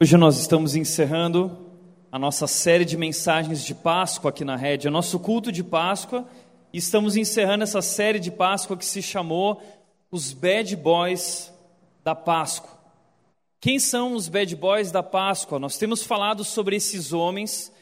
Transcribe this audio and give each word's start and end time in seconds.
Hoje 0.00 0.16
nós 0.16 0.38
estamos 0.38 0.76
encerrando 0.76 1.58
a 2.12 2.20
nossa 2.20 2.46
série 2.46 2.84
de 2.84 2.96
mensagens 2.96 3.64
de 3.64 3.74
Páscoa 3.74 4.28
aqui 4.28 4.44
na 4.44 4.54
Rede, 4.54 4.86
o 4.86 4.92
nosso 4.92 5.18
culto 5.18 5.50
de 5.50 5.64
Páscoa, 5.64 6.24
e 6.72 6.78
estamos 6.78 7.16
encerrando 7.16 7.64
essa 7.64 7.82
série 7.82 8.20
de 8.20 8.30
Páscoa 8.30 8.76
que 8.76 8.84
se 8.84 9.02
chamou 9.02 9.60
Os 10.08 10.32
Bad 10.32 10.76
Boys 10.76 11.52
da 12.04 12.14
Páscoa. 12.14 12.70
Quem 13.60 13.80
são 13.80 14.14
os 14.14 14.28
Bad 14.28 14.54
Boys 14.54 14.92
da 14.92 15.02
Páscoa? 15.02 15.58
Nós 15.58 15.76
temos 15.76 16.04
falado 16.04 16.44
sobre 16.44 16.76
esses 16.76 17.12
homens 17.12 17.72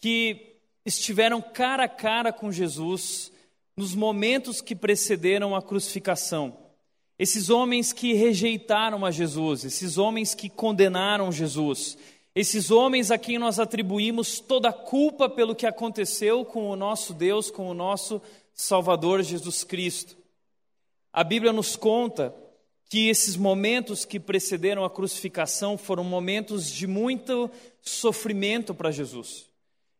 que 0.00 0.56
estiveram 0.86 1.42
cara 1.42 1.84
a 1.84 1.88
cara 1.88 2.32
com 2.32 2.50
Jesus 2.50 3.30
nos 3.76 3.94
momentos 3.94 4.62
que 4.62 4.74
precederam 4.74 5.54
a 5.54 5.60
crucificação. 5.60 6.67
Esses 7.18 7.50
homens 7.50 7.92
que 7.92 8.12
rejeitaram 8.12 9.04
a 9.04 9.10
Jesus, 9.10 9.64
esses 9.64 9.98
homens 9.98 10.34
que 10.34 10.48
condenaram 10.48 11.32
Jesus, 11.32 11.98
esses 12.32 12.70
homens 12.70 13.10
a 13.10 13.18
quem 13.18 13.38
nós 13.38 13.58
atribuímos 13.58 14.38
toda 14.38 14.68
a 14.68 14.72
culpa 14.72 15.28
pelo 15.28 15.56
que 15.56 15.66
aconteceu 15.66 16.44
com 16.44 16.70
o 16.70 16.76
nosso 16.76 17.12
Deus, 17.12 17.50
com 17.50 17.68
o 17.68 17.74
nosso 17.74 18.22
Salvador 18.54 19.22
Jesus 19.22 19.64
Cristo. 19.64 20.16
A 21.12 21.24
Bíblia 21.24 21.52
nos 21.52 21.74
conta 21.74 22.32
que 22.88 23.08
esses 23.08 23.36
momentos 23.36 24.04
que 24.04 24.20
precederam 24.20 24.84
a 24.84 24.90
crucificação 24.90 25.76
foram 25.76 26.04
momentos 26.04 26.70
de 26.70 26.86
muito 26.86 27.50
sofrimento 27.82 28.72
para 28.72 28.92
Jesus. 28.92 29.47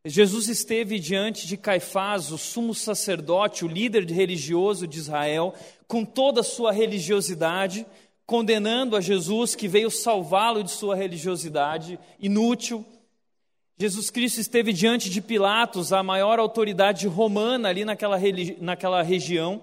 Jesus 0.05 0.47
esteve 0.47 0.97
diante 0.97 1.45
de 1.45 1.57
Caifás, 1.57 2.31
o 2.31 2.37
sumo 2.37 2.73
sacerdote, 2.73 3.65
o 3.65 3.67
líder 3.67 4.05
religioso 4.05 4.87
de 4.87 4.97
Israel, 4.97 5.53
com 5.87 6.05
toda 6.05 6.39
a 6.39 6.43
sua 6.43 6.71
religiosidade, 6.71 7.85
condenando 8.25 8.95
a 8.95 9.01
Jesus 9.01 9.55
que 9.55 9.67
veio 9.67 9.91
salvá-lo 9.91 10.63
de 10.63 10.71
sua 10.71 10.95
religiosidade 10.95 11.99
inútil. 12.17 12.85
Jesus 13.77 14.09
Cristo 14.09 14.39
esteve 14.39 14.71
diante 14.71 15.09
de 15.09 15.21
Pilatos, 15.21 15.91
a 15.91 16.01
maior 16.01 16.39
autoridade 16.39 17.05
romana 17.05 17.67
ali 17.67 17.83
naquela, 17.83 18.17
naquela 18.61 19.01
região, 19.01 19.61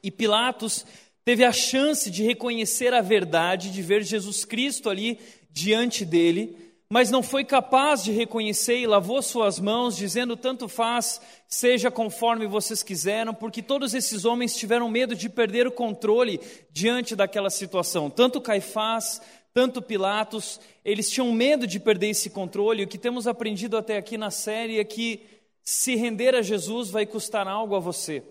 e 0.00 0.10
Pilatos 0.10 0.86
teve 1.24 1.44
a 1.44 1.52
chance 1.52 2.10
de 2.12 2.22
reconhecer 2.22 2.94
a 2.94 3.00
verdade, 3.00 3.72
de 3.72 3.82
ver 3.82 4.04
Jesus 4.04 4.44
Cristo 4.44 4.88
ali 4.88 5.18
diante 5.50 6.04
dele 6.04 6.67
mas 6.90 7.10
não 7.10 7.22
foi 7.22 7.44
capaz 7.44 8.02
de 8.02 8.12
reconhecer 8.12 8.78
e 8.78 8.86
lavou 8.86 9.20
suas 9.20 9.60
mãos, 9.60 9.94
dizendo: 9.94 10.36
Tanto 10.36 10.68
faz, 10.68 11.20
seja 11.46 11.90
conforme 11.90 12.46
vocês 12.46 12.82
quiseram, 12.82 13.34
porque 13.34 13.62
todos 13.62 13.92
esses 13.92 14.24
homens 14.24 14.56
tiveram 14.56 14.88
medo 14.88 15.14
de 15.14 15.28
perder 15.28 15.66
o 15.66 15.72
controle 15.72 16.40
diante 16.70 17.14
daquela 17.14 17.50
situação. 17.50 18.08
Tanto 18.08 18.40
Caifás, 18.40 19.20
tanto 19.52 19.82
Pilatos, 19.82 20.58
eles 20.82 21.10
tinham 21.10 21.30
medo 21.30 21.66
de 21.66 21.78
perder 21.78 22.08
esse 22.08 22.30
controle. 22.30 22.84
O 22.84 22.88
que 22.88 22.96
temos 22.96 23.26
aprendido 23.26 23.76
até 23.76 23.98
aqui 23.98 24.16
na 24.16 24.30
série 24.30 24.78
é 24.78 24.84
que 24.84 25.26
se 25.62 25.94
render 25.94 26.34
a 26.34 26.40
Jesus 26.40 26.88
vai 26.88 27.04
custar 27.04 27.46
algo 27.46 27.76
a 27.76 27.80
você, 27.80 28.22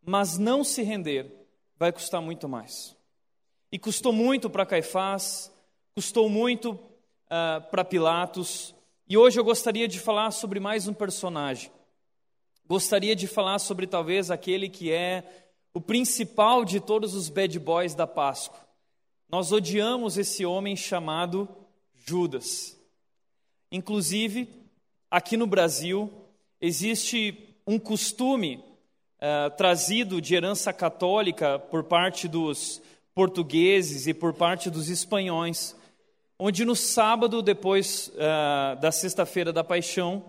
mas 0.00 0.38
não 0.38 0.64
se 0.64 0.82
render 0.82 1.30
vai 1.78 1.92
custar 1.92 2.22
muito 2.22 2.48
mais. 2.48 2.96
E 3.70 3.78
custou 3.78 4.12
muito 4.12 4.48
para 4.48 4.64
Caifás, 4.64 5.52
custou 5.94 6.30
muito 6.30 6.78
uh, 7.26 7.60
para 7.70 7.84
Pilatos. 7.84 8.74
E 9.08 9.16
hoje 9.16 9.38
eu 9.38 9.44
gostaria 9.44 9.86
de 9.86 9.98
falar 9.98 10.30
sobre 10.30 10.60
mais 10.60 10.88
um 10.88 10.94
personagem. 10.94 11.70
Gostaria 12.66 13.14
de 13.14 13.26
falar 13.26 13.58
sobre 13.58 13.86
talvez 13.86 14.30
aquele 14.30 14.68
que 14.68 14.90
é 14.90 15.22
o 15.74 15.80
principal 15.80 16.64
de 16.64 16.80
todos 16.80 17.14
os 17.14 17.28
bad 17.28 17.58
boys 17.58 17.94
da 17.94 18.06
Páscoa. 18.06 18.60
Nós 19.28 19.52
odiamos 19.52 20.16
esse 20.16 20.46
homem 20.46 20.76
chamado 20.76 21.48
Judas. 21.94 22.78
Inclusive, 23.70 24.48
aqui 25.10 25.36
no 25.36 25.46
Brasil, 25.46 26.10
existe 26.60 27.56
um 27.66 27.78
costume 27.78 28.56
uh, 28.56 29.50
trazido 29.56 30.20
de 30.20 30.34
herança 30.34 30.72
católica 30.72 31.58
por 31.58 31.84
parte 31.84 32.28
dos 32.28 32.80
portugueses 33.14 34.06
e 34.06 34.14
por 34.14 34.34
parte 34.34 34.70
dos 34.70 34.88
espanhóis, 34.88 35.76
onde 36.38 36.64
no 36.64 36.74
sábado, 36.74 37.42
depois 37.42 38.08
uh, 38.14 38.80
da 38.80 38.90
sexta-feira 38.90 39.52
da 39.52 39.62
paixão, 39.62 40.24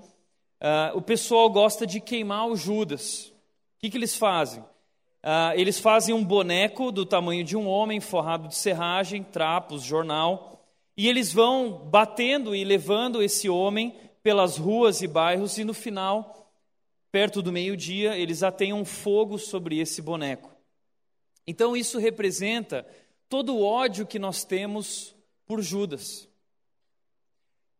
uh, 0.61 0.97
o 0.97 1.01
pessoal 1.01 1.49
gosta 1.49 1.85
de 1.85 1.99
queimar 1.99 2.47
o 2.47 2.55
Judas. 2.55 3.27
O 3.27 3.33
que, 3.79 3.89
que 3.89 3.97
eles 3.97 4.15
fazem? 4.15 4.61
Uh, 4.61 5.53
eles 5.55 5.79
fazem 5.79 6.13
um 6.13 6.23
boneco 6.23 6.91
do 6.91 7.05
tamanho 7.05 7.43
de 7.43 7.57
um 7.57 7.67
homem, 7.67 7.99
forrado 7.99 8.47
de 8.47 8.55
serragem, 8.55 9.23
trapos, 9.23 9.81
jornal, 9.81 10.63
e 10.95 11.07
eles 11.07 11.33
vão 11.33 11.71
batendo 11.71 12.55
e 12.55 12.63
levando 12.63 13.21
esse 13.23 13.49
homem 13.49 13.95
pelas 14.21 14.57
ruas 14.57 15.01
e 15.01 15.07
bairros, 15.07 15.57
e 15.57 15.63
no 15.63 15.73
final, 15.73 16.51
perto 17.11 17.41
do 17.41 17.51
meio-dia, 17.51 18.17
eles 18.17 18.41
um 18.73 18.85
fogo 18.85 19.37
sobre 19.37 19.79
esse 19.79 20.01
boneco. 20.01 20.51
Então, 21.47 21.75
isso 21.75 21.99
representa 21.99 22.87
todo 23.27 23.55
o 23.55 23.63
ódio 23.63 24.05
que 24.05 24.17
nós 24.17 24.43
temos 24.43 25.14
por 25.45 25.61
Judas. 25.61 26.27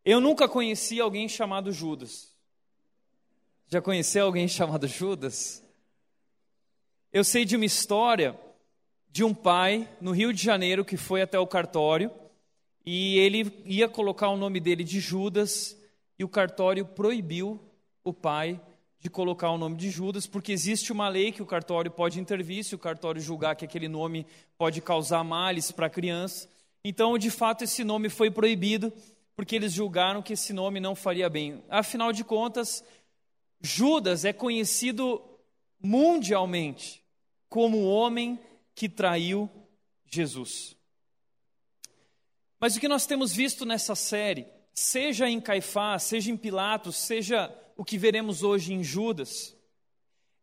Eu 0.03 0.21
nunca 0.21 0.47
conheci 0.47 0.99
alguém 0.99 1.27
chamado 1.27 1.71
Judas. 1.71 2.33
Já 3.67 3.81
conheceu 3.81 4.25
alguém 4.25 4.47
chamado 4.47 4.87
Judas? 4.87 5.63
Eu 7.11 7.23
sei 7.23 7.45
de 7.45 7.55
uma 7.55 7.65
história 7.65 8.39
de 9.09 9.23
um 9.23 9.33
pai 9.33 9.89
no 9.99 10.11
Rio 10.11 10.33
de 10.33 10.43
Janeiro 10.43 10.85
que 10.85 10.97
foi 10.97 11.21
até 11.21 11.39
o 11.39 11.47
cartório 11.47 12.11
e 12.85 13.17
ele 13.17 13.63
ia 13.65 13.89
colocar 13.89 14.29
o 14.29 14.37
nome 14.37 14.59
dele 14.59 14.83
de 14.83 14.99
Judas 14.99 15.75
e 16.19 16.23
o 16.23 16.29
cartório 16.29 16.85
proibiu 16.85 17.59
o 18.03 18.13
pai 18.13 18.61
de 18.99 19.09
colocar 19.09 19.51
o 19.51 19.57
nome 19.57 19.75
de 19.75 19.89
Judas, 19.89 20.25
porque 20.25 20.51
existe 20.51 20.91
uma 20.91 21.07
lei 21.07 21.31
que 21.31 21.41
o 21.41 21.45
cartório 21.45 21.91
pode 21.91 22.19
intervir 22.19 22.63
se 22.63 22.73
o 22.75 22.79
cartório 22.79 23.21
julgar 23.21 23.55
que 23.55 23.65
aquele 23.65 23.87
nome 23.87 24.25
pode 24.57 24.81
causar 24.81 25.23
males 25.23 25.71
para 25.71 25.87
a 25.87 25.89
criança. 25.89 26.49
Então, 26.87 27.17
de 27.17 27.31
fato, 27.31 27.63
esse 27.63 27.83
nome 27.83 28.09
foi 28.09 28.29
proibido, 28.29 28.93
porque 29.35 29.55
eles 29.55 29.73
julgaram 29.73 30.21
que 30.21 30.33
esse 30.33 30.53
nome 30.53 30.79
não 30.79 30.93
faria 30.93 31.27
bem. 31.27 31.63
Afinal 31.67 32.13
de 32.13 32.23
contas, 32.23 32.83
Judas 33.59 34.23
é 34.23 34.31
conhecido 34.31 35.19
mundialmente 35.81 37.03
como 37.49 37.79
o 37.79 37.89
homem 37.89 38.39
que 38.75 38.87
traiu 38.87 39.49
Jesus. 40.05 40.77
Mas 42.59 42.75
o 42.75 42.79
que 42.79 42.87
nós 42.87 43.07
temos 43.07 43.33
visto 43.33 43.65
nessa 43.65 43.95
série, 43.95 44.45
seja 44.71 45.27
em 45.27 45.41
Caifás, 45.41 46.03
seja 46.03 46.29
em 46.29 46.37
Pilatos, 46.37 46.97
seja 46.97 47.51
o 47.75 47.83
que 47.83 47.97
veremos 47.97 48.43
hoje 48.43 48.73
em 48.73 48.83
Judas, 48.83 49.57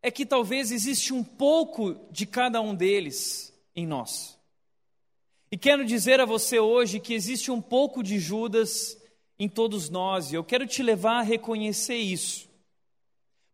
é 0.01 0.11
que 0.11 0.25
talvez 0.25 0.71
existe 0.71 1.13
um 1.13 1.23
pouco 1.23 2.05
de 2.11 2.25
cada 2.25 2.59
um 2.59 2.75
deles 2.75 3.57
em 3.73 3.87
nós. 3.87 4.32
E 5.53 5.57
quero 5.57 5.85
dizer 5.85 6.19
a 6.19 6.25
você 6.25 6.59
hoje 6.59 6.99
que 6.99 7.13
existe 7.13 7.51
um 7.51 7.61
pouco 7.61 8.01
de 8.01 8.17
Judas 8.17 8.97
em 9.37 9.47
todos 9.47 9.87
nós, 9.87 10.31
e 10.31 10.35
eu 10.35 10.43
quero 10.43 10.65
te 10.65 10.81
levar 10.81 11.19
a 11.19 11.21
reconhecer 11.21 11.97
isso. 11.97 12.49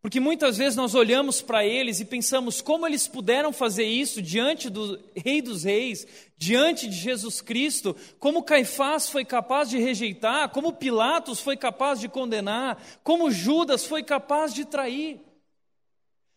Porque 0.02 0.18
muitas 0.18 0.56
vezes 0.58 0.78
nós 0.78 0.96
olhamos 0.96 1.42
para 1.42 1.66
eles 1.66 2.00
e 2.00 2.06
pensamos 2.06 2.62
como 2.62 2.88
eles 2.88 3.06
puderam 3.06 3.52
fazer 3.52 3.84
isso 3.84 4.22
diante 4.22 4.70
do 4.70 4.98
Rei 5.14 5.42
dos 5.42 5.66
Reis, 5.66 6.08
diante 6.38 6.88
de 6.88 6.96
Jesus 6.96 7.42
Cristo, 7.42 7.94
como 8.18 8.44
Caifás 8.44 9.10
foi 9.10 9.26
capaz 9.26 9.70
de 9.70 9.78
rejeitar, 9.78 10.48
como 10.52 10.72
Pilatos 10.72 11.42
foi 11.42 11.58
capaz 11.58 12.00
de 12.00 12.08
condenar, 12.08 12.82
como 13.04 13.30
Judas 13.30 13.86
foi 13.86 14.04
capaz 14.04 14.54
de 14.54 14.64
trair. 14.64 15.20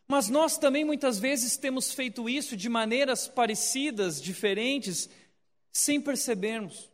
Mas 0.08 0.28
nós 0.28 0.58
também 0.58 0.84
muitas 0.84 1.20
vezes 1.20 1.56
temos 1.56 1.92
feito 1.92 2.28
isso 2.28 2.56
de 2.56 2.68
maneiras 2.68 3.28
parecidas, 3.28 4.20
diferentes, 4.20 5.08
sem 5.72 6.00
percebermos. 6.00 6.90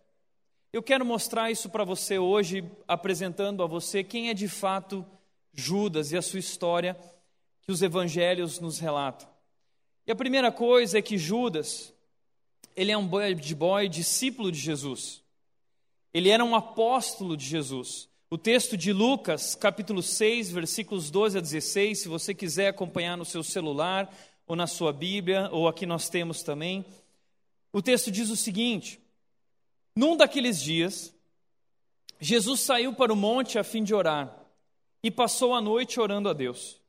Eu 0.73 0.83
quero 0.83 1.05
mostrar 1.05 1.51
isso 1.51 1.69
para 1.69 1.85
você 1.85 2.19
hoje, 2.19 2.65
apresentando 2.87 3.63
a 3.63 3.67
você 3.67 4.05
quem 4.05 4.31
é 4.31 4.35
de 4.35 4.49
fato 4.49 5.05
Judas 5.53 6.13
e 6.13 6.17
a 6.17 6.23
sua 6.23 6.39
história 6.39 6.97
que 7.63 7.73
os 7.73 7.83
evangelhos 7.83 8.61
nos 8.61 8.79
relatam. 8.79 9.29
E 10.07 10.13
a 10.13 10.17
primeira 10.17 10.53
coisa 10.53 10.99
é 10.99 11.03
que 11.03 11.19
Judas, 11.19 11.93
ele 12.77 12.93
é 12.93 12.97
um 12.97 13.07
bad 13.07 13.55
boy, 13.55 13.89
discípulo 13.89 14.53
de 14.53 14.59
Jesus. 14.59 15.23
Ele 16.15 16.31
era 16.31 16.45
um 16.45 16.55
apóstolo 16.55 17.37
de 17.37 17.45
Jesus. 17.45 18.09
O 18.31 18.39
texto 18.39 18.77
de 18.77 18.93
Lucas, 18.93 19.55
capítulo 19.55 20.03
6, 20.03 20.51
versículos 20.51 21.11
12 21.11 21.39
a 21.39 21.41
16, 21.41 21.99
se 22.01 22.09
você 22.09 22.35
quiser 22.35 22.69
acompanhar 22.69 23.17
no 23.17 23.25
seu 23.25 23.43
celular 23.43 24.15
ou 24.47 24.55
na 24.55 24.67
sua 24.67 24.93
Bíblia, 24.93 25.49
ou 25.51 25.67
aqui 25.67 25.85
nós 25.85 26.09
temos 26.09 26.43
também. 26.43 26.85
O 27.79 27.83
texto 27.83 28.11
diz 28.11 28.29
o 28.29 28.35
seguinte: 28.35 29.01
Num 29.95 30.17
daqueles 30.17 30.61
dias, 30.61 31.15
Jesus 32.19 32.59
saiu 32.59 32.93
para 32.93 33.13
o 33.13 33.17
monte 33.17 33.57
a 33.57 33.63
fim 33.63 33.85
de 33.85 33.95
orar 33.95 34.37
e 35.01 35.13
passou 35.13 35.55
a 35.55 35.61
noite 35.61 36.01
orando 36.01 36.29
a 36.29 36.33
Deus. 36.33 36.81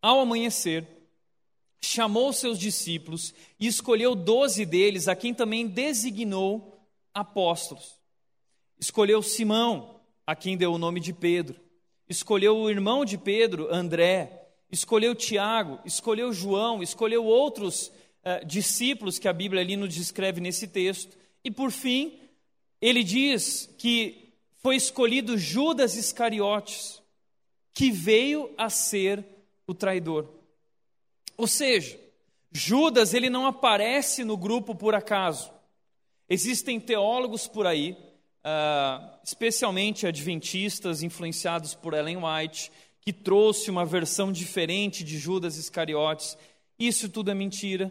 Ao 0.00 0.18
amanhecer, 0.20 0.88
chamou 1.82 2.32
seus 2.32 2.58
discípulos 2.58 3.34
e 3.58 3.66
escolheu 3.66 4.14
doze 4.14 4.64
deles, 4.64 5.06
a 5.06 5.14
quem 5.14 5.34
também 5.34 5.66
designou 5.66 6.80
apóstolos, 7.12 7.98
escolheu 8.78 9.22
Simão, 9.22 10.00
a 10.26 10.34
quem 10.34 10.56
deu 10.56 10.72
o 10.72 10.78
nome 10.78 10.98
de 10.98 11.12
Pedro, 11.12 11.60
escolheu 12.08 12.56
o 12.56 12.70
irmão 12.70 13.04
de 13.04 13.18
Pedro, 13.18 13.68
André, 13.70 14.48
escolheu 14.72 15.14
Tiago, 15.14 15.78
escolheu 15.84 16.32
João, 16.32 16.82
escolheu 16.82 17.22
outros 17.22 17.92
uh, 18.24 18.44
discípulos 18.46 19.18
que 19.18 19.28
a 19.28 19.32
Bíblia 19.32 19.62
ali 19.62 19.76
nos 19.76 19.94
descreve 19.94 20.40
nesse 20.40 20.68
texto, 20.68 21.16
e 21.44 21.50
por 21.50 21.70
fim, 21.70 22.18
ele 22.80 23.02
diz 23.02 23.68
que 23.78 24.32
foi 24.62 24.76
escolhido 24.76 25.38
Judas 25.38 25.96
Iscariotes, 25.96 27.02
que 27.72 27.90
veio 27.90 28.52
a 28.58 28.68
ser 28.68 29.24
o 29.66 29.74
traidor. 29.74 30.28
Ou 31.36 31.46
seja, 31.46 31.98
Judas 32.52 33.14
ele 33.14 33.30
não 33.30 33.46
aparece 33.46 34.24
no 34.24 34.36
grupo 34.36 34.74
por 34.74 34.94
acaso. 34.94 35.50
Existem 36.28 36.78
teólogos 36.78 37.46
por 37.46 37.66
aí, 37.66 37.92
uh, 37.92 39.18
especialmente 39.24 40.06
adventistas 40.06 41.02
influenciados 41.02 41.74
por 41.74 41.94
Ellen 41.94 42.18
White, 42.18 42.70
que 43.00 43.12
trouxe 43.12 43.70
uma 43.70 43.86
versão 43.86 44.30
diferente 44.30 45.02
de 45.02 45.18
Judas 45.18 45.56
Iscariotes. 45.56 46.36
Isso 46.78 47.08
tudo 47.08 47.30
é 47.30 47.34
mentira 47.34 47.90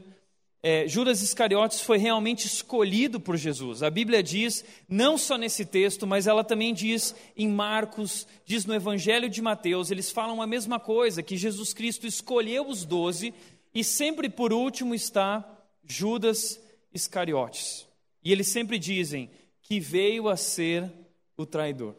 é, 0.62 0.88
Judas 0.88 1.22
Iscariotes 1.22 1.82
foi 1.82 1.98
realmente 1.98 2.46
escolhido 2.46 3.20
por 3.20 3.38
Jesus. 3.38 3.82
A 3.82 3.90
Bíblia 3.90 4.22
diz, 4.22 4.66
não 4.90 5.18
só 5.18 5.38
nesse 5.38 5.66
texto, 5.66 6.06
mas 6.06 6.28
ela 6.28 6.44
também 6.44 6.74
diz 6.74 7.16
em 7.36 7.48
Marcos, 7.48 8.28
diz 8.46 8.66
no 8.66 8.74
Evangelho 8.74 9.30
de 9.30 9.42
Mateus, 9.42 9.90
eles 9.90 10.12
falam 10.12 10.42
a 10.42 10.48
mesma 10.48 10.80
coisa, 10.80 11.24
que 11.24 11.38
Jesus 11.38 11.74
Cristo 11.74 12.06
escolheu 12.06 12.68
os 12.68 12.84
doze 12.84 13.34
e 13.74 13.84
sempre 13.84 14.30
por 14.30 14.52
último 14.52 14.94
está 14.94 15.48
Judas 15.84 16.60
Iscariotes. 16.94 17.88
E 18.22 18.32
eles 18.32 18.50
sempre 18.50 18.78
dizem 18.78 19.30
que 19.62 19.80
veio 19.80 20.28
a 20.28 20.36
ser 20.36 20.92
o 21.38 21.46
traidor. 21.46 21.96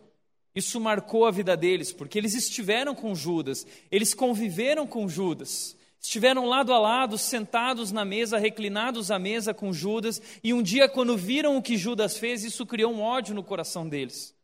Isso 0.55 0.79
marcou 0.79 1.25
a 1.25 1.31
vida 1.31 1.57
deles, 1.57 1.93
porque 1.93 2.19
eles 2.19 2.35
estiveram 2.35 2.95
com 2.95 3.15
Judas, 3.15 3.67
eles 3.91 4.13
conviveram 4.13 4.87
com 4.87 5.09
Judas. 5.09 5.77
Estiveram 6.01 6.47
lado 6.47 6.73
a 6.73 6.79
lado, 6.79 7.19
sentados 7.19 7.93
na 7.93 8.07
mesa, 8.07 8.39
reclinados 8.39 9.11
à 9.11 9.19
mesa 9.19 9.53
com 9.53 9.71
Judas, 9.71 10.21
e 10.43 10.55
um 10.55 10.63
dia, 10.63 10.89
quando 10.89 11.15
viram 11.15 11.59
o 11.59 11.63
que 11.63 11.77
Judas 11.77 12.17
fez, 12.17 12.43
isso 12.43 12.65
criou 12.65 12.91
um 12.91 13.03
ódio 13.03 13.35
no 13.35 13.45
coração 13.45 13.87
deles. 13.87 14.35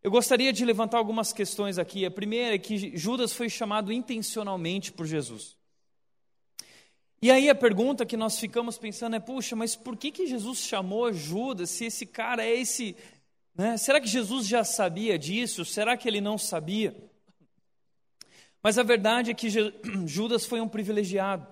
Eu 0.00 0.12
gostaria 0.12 0.52
de 0.52 0.64
levantar 0.64 0.98
algumas 0.98 1.32
questões 1.32 1.76
aqui. 1.76 2.06
A 2.06 2.10
primeira 2.10 2.54
é 2.54 2.58
que 2.58 2.96
Judas 2.96 3.32
foi 3.32 3.50
chamado 3.50 3.92
intencionalmente 3.92 4.92
por 4.92 5.06
Jesus. 5.06 5.56
E 7.20 7.32
aí 7.32 7.50
a 7.50 7.54
pergunta 7.54 8.06
que 8.06 8.16
nós 8.16 8.38
ficamos 8.38 8.78
pensando 8.78 9.16
é: 9.16 9.20
puxa, 9.20 9.56
mas 9.56 9.74
por 9.74 9.96
que, 9.96 10.12
que 10.12 10.28
Jesus 10.28 10.60
chamou 10.60 11.12
Judas 11.12 11.70
se 11.70 11.86
esse 11.86 12.06
cara 12.06 12.44
é 12.44 12.60
esse. 12.60 12.94
Né? 13.56 13.76
Será 13.76 14.00
que 14.00 14.06
Jesus 14.06 14.46
já 14.46 14.62
sabia 14.62 15.18
disso? 15.18 15.64
Será 15.64 15.96
que 15.96 16.06
ele 16.06 16.20
não 16.20 16.38
sabia? 16.38 16.94
Mas 18.62 18.78
a 18.78 18.82
verdade 18.82 19.30
é 19.30 19.34
que 19.34 19.48
Judas 20.06 20.44
foi 20.44 20.60
um 20.60 20.68
privilegiado. 20.68 21.46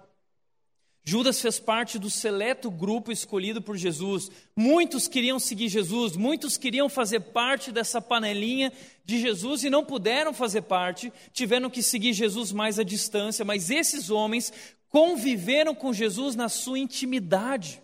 Judas 1.09 1.41
fez 1.41 1.61
parte 1.61 2.01
do 2.01 2.11
seleto 2.11 2.69
grupo 2.69 3.13
escolhido 3.13 3.63
por 3.63 3.77
Jesus. 3.77 4.29
Muitos 4.57 5.07
queriam 5.07 5.39
seguir 5.39 5.69
Jesus, 5.69 6.17
muitos 6.17 6.57
queriam 6.57 6.89
fazer 6.89 7.21
parte 7.21 7.71
dessa 7.71 8.01
panelinha 8.01 8.73
de 9.05 9.21
Jesus 9.21 9.63
e 9.63 9.71
não 9.71 9.85
puderam 9.85 10.35
fazer 10.35 10.63
parte, 10.63 11.13
tiveram 11.33 11.71
que 11.71 11.81
seguir 11.81 12.13
Jesus 12.13 12.51
mais 12.51 12.81
à 12.81 12.83
distância, 12.83 13.45
mas 13.45 13.71
esses 13.71 14.11
homens 14.11 14.53
conviveram 14.89 15.77
com 15.77 15.93
Jesus 15.93 16.35
na 16.35 16.49
sua 16.49 16.81
intimidade. 16.81 17.81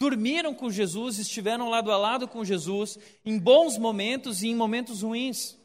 Dormiram 0.00 0.52
com 0.52 0.68
Jesus, 0.68 1.20
estiveram 1.20 1.68
lado 1.68 1.92
a 1.92 1.96
lado 1.96 2.26
com 2.26 2.44
Jesus, 2.44 2.98
em 3.24 3.38
bons 3.38 3.78
momentos 3.78 4.42
e 4.42 4.48
em 4.48 4.54
momentos 4.56 5.02
ruins. 5.02 5.56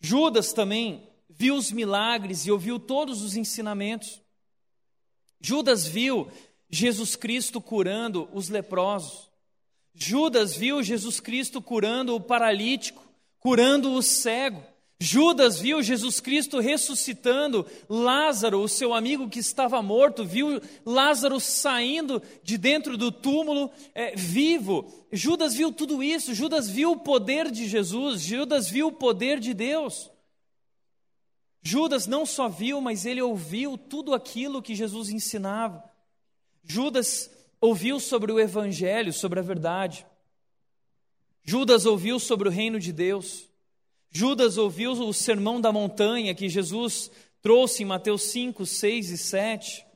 Judas 0.00 0.52
também 0.52 1.09
viu 1.40 1.54
os 1.54 1.72
milagres 1.72 2.44
e 2.44 2.50
ouviu 2.50 2.78
todos 2.78 3.22
os 3.22 3.34
ensinamentos. 3.34 4.20
Judas 5.40 5.86
viu 5.86 6.28
Jesus 6.68 7.16
Cristo 7.16 7.62
curando 7.62 8.28
os 8.34 8.50
leprosos. 8.50 9.30
Judas 9.94 10.54
viu 10.54 10.82
Jesus 10.82 11.18
Cristo 11.18 11.62
curando 11.62 12.14
o 12.14 12.20
paralítico, 12.20 13.02
curando 13.38 13.90
o 13.94 14.02
cego. 14.02 14.62
Judas 15.00 15.58
viu 15.58 15.82
Jesus 15.82 16.20
Cristo 16.20 16.58
ressuscitando 16.58 17.66
Lázaro, 17.88 18.60
o 18.60 18.68
seu 18.68 18.92
amigo 18.92 19.26
que 19.26 19.38
estava 19.38 19.80
morto, 19.80 20.26
viu 20.26 20.60
Lázaro 20.84 21.40
saindo 21.40 22.22
de 22.42 22.58
dentro 22.58 22.98
do 22.98 23.10
túmulo 23.10 23.70
é, 23.94 24.14
vivo. 24.14 25.06
Judas 25.10 25.54
viu 25.54 25.72
tudo 25.72 26.02
isso, 26.02 26.34
Judas 26.34 26.68
viu 26.68 26.90
o 26.90 26.98
poder 26.98 27.50
de 27.50 27.66
Jesus, 27.66 28.20
Judas 28.20 28.68
viu 28.68 28.88
o 28.88 28.92
poder 28.92 29.40
de 29.40 29.54
Deus. 29.54 30.10
Judas 31.62 32.06
não 32.06 32.24
só 32.24 32.48
viu, 32.48 32.80
mas 32.80 33.04
ele 33.04 33.20
ouviu 33.20 33.76
tudo 33.76 34.14
aquilo 34.14 34.62
que 34.62 34.74
Jesus 34.74 35.10
ensinava. 35.10 35.84
Judas 36.64 37.30
ouviu 37.60 38.00
sobre 38.00 38.32
o 38.32 38.40
Evangelho, 38.40 39.12
sobre 39.12 39.40
a 39.40 39.42
verdade. 39.42 40.06
Judas 41.42 41.84
ouviu 41.84 42.18
sobre 42.18 42.48
o 42.48 42.52
reino 42.52 42.78
de 42.78 42.92
Deus. 42.92 43.48
Judas 44.10 44.56
ouviu 44.56 44.92
o 44.92 45.12
sermão 45.12 45.60
da 45.60 45.72
montanha 45.72 46.34
que 46.34 46.48
Jesus 46.48 47.10
trouxe 47.42 47.82
em 47.82 47.86
Mateus 47.86 48.22
5, 48.24 48.64
6 48.66 49.10
e 49.10 49.18
7. 49.18 49.86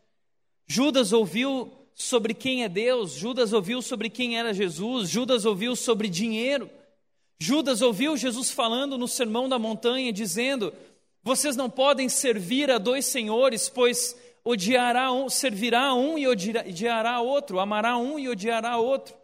Judas 0.67 1.13
ouviu 1.13 1.73
sobre 1.95 2.35
quem 2.35 2.65
é 2.65 2.69
Deus. 2.69 3.13
Judas 3.13 3.53
ouviu 3.53 3.81
sobre 3.83 4.11
quem 4.11 4.39
era 4.39 4.53
Jesus. 4.53 5.09
Judas 5.09 5.45
ouviu 5.45 5.75
sobre 5.75 6.09
dinheiro. 6.09 6.71
Judas 7.39 7.83
ouviu 7.83 8.17
Jesus 8.17 8.51
falando 8.51 8.97
no 8.97 9.09
sermão 9.09 9.49
da 9.49 9.59
montanha, 9.59 10.13
dizendo: 10.13 10.73
vocês 11.25 11.57
não 11.57 11.71
podem 11.71 12.07
servir 12.07 12.71
a 12.71 12.77
dois 12.77 13.07
senhores, 13.07 13.67
pois 13.71 14.15
odiará 14.45 15.11
um, 15.11 15.31
servirá 15.31 15.95
um 15.95 16.19
e 16.19 16.29
odiará 16.29 17.19
outro, 17.23 17.59
amará 17.59 17.97
um 17.97 18.19
e 18.19 18.29
odiará 18.29 18.77
outro. 18.77 19.17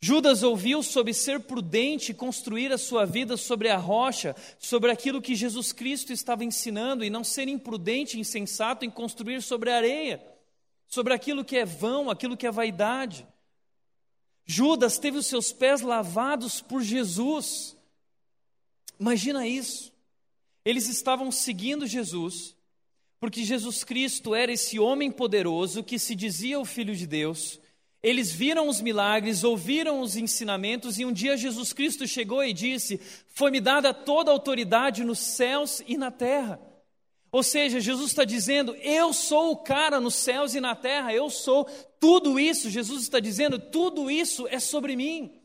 Judas 0.00 0.42
ouviu 0.42 0.82
sobre 0.82 1.12
ser 1.12 1.40
prudente 1.40 2.10
e 2.10 2.14
construir 2.14 2.72
a 2.72 2.78
sua 2.78 3.04
vida 3.04 3.36
sobre 3.36 3.68
a 3.68 3.76
rocha, 3.76 4.34
sobre 4.58 4.90
aquilo 4.90 5.20
que 5.20 5.34
Jesus 5.34 5.72
Cristo 5.72 6.10
estava 6.10 6.42
ensinando, 6.42 7.04
e 7.04 7.10
não 7.10 7.22
ser 7.22 7.48
imprudente 7.48 8.16
e 8.16 8.20
insensato 8.20 8.84
em 8.84 8.90
construir 8.90 9.42
sobre 9.42 9.70
a 9.70 9.76
areia, 9.76 10.24
sobre 10.86 11.12
aquilo 11.12 11.44
que 11.44 11.56
é 11.56 11.66
vão, 11.66 12.08
aquilo 12.08 12.36
que 12.36 12.46
é 12.46 12.50
vaidade. 12.50 13.26
Judas 14.46 14.98
teve 14.98 15.18
os 15.18 15.26
seus 15.26 15.52
pés 15.52 15.82
lavados 15.82 16.62
por 16.62 16.82
Jesus. 16.82 17.76
Imagina 18.98 19.46
isso. 19.46 19.93
Eles 20.64 20.88
estavam 20.88 21.30
seguindo 21.30 21.86
Jesus, 21.86 22.56
porque 23.20 23.44
Jesus 23.44 23.84
Cristo 23.84 24.34
era 24.34 24.52
esse 24.52 24.78
homem 24.78 25.10
poderoso 25.10 25.84
que 25.84 25.98
se 25.98 26.14
dizia 26.14 26.58
o 26.58 26.64
Filho 26.64 26.94
de 26.96 27.06
Deus. 27.06 27.60
Eles 28.02 28.32
viram 28.32 28.68
os 28.68 28.80
milagres, 28.80 29.44
ouviram 29.44 30.00
os 30.00 30.16
ensinamentos, 30.16 30.98
e 30.98 31.04
um 31.04 31.12
dia 31.12 31.36
Jesus 31.36 31.72
Cristo 31.72 32.06
chegou 32.06 32.44
e 32.44 32.52
disse: 32.52 33.00
Foi-me 33.28 33.60
dada 33.60 33.94
toda 33.94 34.30
a 34.30 34.34
autoridade 34.34 35.04
nos 35.04 35.18
céus 35.18 35.82
e 35.86 35.96
na 35.96 36.10
terra. 36.10 36.60
Ou 37.32 37.42
seja, 37.42 37.80
Jesus 37.80 38.10
está 38.10 38.24
dizendo: 38.24 38.74
Eu 38.76 39.12
sou 39.12 39.52
o 39.52 39.56
cara 39.56 40.00
nos 40.00 40.14
céus 40.14 40.54
e 40.54 40.60
na 40.60 40.76
terra, 40.76 41.12
eu 41.12 41.28
sou 41.30 41.64
tudo 41.98 42.38
isso. 42.38 42.70
Jesus 42.70 43.02
está 43.02 43.20
dizendo: 43.20 43.58
Tudo 43.58 44.10
isso 44.10 44.46
é 44.48 44.60
sobre 44.60 44.96
mim. 44.96 45.43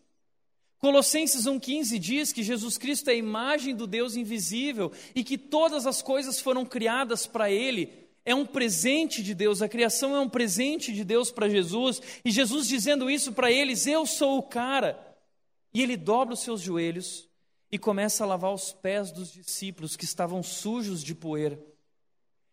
Colossenses 0.80 1.46
1,15 1.46 2.00
diz 2.00 2.32
que 2.32 2.42
Jesus 2.42 2.78
Cristo 2.78 3.10
é 3.10 3.14
a 3.14 3.18
imagem 3.18 3.76
do 3.76 3.86
Deus 3.86 4.16
invisível 4.16 4.92
e 5.14 5.24
que 5.24 5.38
todas 5.38 5.86
as 5.86 6.02
coisas 6.02 6.40
foram 6.40 6.66
criadas 6.66 7.28
para 7.28 7.52
Ele. 7.52 8.08
É 8.24 8.34
um 8.34 8.46
presente 8.46 9.22
de 9.22 9.34
Deus, 9.34 9.62
a 9.62 9.68
criação 9.68 10.16
é 10.16 10.20
um 10.20 10.30
presente 10.30 10.94
de 10.94 11.04
Deus 11.04 11.32
para 11.32 11.50
Jesus, 11.50 12.02
e 12.24 12.32
Jesus 12.32 12.68
dizendo 12.68 13.10
isso 13.10 13.34
para 13.34 13.52
eles: 13.52 13.88
Eu 13.88 14.06
sou 14.06 14.38
o 14.38 14.44
cara. 14.44 15.06
E 15.74 15.82
ele 15.82 15.98
dobra 15.98 16.34
os 16.34 16.42
seus 16.42 16.62
joelhos 16.62 17.28
e 17.72 17.78
começa 17.78 18.24
a 18.24 18.28
lavar 18.28 18.54
os 18.54 18.72
pés 18.72 19.12
dos 19.12 19.32
discípulos 19.32 19.96
que 19.96 20.06
estavam 20.06 20.42
sujos 20.42 21.04
de 21.04 21.14
poeira. 21.14 21.60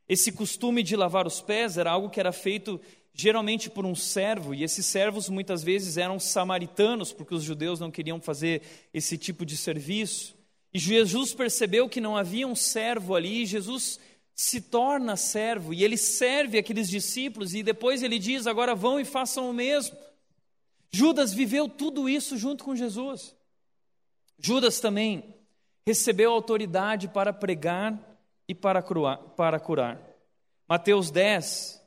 Esse 0.09 0.31
costume 0.31 0.83
de 0.83 0.95
lavar 0.95 1.27
os 1.27 1.41
pés 1.41 1.79
era 1.79 1.91
algo 1.91 2.11
que 2.11 2.21
era 2.21 2.33
feito 2.33 2.81
geralmente 3.19 3.71
por 3.71 3.87
um 3.87 3.95
servo, 3.95 4.55
e 4.55 4.63
esses 4.63 4.85
servos 4.85 5.31
muitas 5.31 5.63
vezes 5.65 5.97
eram 5.97 6.21
samaritanos, 6.21 7.15
porque 7.15 7.35
os 7.35 7.43
judeus 7.43 7.81
não 7.81 7.91
queriam 7.91 8.21
fazer 8.21 8.61
esse 8.93 9.17
tipo 9.17 9.47
de 9.47 9.57
serviço. 9.57 10.37
E 10.73 10.79
Jesus 10.79 11.33
percebeu 11.33 11.89
que 11.89 11.99
não 11.99 12.15
havia 12.15 12.47
um 12.47 12.55
servo 12.55 13.15
ali, 13.15 13.43
e 13.43 13.47
Jesus 13.47 13.99
se 14.35 14.61
torna 14.61 15.17
servo, 15.17 15.73
e 15.73 15.83
ele 15.83 15.97
serve 15.97 16.59
aqueles 16.59 16.91
discípulos, 16.91 17.55
e 17.55 17.63
depois 17.63 18.03
ele 18.03 18.19
diz: 18.19 18.47
agora 18.47 18.75
vão 18.75 19.01
e 19.01 19.05
façam 19.05 19.49
o 19.49 19.55
mesmo. 19.55 19.97
Judas 20.93 21.33
viveu 21.33 21.71
tudo 21.71 22.11
isso 22.11 22.37
junto 22.37 22.65
com 22.65 22.77
Jesus. 22.77 23.35
Judas 24.39 24.79
também 24.79 25.35
recebeu 25.87 26.33
autoridade 26.33 27.09
para 27.09 27.33
pregar 27.33 27.99
e 28.47 28.55
para 28.55 28.83
curar. 28.83 29.99
Mateus 30.69 31.11
10, 31.11 31.83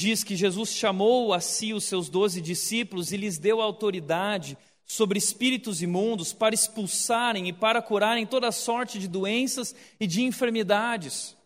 diz 0.00 0.24
que 0.24 0.34
Jesus 0.34 0.70
chamou 0.70 1.34
a 1.34 1.40
si 1.40 1.74
os 1.74 1.84
seus 1.84 2.08
doze 2.08 2.40
discípulos 2.40 3.12
e 3.12 3.18
lhes 3.18 3.36
deu 3.36 3.60
autoridade 3.60 4.56
sobre 4.86 5.18
espíritos 5.18 5.82
imundos 5.82 6.32
para 6.32 6.54
expulsarem 6.54 7.48
e 7.48 7.52
para 7.52 7.82
curarem 7.82 8.26
toda 8.26 8.50
sorte 8.50 8.98
de 8.98 9.06
doenças 9.06 9.74
e 10.00 10.06
de 10.06 10.22
enfermidades. 10.22 11.36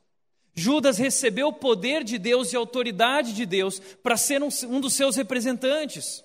Judas 0.54 0.98
recebeu 0.98 1.48
o 1.48 1.52
poder 1.52 2.04
de 2.04 2.16
Deus 2.16 2.52
e 2.52 2.56
a 2.56 2.60
autoridade 2.60 3.32
de 3.32 3.44
Deus 3.44 3.80
para 3.80 4.16
ser 4.16 4.40
um, 4.40 4.48
um 4.68 4.80
dos 4.80 4.92
seus 4.94 5.16
representantes. 5.16 6.22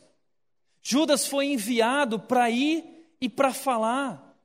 Judas 0.84 1.26
foi 1.26 1.48
enviado 1.48 2.20
para 2.20 2.48
ir 2.52 2.86
e 3.20 3.28
para 3.28 3.52
falar, 3.52 4.40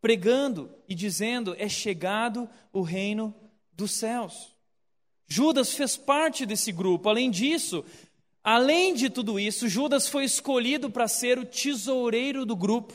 pregando 0.00 0.74
e 0.88 0.94
dizendo: 0.94 1.54
é 1.56 1.68
chegado 1.68 2.50
o 2.72 2.82
reino 2.82 3.32
dos 3.72 3.92
céus. 3.92 4.55
Judas 5.26 5.74
fez 5.74 5.96
parte 5.96 6.46
desse 6.46 6.70
grupo. 6.70 7.08
Além 7.08 7.30
disso, 7.30 7.84
além 8.42 8.94
de 8.94 9.10
tudo 9.10 9.38
isso, 9.38 9.68
Judas 9.68 10.08
foi 10.08 10.24
escolhido 10.24 10.90
para 10.90 11.08
ser 11.08 11.38
o 11.38 11.44
tesoureiro 11.44 12.46
do 12.46 12.54
grupo. 12.54 12.94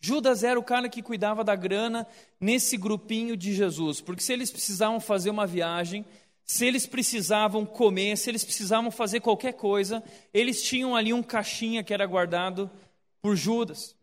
Judas 0.00 0.42
era 0.42 0.58
o 0.58 0.64
cara 0.64 0.88
que 0.88 1.02
cuidava 1.02 1.44
da 1.44 1.54
grana 1.54 2.06
nesse 2.40 2.76
grupinho 2.76 3.36
de 3.36 3.54
Jesus, 3.54 4.00
porque 4.00 4.22
se 4.22 4.32
eles 4.32 4.50
precisavam 4.50 4.98
fazer 4.98 5.28
uma 5.28 5.46
viagem, 5.46 6.06
se 6.42 6.64
eles 6.66 6.86
precisavam 6.86 7.66
comer, 7.66 8.16
se 8.16 8.30
eles 8.30 8.42
precisavam 8.42 8.90
fazer 8.90 9.20
qualquer 9.20 9.52
coisa, 9.52 10.02
eles 10.32 10.62
tinham 10.62 10.96
ali 10.96 11.12
um 11.12 11.22
caixinha 11.22 11.84
que 11.84 11.92
era 11.92 12.06
guardado 12.06 12.70
por 13.20 13.36
Judas. 13.36 13.94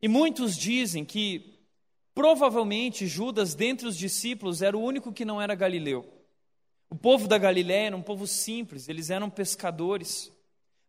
E 0.00 0.08
muitos 0.08 0.56
dizem 0.56 1.04
que 1.04 1.57
provavelmente 2.18 3.06
Judas, 3.06 3.54
dentre 3.54 3.86
os 3.86 3.96
discípulos, 3.96 4.60
era 4.60 4.76
o 4.76 4.82
único 4.82 5.12
que 5.12 5.24
não 5.24 5.40
era 5.40 5.54
galileu. 5.54 6.04
O 6.90 6.96
povo 6.96 7.28
da 7.28 7.38
Galiléia 7.38 7.86
era 7.86 7.96
um 7.96 8.02
povo 8.02 8.26
simples, 8.26 8.88
eles 8.88 9.08
eram 9.08 9.30
pescadores. 9.30 10.32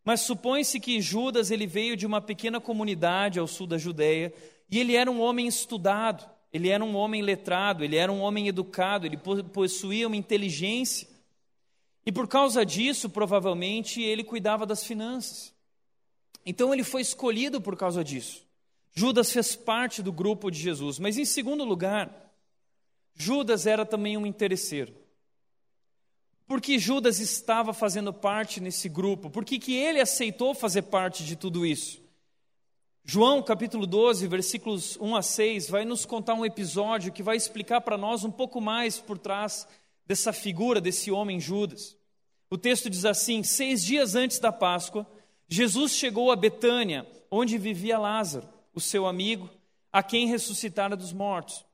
Mas 0.04 0.22
supõe-se 0.22 0.80
que 0.80 1.00
Judas 1.00 1.52
ele 1.52 1.68
veio 1.68 1.96
de 1.96 2.04
uma 2.04 2.20
pequena 2.20 2.60
comunidade 2.60 3.38
ao 3.38 3.46
sul 3.46 3.68
da 3.68 3.78
Judéia 3.78 4.34
e 4.68 4.80
ele 4.80 4.96
era 4.96 5.08
um 5.08 5.20
homem 5.20 5.46
estudado, 5.46 6.28
ele 6.52 6.68
era 6.68 6.84
um 6.84 6.96
homem 6.96 7.22
letrado, 7.22 7.84
ele 7.84 7.94
era 7.94 8.10
um 8.10 8.22
homem 8.22 8.48
educado, 8.48 9.06
ele 9.06 9.16
possuía 9.52 10.08
uma 10.08 10.16
inteligência. 10.16 11.06
E 12.04 12.10
por 12.10 12.26
causa 12.26 12.66
disso, 12.66 13.08
provavelmente, 13.08 14.02
ele 14.02 14.24
cuidava 14.24 14.66
das 14.66 14.82
finanças. 14.82 15.54
Então 16.44 16.74
ele 16.74 16.82
foi 16.82 17.02
escolhido 17.02 17.60
por 17.60 17.76
causa 17.76 18.02
disso. 18.02 18.49
Judas 18.92 19.30
fez 19.32 19.54
parte 19.54 20.02
do 20.02 20.12
grupo 20.12 20.50
de 20.50 20.58
Jesus, 20.58 20.98
mas 20.98 21.16
em 21.16 21.24
segundo 21.24 21.64
lugar, 21.64 22.32
Judas 23.14 23.66
era 23.66 23.86
também 23.86 24.16
um 24.16 24.26
interesseiro. 24.26 24.94
Por 26.46 26.60
que 26.60 26.78
Judas 26.78 27.20
estava 27.20 27.72
fazendo 27.72 28.12
parte 28.12 28.60
nesse 28.60 28.88
grupo? 28.88 29.30
Por 29.30 29.44
que, 29.44 29.58
que 29.58 29.76
ele 29.76 30.00
aceitou 30.00 30.52
fazer 30.54 30.82
parte 30.82 31.24
de 31.24 31.36
tudo 31.36 31.64
isso? 31.64 32.02
João 33.04 33.42
capítulo 33.42 33.86
12, 33.86 34.26
versículos 34.26 34.96
1 35.00 35.16
a 35.16 35.22
6, 35.22 35.70
vai 35.70 35.84
nos 35.84 36.04
contar 36.04 36.34
um 36.34 36.44
episódio 36.44 37.12
que 37.12 37.22
vai 37.22 37.36
explicar 37.36 37.80
para 37.80 37.96
nós 37.96 38.24
um 38.24 38.30
pouco 38.30 38.60
mais 38.60 38.98
por 38.98 39.16
trás 39.16 39.66
dessa 40.04 40.32
figura, 40.32 40.80
desse 40.80 41.10
homem 41.10 41.40
Judas. 41.40 41.96
O 42.50 42.58
texto 42.58 42.90
diz 42.90 43.04
assim: 43.04 43.42
Seis 43.44 43.84
dias 43.84 44.16
antes 44.16 44.40
da 44.40 44.50
Páscoa, 44.50 45.06
Jesus 45.48 45.92
chegou 45.92 46.32
a 46.32 46.36
Betânia, 46.36 47.06
onde 47.30 47.58
vivia 47.58 47.98
Lázaro, 47.98 48.48
o 48.74 48.80
seu 48.80 49.06
amigo, 49.06 49.48
a 49.92 50.02
quem 50.02 50.26
ressuscitara 50.26 50.96
dos 50.96 51.12
mortos. 51.12 51.64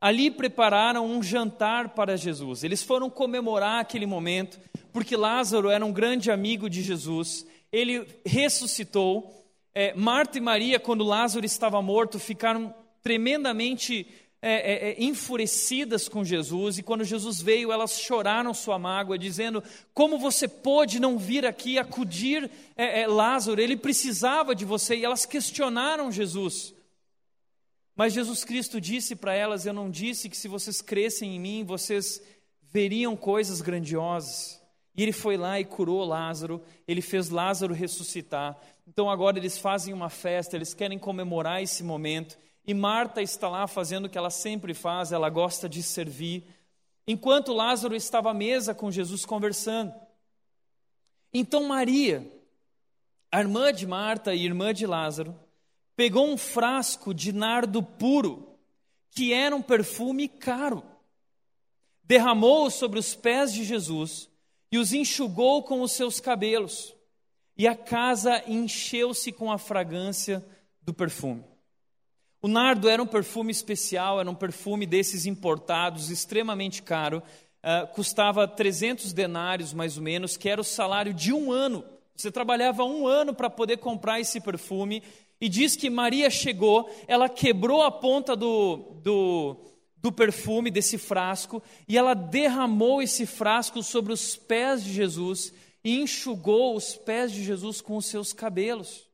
Ali 0.00 0.30
prepararam 0.30 1.04
um 1.04 1.22
jantar 1.22 1.90
para 1.90 2.16
Jesus. 2.16 2.64
Eles 2.64 2.82
foram 2.82 3.10
comemorar 3.10 3.80
aquele 3.80 4.06
momento, 4.06 4.58
porque 4.92 5.16
Lázaro 5.16 5.68
era 5.68 5.84
um 5.84 5.92
grande 5.92 6.30
amigo 6.30 6.70
de 6.70 6.82
Jesus. 6.82 7.46
Ele 7.70 8.06
ressuscitou. 8.24 9.36
É, 9.74 9.94
Marta 9.94 10.38
e 10.38 10.40
Maria, 10.40 10.80
quando 10.80 11.04
Lázaro 11.04 11.44
estava 11.44 11.80
morto, 11.82 12.18
ficaram 12.18 12.74
tremendamente 13.02 14.06
é, 14.42 14.52
é, 14.52 14.90
é 14.90 15.02
enfurecidas 15.02 16.08
com 16.08 16.24
Jesus. 16.24 16.78
E 16.78 16.82
quando 16.82 17.04
Jesus 17.04 17.40
veio, 17.40 17.70
elas 17.70 18.00
choraram 18.00 18.54
sua 18.54 18.78
mágoa, 18.78 19.18
dizendo: 19.18 19.62
Como 19.92 20.18
você 20.18 20.48
pôde 20.48 20.98
não 20.98 21.18
vir 21.18 21.44
aqui 21.44 21.78
acudir 21.78 22.50
é, 22.76 23.02
é, 23.02 23.06
Lázaro? 23.06 23.60
Ele 23.60 23.76
precisava 23.76 24.54
de 24.54 24.64
você. 24.64 24.96
E 24.96 25.04
elas 25.04 25.26
questionaram 25.26 26.10
Jesus. 26.10 26.74
Mas 27.94 28.14
Jesus 28.14 28.44
Cristo 28.44 28.80
disse 28.80 29.14
para 29.14 29.34
elas: 29.34 29.66
Eu 29.66 29.74
não 29.74 29.90
disse 29.90 30.28
que 30.28 30.36
se 30.36 30.48
vocês 30.48 30.80
crescem 30.80 31.36
em 31.36 31.40
mim, 31.40 31.64
vocês 31.64 32.22
veriam 32.62 33.14
coisas 33.14 33.60
grandiosas. 33.60 34.60
E 34.96 35.02
ele 35.02 35.12
foi 35.12 35.36
lá 35.36 35.60
e 35.60 35.64
curou 35.64 36.04
Lázaro, 36.04 36.62
ele 36.86 37.00
fez 37.00 37.30
Lázaro 37.30 37.74
ressuscitar. 37.74 38.58
Então 38.86 39.08
agora 39.08 39.38
eles 39.38 39.56
fazem 39.56 39.94
uma 39.94 40.08
festa, 40.08 40.56
eles 40.56 40.74
querem 40.74 40.98
comemorar 40.98 41.62
esse 41.62 41.82
momento. 41.84 42.38
E 42.66 42.74
Marta 42.74 43.22
está 43.22 43.48
lá 43.48 43.66
fazendo 43.66 44.04
o 44.04 44.08
que 44.08 44.18
ela 44.18 44.30
sempre 44.30 44.74
faz, 44.74 45.12
ela 45.12 45.28
gosta 45.28 45.68
de 45.68 45.82
servir. 45.82 46.44
Enquanto 47.06 47.52
Lázaro 47.52 47.94
estava 47.94 48.30
à 48.30 48.34
mesa 48.34 48.74
com 48.74 48.90
Jesus 48.90 49.24
conversando. 49.24 49.92
Então 51.32 51.64
Maria, 51.64 52.30
a 53.30 53.40
irmã 53.40 53.72
de 53.72 53.86
Marta 53.86 54.34
e 54.34 54.44
irmã 54.44 54.74
de 54.74 54.86
Lázaro, 54.86 55.34
pegou 55.96 56.26
um 56.26 56.36
frasco 56.36 57.12
de 57.12 57.32
nardo 57.32 57.82
puro, 57.82 58.58
que 59.10 59.32
era 59.32 59.54
um 59.54 59.62
perfume 59.62 60.28
caro, 60.28 60.82
derramou-o 62.02 62.70
sobre 62.70 62.98
os 62.98 63.14
pés 63.14 63.52
de 63.52 63.64
Jesus 63.64 64.28
e 64.72 64.78
os 64.78 64.92
enxugou 64.92 65.62
com 65.62 65.82
os 65.82 65.92
seus 65.92 66.20
cabelos, 66.20 66.94
e 67.56 67.66
a 67.66 67.74
casa 67.74 68.42
encheu-se 68.46 69.32
com 69.32 69.50
a 69.50 69.58
fragrância 69.58 70.44
do 70.80 70.94
perfume. 70.94 71.44
O 72.42 72.48
nardo 72.48 72.88
era 72.88 73.02
um 73.02 73.06
perfume 73.06 73.52
especial, 73.52 74.18
era 74.18 74.30
um 74.30 74.34
perfume 74.34 74.86
desses 74.86 75.26
importados, 75.26 76.10
extremamente 76.10 76.82
caro, 76.82 77.22
uh, 77.62 77.86
custava 77.94 78.48
300 78.48 79.12
denários 79.12 79.74
mais 79.74 79.98
ou 79.98 80.02
menos, 80.02 80.38
que 80.38 80.48
era 80.48 80.60
o 80.60 80.64
salário 80.64 81.12
de 81.12 81.34
um 81.34 81.52
ano. 81.52 81.84
Você 82.16 82.30
trabalhava 82.30 82.82
um 82.82 83.06
ano 83.06 83.34
para 83.34 83.50
poder 83.50 83.76
comprar 83.76 84.20
esse 84.20 84.40
perfume 84.40 85.02
e 85.38 85.50
diz 85.50 85.76
que 85.76 85.90
Maria 85.90 86.30
chegou, 86.30 86.90
ela 87.06 87.28
quebrou 87.28 87.82
a 87.82 87.90
ponta 87.90 88.34
do, 88.34 89.00
do, 89.02 89.56
do 89.98 90.10
perfume, 90.10 90.70
desse 90.70 90.96
frasco, 90.96 91.62
e 91.86 91.98
ela 91.98 92.14
derramou 92.14 93.02
esse 93.02 93.26
frasco 93.26 93.82
sobre 93.82 94.14
os 94.14 94.34
pés 94.36 94.82
de 94.82 94.92
Jesus 94.92 95.52
e 95.84 96.00
enxugou 96.00 96.74
os 96.74 96.96
pés 96.96 97.32
de 97.32 97.44
Jesus 97.44 97.82
com 97.82 97.96
os 97.98 98.06
seus 98.06 98.32
cabelos. 98.32 99.09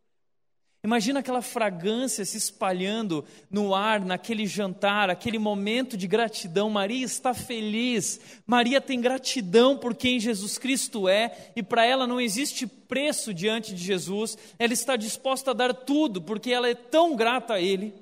Imagina 0.87 1.19
aquela 1.19 1.43
fragrância 1.43 2.25
se 2.25 2.37
espalhando 2.37 3.25
no 3.51 3.75
ar, 3.75 3.99
naquele 3.99 4.47
jantar, 4.47 5.11
aquele 5.11 5.37
momento 5.37 5.97
de 5.97 6.07
gratidão. 6.07 6.71
Maria 6.71 7.05
está 7.05 7.35
feliz, 7.35 8.21
Maria 8.47 8.81
tem 8.81 9.01
gratidão 9.01 9.77
por 9.77 9.97
quem 9.97 10.21
Jesus 10.21 10.59
Cristo 10.59 11.09
é, 11.09 11.51
e 11.57 11.63
para 11.63 11.85
ela 11.85 12.07
não 12.07 12.21
existe 12.21 12.69
preço 12.69 13.35
diante 13.35 13.75
de 13.75 13.83
Jesus, 13.83 14.39
ela 14.61 14.73
está 14.73 14.95
disposta 14.95 15.51
a 15.51 15.55
dar 15.55 15.75
tudo, 15.75 16.23
porque 16.23 16.53
ela 16.53 16.69
é 16.69 16.75
tão 16.77 17.17
grata 17.17 17.55
a 17.55 17.61
Ele. 17.61 17.93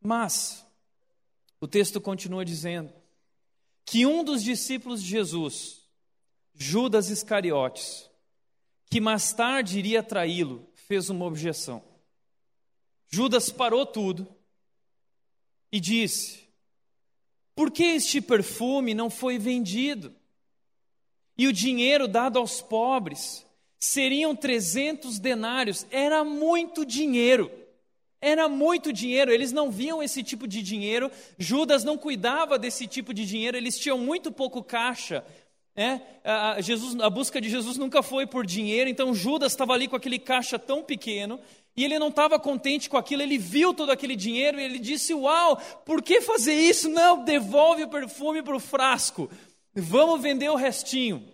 Mas, 0.00 0.64
o 1.60 1.68
texto 1.68 2.00
continua 2.00 2.46
dizendo 2.46 2.90
que 3.84 4.06
um 4.06 4.24
dos 4.24 4.42
discípulos 4.42 5.02
de 5.02 5.10
Jesus, 5.10 5.82
Judas 6.54 7.10
Iscariotes, 7.10 8.08
que 8.88 9.02
mais 9.02 9.34
tarde 9.34 9.78
iria 9.78 10.02
traí-lo, 10.02 10.66
fez 10.72 11.10
uma 11.10 11.26
objeção. 11.26 11.91
Judas 13.12 13.50
parou 13.50 13.84
tudo 13.84 14.26
e 15.70 15.78
disse: 15.78 16.40
Por 17.54 17.70
que 17.70 17.84
este 17.84 18.22
perfume 18.22 18.94
não 18.94 19.10
foi 19.10 19.38
vendido? 19.38 20.14
E 21.36 21.46
o 21.46 21.52
dinheiro 21.52 22.08
dado 22.08 22.38
aos 22.38 22.62
pobres 22.62 23.44
seriam 23.78 24.34
300 24.34 25.18
denários, 25.18 25.86
era 25.90 26.24
muito 26.24 26.86
dinheiro. 26.86 27.50
Era 28.20 28.48
muito 28.48 28.92
dinheiro, 28.92 29.32
eles 29.32 29.50
não 29.50 29.68
viam 29.68 30.00
esse 30.00 30.22
tipo 30.22 30.46
de 30.46 30.62
dinheiro, 30.62 31.10
Judas 31.36 31.82
não 31.82 31.98
cuidava 31.98 32.56
desse 32.56 32.86
tipo 32.86 33.12
de 33.12 33.26
dinheiro, 33.26 33.56
eles 33.56 33.76
tinham 33.76 33.98
muito 33.98 34.30
pouco 34.30 34.62
caixa. 34.62 35.24
É, 35.74 36.00
a, 36.22 36.60
Jesus, 36.60 37.00
a 37.00 37.10
busca 37.10 37.40
de 37.40 37.50
Jesus 37.50 37.76
nunca 37.76 38.00
foi 38.00 38.24
por 38.24 38.46
dinheiro, 38.46 38.88
então 38.88 39.12
Judas 39.12 39.50
estava 39.50 39.72
ali 39.72 39.88
com 39.88 39.96
aquele 39.96 40.20
caixa 40.20 40.56
tão 40.56 40.84
pequeno 40.84 41.40
e 41.74 41.84
ele 41.84 41.98
não 41.98 42.08
estava 42.08 42.38
contente 42.38 42.90
com 42.90 42.98
aquilo, 42.98 43.22
ele 43.22 43.38
viu 43.38 43.72
todo 43.72 43.90
aquele 43.90 44.14
dinheiro 44.14 44.60
e 44.60 44.64
ele 44.64 44.78
disse: 44.78 45.14
Uau, 45.14 45.56
por 45.86 46.02
que 46.02 46.20
fazer 46.20 46.54
isso? 46.54 46.88
Não, 46.88 47.24
devolve 47.24 47.84
o 47.84 47.88
perfume 47.88 48.42
para 48.42 48.56
o 48.56 48.60
frasco, 48.60 49.30
vamos 49.74 50.20
vender 50.20 50.50
o 50.50 50.56
restinho. 50.56 51.26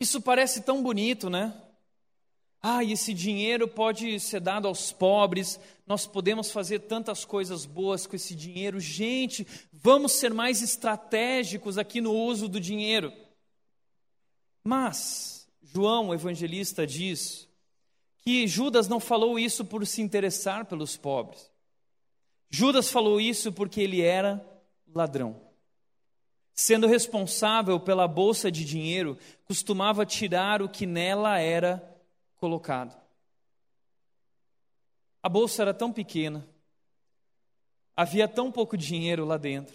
Isso 0.00 0.20
parece 0.20 0.62
tão 0.62 0.82
bonito, 0.82 1.30
né? 1.30 1.54
Ah, 2.60 2.82
esse 2.82 3.14
dinheiro 3.14 3.68
pode 3.68 4.18
ser 4.18 4.40
dado 4.40 4.66
aos 4.66 4.90
pobres, 4.90 5.60
nós 5.86 6.06
podemos 6.06 6.50
fazer 6.50 6.80
tantas 6.80 7.24
coisas 7.24 7.66
boas 7.66 8.06
com 8.06 8.16
esse 8.16 8.34
dinheiro. 8.34 8.80
Gente, 8.80 9.46
vamos 9.72 10.12
ser 10.12 10.32
mais 10.32 10.62
estratégicos 10.62 11.78
aqui 11.78 12.00
no 12.00 12.12
uso 12.12 12.48
do 12.48 12.58
dinheiro. 12.58 13.12
Mas 14.64 15.33
João, 15.72 16.08
o 16.08 16.14
evangelista, 16.14 16.86
diz 16.86 17.48
que 18.18 18.46
Judas 18.46 18.86
não 18.86 19.00
falou 19.00 19.38
isso 19.38 19.64
por 19.64 19.86
se 19.86 20.02
interessar 20.02 20.66
pelos 20.66 20.96
pobres. 20.96 21.50
Judas 22.50 22.90
falou 22.90 23.20
isso 23.20 23.52
porque 23.52 23.80
ele 23.80 24.00
era 24.00 24.44
ladrão. 24.94 25.40
Sendo 26.54 26.86
responsável 26.86 27.80
pela 27.80 28.06
bolsa 28.06 28.50
de 28.50 28.64
dinheiro, 28.64 29.18
costumava 29.44 30.06
tirar 30.06 30.62
o 30.62 30.68
que 30.68 30.86
nela 30.86 31.38
era 31.38 31.82
colocado. 32.36 32.96
A 35.22 35.28
bolsa 35.28 35.62
era 35.62 35.74
tão 35.74 35.92
pequena, 35.92 36.46
havia 37.96 38.28
tão 38.28 38.52
pouco 38.52 38.76
dinheiro 38.76 39.24
lá 39.24 39.36
dentro. 39.36 39.74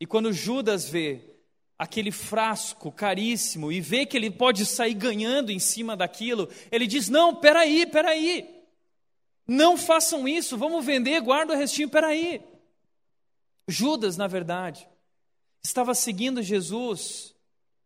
E 0.00 0.06
quando 0.06 0.32
Judas 0.32 0.88
vê 0.88 1.37
aquele 1.78 2.10
frasco 2.10 2.90
caríssimo 2.90 3.70
e 3.70 3.80
vê 3.80 4.04
que 4.04 4.16
ele 4.16 4.30
pode 4.30 4.66
sair 4.66 4.94
ganhando 4.94 5.52
em 5.52 5.58
cima 5.58 5.96
daquilo, 5.96 6.48
ele 6.70 6.86
diz: 6.86 7.08
Não, 7.08 7.34
peraí, 7.36 7.86
peraí, 7.86 8.58
não 9.46 9.76
façam 9.76 10.26
isso, 10.26 10.58
vamos 10.58 10.84
vender, 10.84 11.20
guarda 11.20 11.54
o 11.54 11.56
restinho, 11.56 11.88
peraí. 11.88 12.42
Judas, 13.68 14.16
na 14.16 14.26
verdade, 14.26 14.88
estava 15.62 15.94
seguindo 15.94 16.42
Jesus 16.42 17.34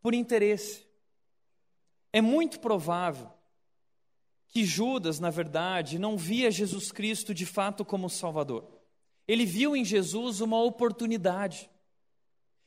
por 0.01 0.15
interesse. 0.15 0.87
É 2.13 2.21
muito 2.21 2.61
provável 2.61 3.31
que 4.49 4.65
Judas, 4.65 5.19
na 5.19 5.31
verdade, 5.31 5.99
não 5.99 6.17
via 6.17 6.51
Jesus 6.51 6.93
Cristo 6.93 7.33
de 7.33 7.47
fato 7.47 7.85
como 7.85 8.11
Salvador. 8.11 8.69
Ele 9.27 9.47
viu 9.47 9.75
em 9.75 9.85
Jesus 9.85 10.41
uma 10.41 10.63
oportunidade. 10.63 11.71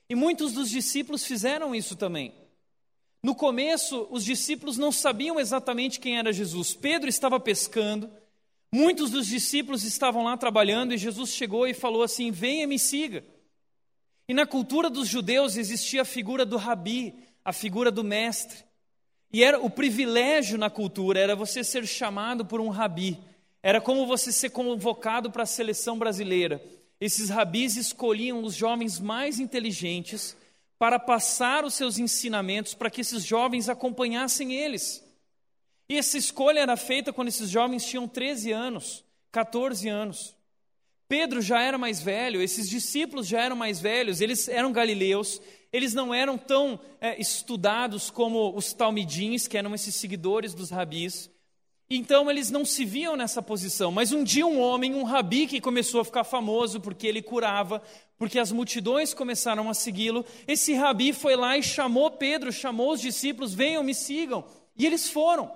E 0.10 0.16
muitos 0.16 0.54
dos 0.54 0.70
discípulos 0.70 1.26
fizeram 1.26 1.74
isso 1.74 1.96
também. 1.96 2.34
No 3.24 3.34
começo, 3.34 4.08
os 4.12 4.24
discípulos 4.24 4.78
não 4.78 4.92
sabiam 4.92 5.40
exatamente 5.40 6.00
quem 6.00 6.18
era 6.18 6.32
Jesus. 6.32 6.76
Pedro 6.76 7.10
estava 7.10 7.40
pescando, 7.40 8.10
muitos 8.72 9.10
dos 9.10 9.26
discípulos 9.26 9.84
estavam 9.84 10.24
lá 10.24 10.38
trabalhando 10.38 10.94
e 10.94 10.98
Jesus 10.98 11.32
chegou 11.32 11.68
e 11.68 11.74
falou 11.74 12.04
assim: 12.04 12.30
Venha, 12.30 12.68
me 12.68 12.78
siga. 12.78 13.24
E 14.28 14.34
na 14.34 14.46
cultura 14.46 14.90
dos 14.90 15.08
judeus 15.08 15.58
existia 15.58 16.04
a 16.04 16.06
figura 16.06 16.46
do 16.46 16.58
rabi, 16.58 17.16
a 17.44 17.52
figura 17.52 17.92
do 17.92 18.04
mestre. 18.04 18.64
E 19.32 19.44
era 19.44 19.60
o 19.60 19.70
privilégio 19.70 20.58
na 20.58 20.70
cultura 20.70 21.20
era 21.20 21.36
você 21.36 21.64
ser 21.64 21.86
chamado 21.88 22.46
por 22.46 22.62
um 22.62 22.70
rabi. 22.70 23.20
Era 23.62 23.82
como 23.82 24.06
você 24.06 24.32
ser 24.32 24.52
convocado 24.52 25.32
para 25.32 25.44
a 25.44 25.48
seleção 25.48 25.98
brasileira. 25.98 26.64
Esses 27.00 27.30
rabis 27.30 27.76
escolhiam 27.76 28.44
os 28.44 28.56
jovens 28.56 29.00
mais 29.00 29.40
inteligentes 29.40 30.36
para 30.78 31.00
passar 31.00 31.64
os 31.66 31.74
seus 31.74 31.98
ensinamentos 31.98 32.74
para 32.74 32.90
que 32.90 33.02
esses 33.02 33.24
jovens 33.24 33.70
acompanhassem 33.70 34.54
eles. 34.54 35.04
E 35.88 35.98
essa 35.98 36.18
escolha 36.18 36.60
era 36.60 36.76
feita 36.76 37.14
quando 37.14 37.28
esses 37.28 37.50
jovens 37.50 37.86
tinham 37.86 38.08
13 38.08 38.52
anos, 38.52 39.04
14 39.32 39.88
anos. 39.88 40.36
Pedro 41.08 41.42
já 41.42 41.62
era 41.62 41.78
mais 41.78 42.02
velho, 42.02 42.42
esses 42.42 42.68
discípulos 42.68 43.28
já 43.28 43.42
eram 43.42 43.56
mais 43.56 43.80
velhos, 43.80 44.22
eles 44.22 44.48
eram 44.48 44.72
galileus, 44.72 45.40
eles 45.72 45.94
não 45.94 46.14
eram 46.14 46.38
tão 46.38 46.80
é, 47.00 47.20
estudados 47.22 48.10
como 48.10 48.56
os 48.56 48.74
talmidins, 48.74 49.48
que 49.48 49.58
eram 49.58 49.76
esses 49.76 49.94
seguidores 49.96 50.54
dos 50.56 50.72
rabis. 50.72 51.30
Então 51.90 52.30
eles 52.32 52.50
não 52.50 52.66
se 52.66 52.84
viam 52.84 53.16
nessa 53.16 53.42
posição. 53.42 53.92
Mas 53.92 54.12
um 54.12 54.24
dia 54.24 54.46
um 54.46 54.60
homem, 54.60 54.96
um 54.96 55.04
rabi 55.04 55.46
que 55.46 55.62
começou 55.62 56.02
a 56.02 56.06
ficar 56.06 56.24
famoso 56.24 56.82
porque 56.82 57.06
ele 57.06 57.22
curava, 57.22 57.82
porque 58.18 58.40
as 58.40 58.52
multidões 58.52 59.14
começaram 59.14 59.70
a 59.70 59.74
segui-lo, 59.74 60.26
esse 60.48 60.74
rabi 60.74 61.14
foi 61.14 61.36
lá 61.36 61.58
e 61.58 61.64
chamou 61.64 62.10
Pedro, 62.12 62.52
chamou 62.52 62.92
os 62.94 63.02
discípulos, 63.02 63.54
venham, 63.54 63.84
me 63.84 63.94
sigam. 63.94 64.44
E 64.76 64.86
eles 64.86 65.10
foram. 65.10 65.52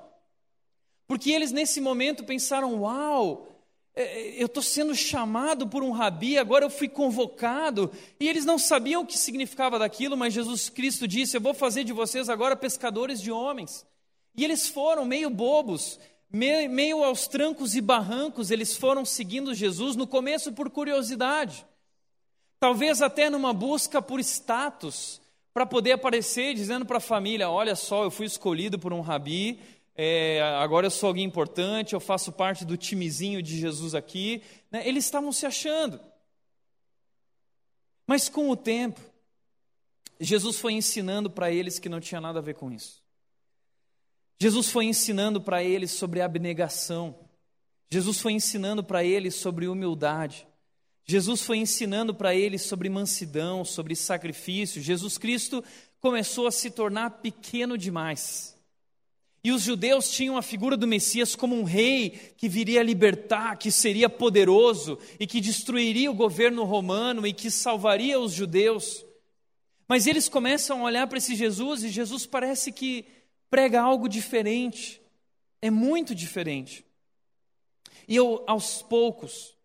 Porque 1.08 1.32
eles 1.32 1.52
nesse 1.52 1.82
momento 1.82 2.24
pensaram: 2.24 2.82
uau, 2.82 3.48
é, 3.96 4.04
é, 4.04 4.42
eu 4.42 4.46
estou 4.46 4.62
sendo 4.62 4.96
chamado 4.96 5.68
por 5.68 5.84
um 5.84 5.92
rabi, 5.92 6.38
agora 6.38 6.64
eu 6.64 6.70
fui 6.70 6.88
convocado. 6.88 7.92
E 8.20 8.30
eles 8.30 8.46
não 8.46 8.60
sabiam 8.60 9.02
o 9.02 9.06
que 9.06 9.18
significava 9.18 9.80
daquilo, 9.80 10.16
mas 10.16 10.34
Jesus 10.34 10.70
Cristo 10.70 11.08
disse: 11.08 11.36
Eu 11.36 11.42
vou 11.42 11.56
fazer 11.56 11.84
de 11.84 11.92
vocês 11.92 12.30
agora 12.30 12.56
pescadores 12.56 13.20
de 13.20 13.32
homens. 13.32 13.86
E 14.36 14.44
eles 14.46 14.70
foram 14.70 15.04
meio 15.04 15.30
bobos, 15.30 16.00
meio 16.32 17.04
aos 17.04 17.28
trancos 17.28 17.76
e 17.76 17.82
barrancos, 17.82 18.52
eles 18.52 18.78
foram 18.78 19.04
seguindo 19.04 19.54
Jesus, 19.54 19.96
no 19.96 20.06
começo 20.06 20.54
por 20.54 20.70
curiosidade, 20.70 21.66
talvez 22.60 23.02
até 23.02 23.30
numa 23.30 23.54
busca 23.54 24.02
por 24.02 24.20
status, 24.20 25.20
para 25.54 25.66
poder 25.66 25.94
aparecer 25.94 26.54
dizendo 26.54 26.86
para 26.86 26.98
a 26.98 27.02
família: 27.02 27.50
Olha 27.50 27.76
só, 27.76 28.04
eu 28.04 28.12
fui 28.12 28.26
escolhido 28.26 28.78
por 28.78 28.94
um 28.94 29.02
rabi, 29.02 29.60
é, 30.02 30.42
agora 30.62 30.88
eu 30.88 30.92
sou 30.92 31.08
alguém 31.08 31.26
importante, 31.26 31.94
eu 31.94 32.00
faço 32.00 32.32
parte 32.32 32.64
do 32.64 32.78
timezinho 32.78 33.44
de 33.44 33.58
Jesus 33.58 33.94
aqui. 33.94 34.42
Né? 34.72 34.88
Eles 34.88 35.04
estavam 35.04 35.30
se 35.34 35.46
achando. 35.46 36.00
Mas 38.08 38.30
com 38.30 38.50
o 38.50 38.56
tempo, 38.56 39.02
Jesus 40.18 40.58
foi 40.58 40.72
ensinando 40.72 41.30
para 41.30 41.52
eles 41.52 41.80
que 41.80 41.90
não 41.90 42.00
tinha 42.00 42.22
nada 42.22 42.40
a 42.40 42.42
ver 42.42 42.56
com 42.56 42.72
isso. 42.72 43.04
Jesus 44.42 44.70
foi 44.70 44.86
ensinando 44.86 45.42
para 45.42 45.62
eles 45.62 45.92
sobre 45.92 46.22
abnegação. 46.22 47.14
Jesus 47.92 48.20
foi 48.20 48.34
ensinando 48.34 48.84
para 48.84 49.04
eles 49.04 49.36
sobre 49.36 49.68
humildade. 49.68 50.48
Jesus 51.06 51.42
foi 51.42 51.58
ensinando 51.58 52.14
para 52.14 52.34
eles 52.34 52.62
sobre 52.62 52.88
mansidão, 52.88 53.66
sobre 53.66 53.96
sacrifício. 53.96 54.82
Jesus 54.82 55.18
Cristo 55.18 55.64
começou 56.00 56.48
a 56.48 56.52
se 56.52 56.70
tornar 56.70 57.10
pequeno 57.22 57.78
demais. 57.78 58.56
E 59.44 59.52
os 59.52 59.64
judeus 59.64 60.12
tinham 60.12 60.38
a 60.38 60.42
figura 60.42 60.78
do 60.78 60.88
Messias 60.88 61.36
como 61.36 61.56
um 61.56 61.64
rei 61.64 62.34
que 62.38 62.48
viria 62.48 62.84
libertar, 62.84 63.58
que 63.58 63.72
seria 63.72 64.10
poderoso 64.10 65.00
e 65.20 65.26
que 65.26 65.42
destruiria 65.42 66.12
o 66.12 66.16
governo 66.16 66.64
romano 66.64 67.26
e 67.26 67.34
que 67.34 67.50
salvaria 67.50 68.20
os 68.20 68.34
judeus. 68.34 69.04
Mas 69.88 70.08
eles 70.08 70.30
começam 70.30 70.82
a 70.82 70.84
olhar 70.84 71.08
para 71.08 71.18
esse 71.18 71.36
Jesus 71.36 71.84
e 71.84 71.90
Jesus 71.90 72.26
parece 72.26 72.72
que 72.72 73.06
prega 73.50 73.82
algo 73.82 74.08
diferente, 74.08 75.02
é 75.62 75.70
muito 75.70 76.14
diferente. 76.14 76.86
E 78.08 78.16
eu, 78.16 78.44
aos 78.48 78.82
poucos, 78.82 79.56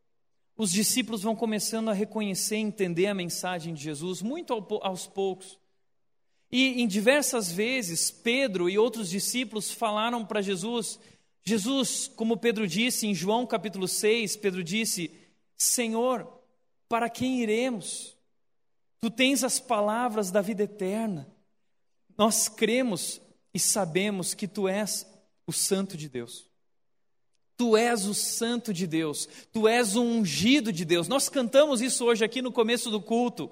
os 0.56 0.70
discípulos 0.70 1.22
vão 1.22 1.34
começando 1.34 1.88
a 1.88 1.94
reconhecer 1.94 2.56
e 2.56 2.60
entender 2.60 3.06
a 3.06 3.14
mensagem 3.14 3.74
de 3.74 3.82
Jesus, 3.82 4.22
muito 4.22 4.52
aos 4.82 5.06
poucos. 5.06 5.58
E 6.50 6.82
em 6.82 6.86
diversas 6.86 7.50
vezes, 7.50 8.10
Pedro 8.10 8.68
e 8.70 8.78
outros 8.78 9.10
discípulos 9.10 9.72
falaram 9.72 10.24
para 10.24 10.40
Jesus, 10.40 11.00
Jesus, 11.42 12.06
como 12.14 12.36
Pedro 12.36 12.66
disse 12.66 13.06
em 13.06 13.14
João 13.14 13.46
capítulo 13.46 13.88
6, 13.88 14.36
Pedro 14.36 14.62
disse: 14.62 15.10
Senhor, 15.56 16.26
para 16.88 17.10
quem 17.10 17.42
iremos? 17.42 18.16
Tu 19.00 19.10
tens 19.10 19.44
as 19.44 19.58
palavras 19.58 20.30
da 20.30 20.40
vida 20.40 20.62
eterna. 20.62 21.28
Nós 22.16 22.48
cremos 22.48 23.20
e 23.54 23.58
sabemos 23.60 24.34
que 24.34 24.48
tu 24.48 24.68
és 24.68 25.06
o 25.46 25.52
Santo 25.52 25.96
de 25.96 26.08
Deus. 26.08 26.44
Tu 27.56 27.76
és 27.76 28.04
o 28.04 28.12
Santo 28.12 28.74
de 28.74 28.84
Deus, 28.84 29.28
tu 29.52 29.68
és 29.68 29.94
o 29.94 30.02
ungido 30.02 30.72
de 30.72 30.84
Deus. 30.84 31.06
Nós 31.06 31.28
cantamos 31.28 31.80
isso 31.80 32.04
hoje 32.04 32.24
aqui 32.24 32.42
no 32.42 32.50
começo 32.50 32.90
do 32.90 33.00
culto. 33.00 33.48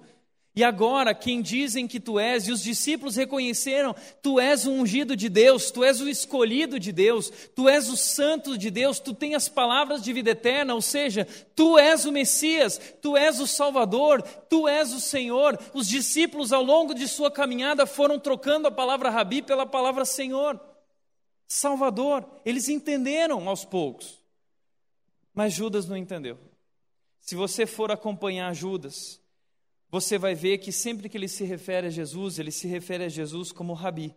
E 0.54 0.62
agora, 0.62 1.14
quem 1.14 1.40
dizem 1.40 1.88
que 1.88 1.98
tu 1.98 2.18
és, 2.18 2.46
e 2.46 2.52
os 2.52 2.62
discípulos 2.62 3.16
reconheceram, 3.16 3.96
tu 4.20 4.38
és 4.38 4.66
o 4.66 4.70
ungido 4.70 5.16
de 5.16 5.30
Deus, 5.30 5.70
tu 5.70 5.82
és 5.82 5.98
o 5.98 6.08
escolhido 6.10 6.78
de 6.78 6.92
Deus, 6.92 7.32
tu 7.54 7.70
és 7.70 7.88
o 7.88 7.96
santo 7.96 8.58
de 8.58 8.70
Deus, 8.70 9.00
tu 9.00 9.14
tens 9.14 9.34
as 9.34 9.48
palavras 9.48 10.02
de 10.02 10.12
vida 10.12 10.32
eterna, 10.32 10.74
ou 10.74 10.82
seja, 10.82 11.26
tu 11.56 11.78
és 11.78 12.04
o 12.04 12.12
Messias, 12.12 12.78
tu 13.00 13.16
és 13.16 13.40
o 13.40 13.46
Salvador, 13.46 14.20
tu 14.50 14.68
és 14.68 14.92
o 14.92 15.00
Senhor. 15.00 15.58
Os 15.72 15.88
discípulos, 15.88 16.52
ao 16.52 16.62
longo 16.62 16.92
de 16.92 17.08
sua 17.08 17.30
caminhada, 17.30 17.86
foram 17.86 18.18
trocando 18.18 18.68
a 18.68 18.70
palavra 18.70 19.08
Rabi 19.08 19.40
pela 19.40 19.64
palavra 19.64 20.04
Senhor, 20.04 20.60
Salvador. 21.48 22.28
Eles 22.44 22.68
entenderam 22.68 23.48
aos 23.48 23.64
poucos, 23.64 24.20
mas 25.32 25.54
Judas 25.54 25.88
não 25.88 25.96
entendeu. 25.96 26.38
Se 27.20 27.34
você 27.34 27.64
for 27.64 27.90
acompanhar 27.90 28.52
Judas, 28.52 29.21
você 29.92 30.16
vai 30.16 30.34
ver 30.34 30.56
que 30.56 30.72
sempre 30.72 31.06
que 31.06 31.18
ele 31.18 31.28
se 31.28 31.44
refere 31.44 31.86
a 31.86 31.90
Jesus, 31.90 32.38
ele 32.38 32.50
se 32.50 32.66
refere 32.66 33.04
a 33.04 33.10
Jesus 33.10 33.52
como 33.52 33.74
rabi. 33.74 34.16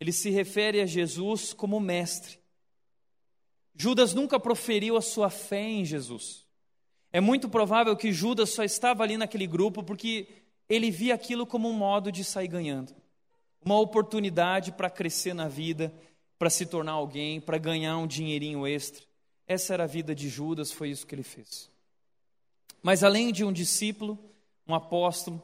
Ele 0.00 0.10
se 0.10 0.30
refere 0.30 0.80
a 0.80 0.86
Jesus 0.86 1.52
como 1.52 1.78
mestre. 1.78 2.38
Judas 3.76 4.14
nunca 4.14 4.40
proferiu 4.40 4.96
a 4.96 5.02
sua 5.02 5.28
fé 5.28 5.60
em 5.60 5.84
Jesus. 5.84 6.46
É 7.12 7.20
muito 7.20 7.50
provável 7.50 7.94
que 7.94 8.14
Judas 8.14 8.48
só 8.48 8.64
estava 8.64 9.02
ali 9.02 9.18
naquele 9.18 9.46
grupo 9.46 9.82
porque 9.82 10.26
ele 10.66 10.90
via 10.90 11.14
aquilo 11.14 11.46
como 11.46 11.68
um 11.68 11.74
modo 11.74 12.10
de 12.10 12.24
sair 12.24 12.48
ganhando. 12.48 12.96
Uma 13.62 13.78
oportunidade 13.78 14.72
para 14.72 14.88
crescer 14.88 15.34
na 15.34 15.48
vida, 15.48 15.92
para 16.38 16.48
se 16.48 16.64
tornar 16.64 16.92
alguém, 16.92 17.42
para 17.42 17.58
ganhar 17.58 17.98
um 17.98 18.06
dinheirinho 18.06 18.66
extra. 18.66 19.04
Essa 19.46 19.74
era 19.74 19.84
a 19.84 19.86
vida 19.86 20.14
de 20.14 20.30
Judas, 20.30 20.72
foi 20.72 20.88
isso 20.88 21.06
que 21.06 21.14
ele 21.14 21.22
fez. 21.22 21.70
Mas 22.82 23.04
além 23.04 23.30
de 23.32 23.44
um 23.44 23.52
discípulo, 23.52 24.18
um 24.68 24.74
apóstolo, 24.74 25.42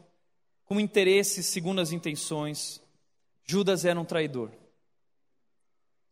com 0.66 0.78
interesses 0.78 1.46
segundo 1.46 1.80
as 1.80 1.92
intenções, 1.92 2.80
Judas 3.44 3.84
era 3.84 3.98
um 3.98 4.04
traidor. 4.04 4.50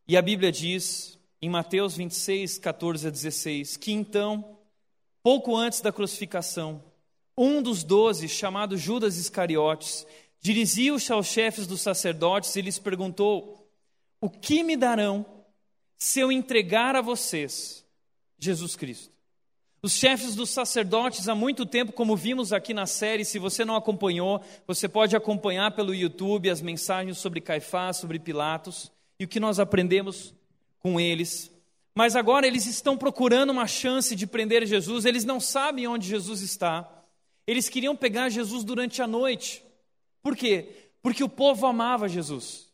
E 0.07 0.17
a 0.17 0.21
Bíblia 0.21 0.51
diz, 0.51 1.17
em 1.41 1.49
Mateus 1.49 1.95
26, 1.95 2.57
14 2.57 3.07
a 3.07 3.09
16, 3.09 3.77
que 3.77 3.91
então, 3.91 4.57
pouco 5.21 5.55
antes 5.55 5.79
da 5.79 5.91
crucificação, 5.91 6.83
um 7.37 7.61
dos 7.61 7.83
doze, 7.83 8.27
chamado 8.27 8.77
Judas 8.77 9.17
Iscariotes, 9.17 10.05
dirigiu-se 10.39 11.11
aos 11.11 11.27
chefes 11.27 11.65
dos 11.65 11.81
sacerdotes 11.81 12.55
e 12.55 12.61
lhes 12.61 12.77
perguntou: 12.77 13.67
O 14.19 14.29
que 14.29 14.63
me 14.63 14.75
darão 14.75 15.25
se 15.97 16.19
eu 16.19 16.31
entregar 16.31 16.95
a 16.95 17.01
vocês 17.01 17.85
Jesus 18.37 18.75
Cristo? 18.75 19.12
Os 19.83 19.91
chefes 19.91 20.33
dos 20.33 20.49
sacerdotes, 20.49 21.27
há 21.27 21.35
muito 21.35 21.65
tempo, 21.65 21.91
como 21.91 22.15
vimos 22.15 22.53
aqui 22.53 22.73
na 22.73 22.85
série, 22.85 23.25
se 23.25 23.37
você 23.37 23.65
não 23.65 23.75
acompanhou, 23.75 24.41
você 24.65 24.87
pode 24.87 25.13
acompanhar 25.13 25.71
pelo 25.71 25.93
YouTube 25.93 26.49
as 26.49 26.61
mensagens 26.61 27.17
sobre 27.17 27.41
Caifás, 27.41 27.97
sobre 27.97 28.17
Pilatos 28.17 28.89
e 29.19 29.25
o 29.25 29.27
que 29.27 29.41
nós 29.41 29.59
aprendemos 29.59 30.33
com 30.79 31.01
eles. 31.01 31.51
Mas 31.93 32.15
agora 32.15 32.47
eles 32.47 32.65
estão 32.65 32.97
procurando 32.97 33.49
uma 33.49 33.67
chance 33.67 34.15
de 34.15 34.25
prender 34.25 34.65
Jesus, 34.65 35.03
eles 35.03 35.25
não 35.25 35.41
sabem 35.41 35.85
onde 35.85 36.07
Jesus 36.07 36.39
está. 36.39 36.89
Eles 37.45 37.67
queriam 37.67 37.93
pegar 37.93 38.29
Jesus 38.29 38.63
durante 38.63 39.01
a 39.01 39.07
noite. 39.07 39.61
Por 40.21 40.33
quê? 40.33 40.91
Porque 41.01 41.25
o 41.25 41.29
povo 41.29 41.67
amava 41.67 42.07
Jesus. 42.07 42.69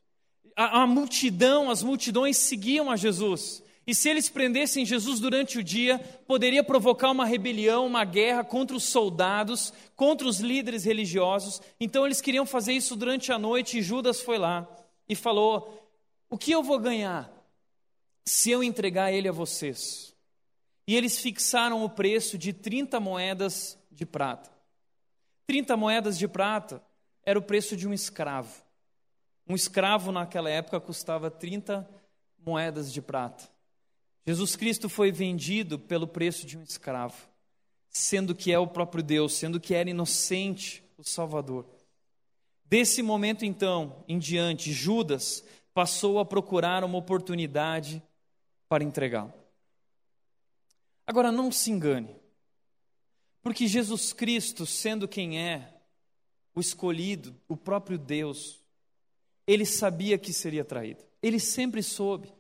A, 0.55 0.83
a 0.83 0.87
multidão, 0.87 1.71
as 1.71 1.81
multidões 1.81 2.37
seguiam 2.37 2.91
a 2.91 2.95
Jesus. 2.95 3.63
E 3.89 3.95
se 3.95 4.07
eles 4.07 4.29
prendessem 4.29 4.85
Jesus 4.85 5.19
durante 5.19 5.57
o 5.57 5.63
dia, 5.63 5.97
poderia 6.27 6.63
provocar 6.63 7.09
uma 7.09 7.25
rebelião, 7.25 7.87
uma 7.87 8.05
guerra 8.05 8.43
contra 8.43 8.77
os 8.77 8.83
soldados, 8.83 9.73
contra 9.95 10.27
os 10.27 10.39
líderes 10.39 10.83
religiosos. 10.85 11.59
Então 11.79 12.05
eles 12.05 12.21
queriam 12.21 12.45
fazer 12.45 12.73
isso 12.73 12.95
durante 12.95 13.31
a 13.31 13.39
noite 13.39 13.79
e 13.79 13.81
Judas 13.81 14.21
foi 14.21 14.37
lá 14.37 14.69
e 15.07 15.15
falou: 15.15 15.91
O 16.29 16.37
que 16.37 16.51
eu 16.51 16.61
vou 16.61 16.77
ganhar 16.77 17.33
se 18.27 18.51
eu 18.51 18.61
entregar 18.61 19.11
ele 19.11 19.27
a 19.27 19.31
vocês? 19.31 20.15
E 20.87 20.95
eles 20.95 21.17
fixaram 21.17 21.83
o 21.83 21.89
preço 21.89 22.37
de 22.37 22.53
30 22.53 22.99
moedas 22.99 23.75
de 23.89 24.05
prata. 24.05 24.51
30 25.47 25.75
moedas 25.75 26.15
de 26.15 26.27
prata 26.27 26.79
era 27.23 27.39
o 27.39 27.41
preço 27.41 27.75
de 27.75 27.87
um 27.87 27.93
escravo. 27.93 28.53
Um 29.47 29.55
escravo 29.55 30.11
naquela 30.11 30.47
época 30.47 30.79
custava 30.79 31.31
30 31.31 31.89
moedas 32.37 32.93
de 32.93 33.01
prata. 33.01 33.49
Jesus 34.29 34.55
Cristo 34.55 34.87
foi 34.87 35.11
vendido 35.11 35.79
pelo 35.79 36.07
preço 36.07 36.45
de 36.45 36.55
um 36.55 36.61
escravo, 36.61 37.17
sendo 37.89 38.35
que 38.35 38.51
é 38.51 38.59
o 38.59 38.67
próprio 38.67 39.01
Deus, 39.01 39.33
sendo 39.33 39.59
que 39.59 39.73
era 39.73 39.89
inocente 39.89 40.83
o 40.99 41.03
Salvador. 41.03 41.65
Desse 42.63 43.01
momento 43.01 43.43
então 43.43 44.05
em 44.07 44.19
diante, 44.19 44.71
Judas 44.71 45.43
passou 45.73 46.19
a 46.19 46.25
procurar 46.25 46.83
uma 46.83 46.99
oportunidade 46.99 48.03
para 48.67 48.83
entregá-lo. 48.83 49.33
Agora 51.07 51.31
não 51.31 51.51
se 51.51 51.71
engane. 51.71 52.15
Porque 53.41 53.65
Jesus 53.65 54.13
Cristo, 54.13 54.63
sendo 54.63 55.07
quem 55.07 55.39
é, 55.39 55.73
o 56.53 56.59
escolhido, 56.59 57.35
o 57.47 57.57
próprio 57.57 57.97
Deus, 57.97 58.59
ele 59.47 59.65
sabia 59.65 60.19
que 60.19 60.31
seria 60.31 60.63
traído. 60.63 61.03
Ele 61.19 61.39
sempre 61.39 61.81
soube. 61.81 62.31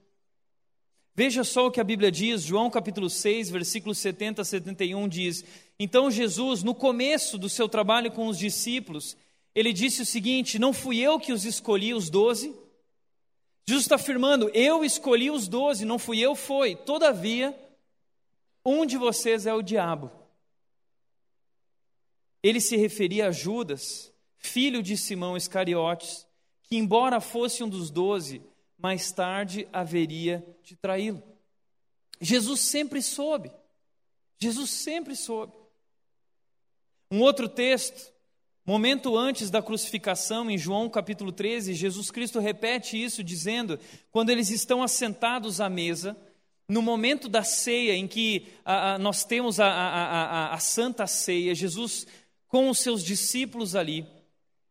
Veja 1.19 1.43
só 1.43 1.67
o 1.67 1.71
que 1.71 1.81
a 1.81 1.83
Bíblia 1.83 2.09
diz, 2.09 2.43
João 2.43 2.69
capítulo 2.69 3.09
6, 3.09 3.49
versículos 3.49 3.97
70 3.97 4.41
a 4.41 4.45
71 4.45 5.05
diz: 5.05 5.43
Então 5.77 6.09
Jesus, 6.09 6.63
no 6.63 6.73
começo 6.73 7.37
do 7.37 7.49
seu 7.49 7.67
trabalho 7.67 8.09
com 8.09 8.27
os 8.27 8.37
discípulos, 8.37 9.17
ele 9.53 9.73
disse 9.73 10.01
o 10.01 10.05
seguinte: 10.05 10.57
Não 10.57 10.71
fui 10.71 10.97
eu 10.99 11.19
que 11.19 11.33
os 11.33 11.43
escolhi, 11.43 11.93
os 11.93 12.09
doze? 12.09 12.55
Jesus 13.67 13.83
está 13.83 13.95
afirmando: 13.95 14.49
Eu 14.53 14.85
escolhi 14.85 15.29
os 15.29 15.49
doze, 15.49 15.83
não 15.83 15.99
fui 15.99 16.21
eu, 16.21 16.35
foi. 16.35 16.73
Todavia, 16.73 17.53
um 18.65 18.85
de 18.85 18.95
vocês 18.95 19.45
é 19.45 19.53
o 19.53 19.61
diabo. 19.61 20.09
Ele 22.41 22.61
se 22.61 22.77
referia 22.77 23.27
a 23.27 23.31
Judas, 23.33 24.09
filho 24.37 24.81
de 24.81 24.95
Simão 24.95 25.35
Iscariotes, 25.35 26.25
que, 26.63 26.77
embora 26.77 27.19
fosse 27.19 27.61
um 27.61 27.67
dos 27.67 27.89
doze, 27.89 28.41
mais 28.81 29.11
tarde 29.11 29.67
haveria 29.71 30.45
de 30.63 30.75
traí-lo. 30.75 31.21
Jesus 32.21 32.61
sempre 32.61 33.01
soube. 33.01 33.51
Jesus 34.39 34.69
sempre 34.69 35.15
soube. 35.15 35.53
Um 37.11 37.21
outro 37.21 37.49
texto, 37.49 38.11
momento 38.65 39.17
antes 39.17 39.49
da 39.49 39.61
crucificação, 39.61 40.49
em 40.49 40.57
João 40.57 40.89
capítulo 40.89 41.31
13, 41.31 41.73
Jesus 41.73 42.09
Cristo 42.09 42.39
repete 42.39 43.01
isso, 43.01 43.23
dizendo: 43.23 43.79
quando 44.11 44.29
eles 44.29 44.49
estão 44.49 44.81
assentados 44.81 45.59
à 45.59 45.69
mesa, 45.69 46.15
no 46.67 46.81
momento 46.81 47.27
da 47.27 47.43
ceia, 47.43 47.95
em 47.95 48.07
que 48.07 48.47
a, 48.63 48.93
a, 48.93 48.97
nós 48.99 49.25
temos 49.25 49.59
a, 49.59 49.67
a, 49.67 50.53
a 50.53 50.59
santa 50.59 51.07
ceia, 51.07 51.55
Jesus 51.55 52.05
com 52.47 52.69
os 52.69 52.79
seus 52.79 53.03
discípulos 53.03 53.75
ali, 53.75 54.05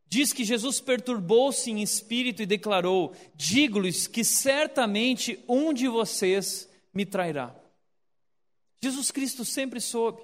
diz 0.09 0.33
que 0.33 0.45
Jesus 0.45 0.81
perturbou-se 0.81 1.71
em 1.71 1.83
espírito 1.83 2.43
e 2.43 2.47
declarou: 2.47 3.15
Digo-lhes 3.35 4.07
que 4.07 4.25
certamente 4.25 5.43
um 5.49 5.73
de 5.73 5.89
vocês 5.89 6.69
me 6.93 7.05
trairá. 7.05 7.55
Jesus 8.83 9.11
Cristo 9.11 9.45
sempre 9.45 9.81
soube. 9.81 10.23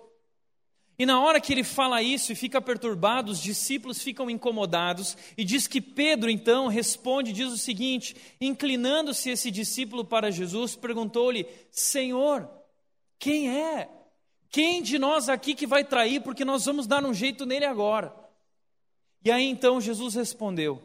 E 0.97 1.05
na 1.05 1.21
hora 1.21 1.41
que 1.41 1.53
ele 1.53 1.65
fala 1.65 2.03
isso 2.03 2.31
e 2.31 2.37
fica 2.37 2.61
perturbado, 2.61 3.33
os 3.33 3.43
discípulos 3.43 4.01
ficam 4.01 4.31
incomodados, 4.31 5.17
e 5.37 5.45
diz 5.45 5.67
que 5.67 5.81
Pedro 5.81 6.31
então 6.31 6.69
responde, 6.69 7.33
diz 7.33 7.53
o 7.53 7.59
seguinte: 7.59 8.15
inclinando-se 8.41 9.31
esse 9.31 9.51
discípulo 9.51 10.05
para 10.05 10.31
Jesus, 10.31 10.77
perguntou-lhe: 10.77 11.47
Senhor, 11.71 12.49
quem 13.19 13.51
é? 13.51 13.89
Quem 14.49 14.81
de 14.81 15.01
nós 15.01 15.29
aqui 15.29 15.53
que 15.53 15.67
vai 15.67 15.83
trair, 15.85 16.23
porque 16.23 16.45
nós 16.45 16.65
vamos 16.65 16.87
dar 16.87 17.05
um 17.05 17.13
jeito 17.13 17.45
nele 17.45 17.65
agora? 17.65 18.24
E 19.25 19.31
aí 19.31 19.45
então 19.45 19.81
Jesus 19.81 20.15
respondeu: 20.15 20.83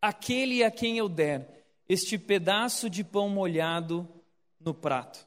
Aquele 0.00 0.62
a 0.62 0.70
quem 0.70 0.96
eu 0.96 1.08
der 1.08 1.66
este 1.88 2.16
pedaço 2.16 2.88
de 2.88 3.02
pão 3.02 3.28
molhado 3.28 4.08
no 4.58 4.72
prato. 4.72 5.26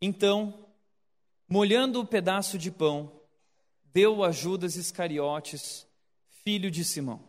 Então, 0.00 0.66
molhando 1.48 2.00
o 2.00 2.06
pedaço 2.06 2.58
de 2.58 2.70
pão, 2.70 3.20
deu 3.84 4.22
a 4.22 4.30
Judas 4.30 4.76
Iscariotes, 4.76 5.86
filho 6.44 6.70
de 6.70 6.84
Simão. 6.84 7.22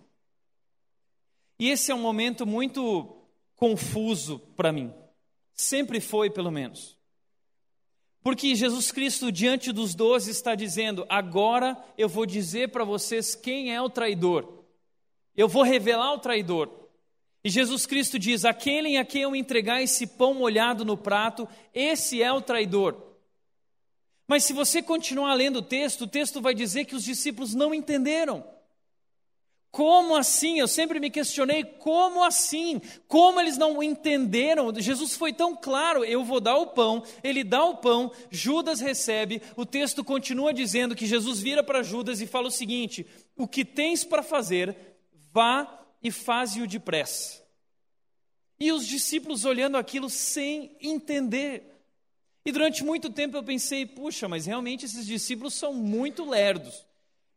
E 1.58 1.70
esse 1.70 1.92
é 1.92 1.96
um 1.96 2.02
momento 2.02 2.46
muito 2.46 3.16
confuso 3.56 4.40
para 4.56 4.72
mim. 4.72 4.94
Sempre 5.54 6.02
foi, 6.02 6.30
pelo 6.30 6.52
menos. 6.52 6.98
Porque 8.24 8.56
Jesus 8.56 8.90
Cristo, 8.90 9.30
diante 9.30 9.74
dos 9.74 9.94
doze, 9.94 10.32
está 10.32 10.56
dizendo: 10.56 11.06
agora 11.10 11.78
eu 11.98 12.08
vou 12.08 12.26
dizer 12.26 12.70
para 12.70 12.86
vocês 12.86 13.36
quem 13.36 13.76
é 13.76 13.82
o 13.82 13.90
traidor. 13.90 14.64
Eu 15.36 15.50
vou 15.50 15.64
revelar 15.64 16.14
o 16.14 16.20
traidor. 16.20 16.70
E 17.44 17.50
Jesus 17.50 17.86
Cristo 17.86 18.18
diz: 18.18 18.46
aquele 18.46 18.96
a 18.96 19.04
quem 19.04 19.24
eu 19.24 19.36
entregar 19.36 19.82
esse 19.82 20.08
pão 20.08 20.34
molhado 20.34 20.86
no 20.86 20.96
prato, 20.96 21.48
esse 21.74 22.24
é 22.24 22.32
o 22.32 22.42
traidor. 22.42 22.96
Mas 24.26 24.46
se 24.46 24.54
você 24.54 24.82
continuar 24.82 25.34
lendo 25.34 25.58
o 25.58 25.62
texto, 25.62 26.04
o 26.04 26.08
texto 26.08 26.42
vai 26.42 26.54
dizer 26.54 26.86
que 26.86 26.96
os 26.96 27.04
discípulos 27.04 27.54
não 27.54 27.74
entenderam. 27.74 28.44
Como 29.74 30.16
assim? 30.16 30.60
Eu 30.60 30.68
sempre 30.68 31.00
me 31.00 31.10
questionei 31.10 31.64
como 31.64 32.24
assim? 32.24 32.80
Como 33.08 33.42
eles 33.42 33.58
não 33.58 33.82
entenderam? 33.82 34.72
Jesus 34.80 35.16
foi 35.16 35.34
tão 35.34 35.56
claro: 35.56 36.06
eu 36.06 36.24
vou 36.24 36.40
dar 36.40 36.58
o 36.58 36.68
pão, 36.68 37.04
ele 37.24 37.44
dá 37.44 37.66
o 37.66 37.78
pão, 37.78 38.12
Judas 38.30 38.80
recebe. 38.80 39.42
O 39.56 39.66
texto 39.66 40.04
continua 40.04 40.54
dizendo 40.54 40.96
que 40.96 41.08
Jesus 41.08 41.40
vira 41.40 41.64
para 41.64 41.82
Judas 41.82 42.22
e 42.22 42.28
fala 42.28 42.50
o 42.50 42.52
seguinte: 42.52 43.04
o 43.36 43.48
que 43.48 43.66
tens 43.66 44.04
para 44.04 44.22
fazer, 44.22 44.78
vá 45.32 45.84
e 46.04 46.12
faze-o 46.12 46.68
depressa. 46.68 47.42
E 48.60 48.72
os 48.72 48.86
discípulos 48.86 49.44
olhando 49.44 49.76
aquilo 49.76 50.08
sem 50.08 50.78
entender. 50.80 51.82
E 52.46 52.52
durante 52.52 52.84
muito 52.84 53.10
tempo 53.10 53.38
eu 53.38 53.44
pensei: 53.44 53.88
puxa, 53.88 54.28
mas 54.28 54.46
realmente 54.46 54.86
esses 54.86 55.08
discípulos 55.08 55.56
são 55.56 55.74
muito 55.74 56.24
lerdos. 56.24 56.86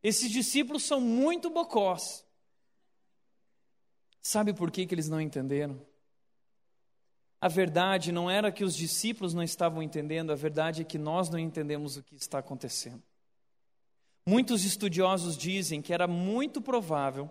Esses 0.02 0.30
discípulos 0.30 0.82
são 0.82 1.00
muito 1.00 1.48
bocós. 1.48 2.25
Sabe 4.26 4.52
por 4.52 4.72
que, 4.72 4.84
que 4.84 4.92
eles 4.92 5.08
não 5.08 5.20
entenderam? 5.20 5.80
A 7.40 7.46
verdade 7.46 8.10
não 8.10 8.28
era 8.28 8.50
que 8.50 8.64
os 8.64 8.74
discípulos 8.74 9.32
não 9.32 9.42
estavam 9.42 9.80
entendendo, 9.80 10.32
a 10.32 10.34
verdade 10.34 10.82
é 10.82 10.84
que 10.84 10.98
nós 10.98 11.30
não 11.30 11.38
entendemos 11.38 11.96
o 11.96 12.02
que 12.02 12.16
está 12.16 12.40
acontecendo. 12.40 13.00
Muitos 14.26 14.64
estudiosos 14.64 15.36
dizem 15.36 15.80
que 15.80 15.94
era 15.94 16.08
muito 16.08 16.60
provável 16.60 17.30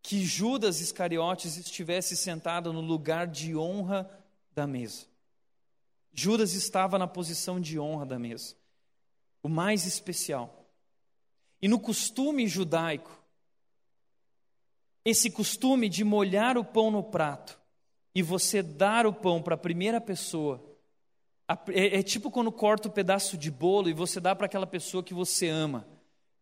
que 0.00 0.24
Judas 0.24 0.80
Iscariotes 0.80 1.58
estivesse 1.58 2.16
sentado 2.16 2.72
no 2.72 2.80
lugar 2.80 3.26
de 3.26 3.54
honra 3.54 4.08
da 4.54 4.66
mesa. 4.66 5.04
Judas 6.14 6.54
estava 6.54 6.98
na 6.98 7.06
posição 7.06 7.60
de 7.60 7.78
honra 7.78 8.06
da 8.06 8.18
mesa, 8.18 8.56
o 9.42 9.50
mais 9.50 9.84
especial. 9.84 10.64
E 11.60 11.68
no 11.68 11.78
costume 11.78 12.48
judaico, 12.48 13.21
esse 15.04 15.30
costume 15.30 15.88
de 15.88 16.04
molhar 16.04 16.56
o 16.56 16.64
pão 16.64 16.90
no 16.90 17.02
prato 17.02 17.60
e 18.14 18.22
você 18.22 18.62
dar 18.62 19.06
o 19.06 19.12
pão 19.12 19.42
para 19.42 19.54
a 19.54 19.58
primeira 19.58 20.00
pessoa, 20.00 20.62
é, 21.68 21.98
é 21.98 22.02
tipo 22.02 22.30
quando 22.30 22.52
corta 22.52 22.88
o 22.88 22.90
um 22.90 22.94
pedaço 22.94 23.36
de 23.36 23.50
bolo 23.50 23.88
e 23.88 23.92
você 23.92 24.20
dá 24.20 24.34
para 24.34 24.46
aquela 24.46 24.66
pessoa 24.66 25.02
que 25.02 25.14
você 25.14 25.48
ama, 25.48 25.86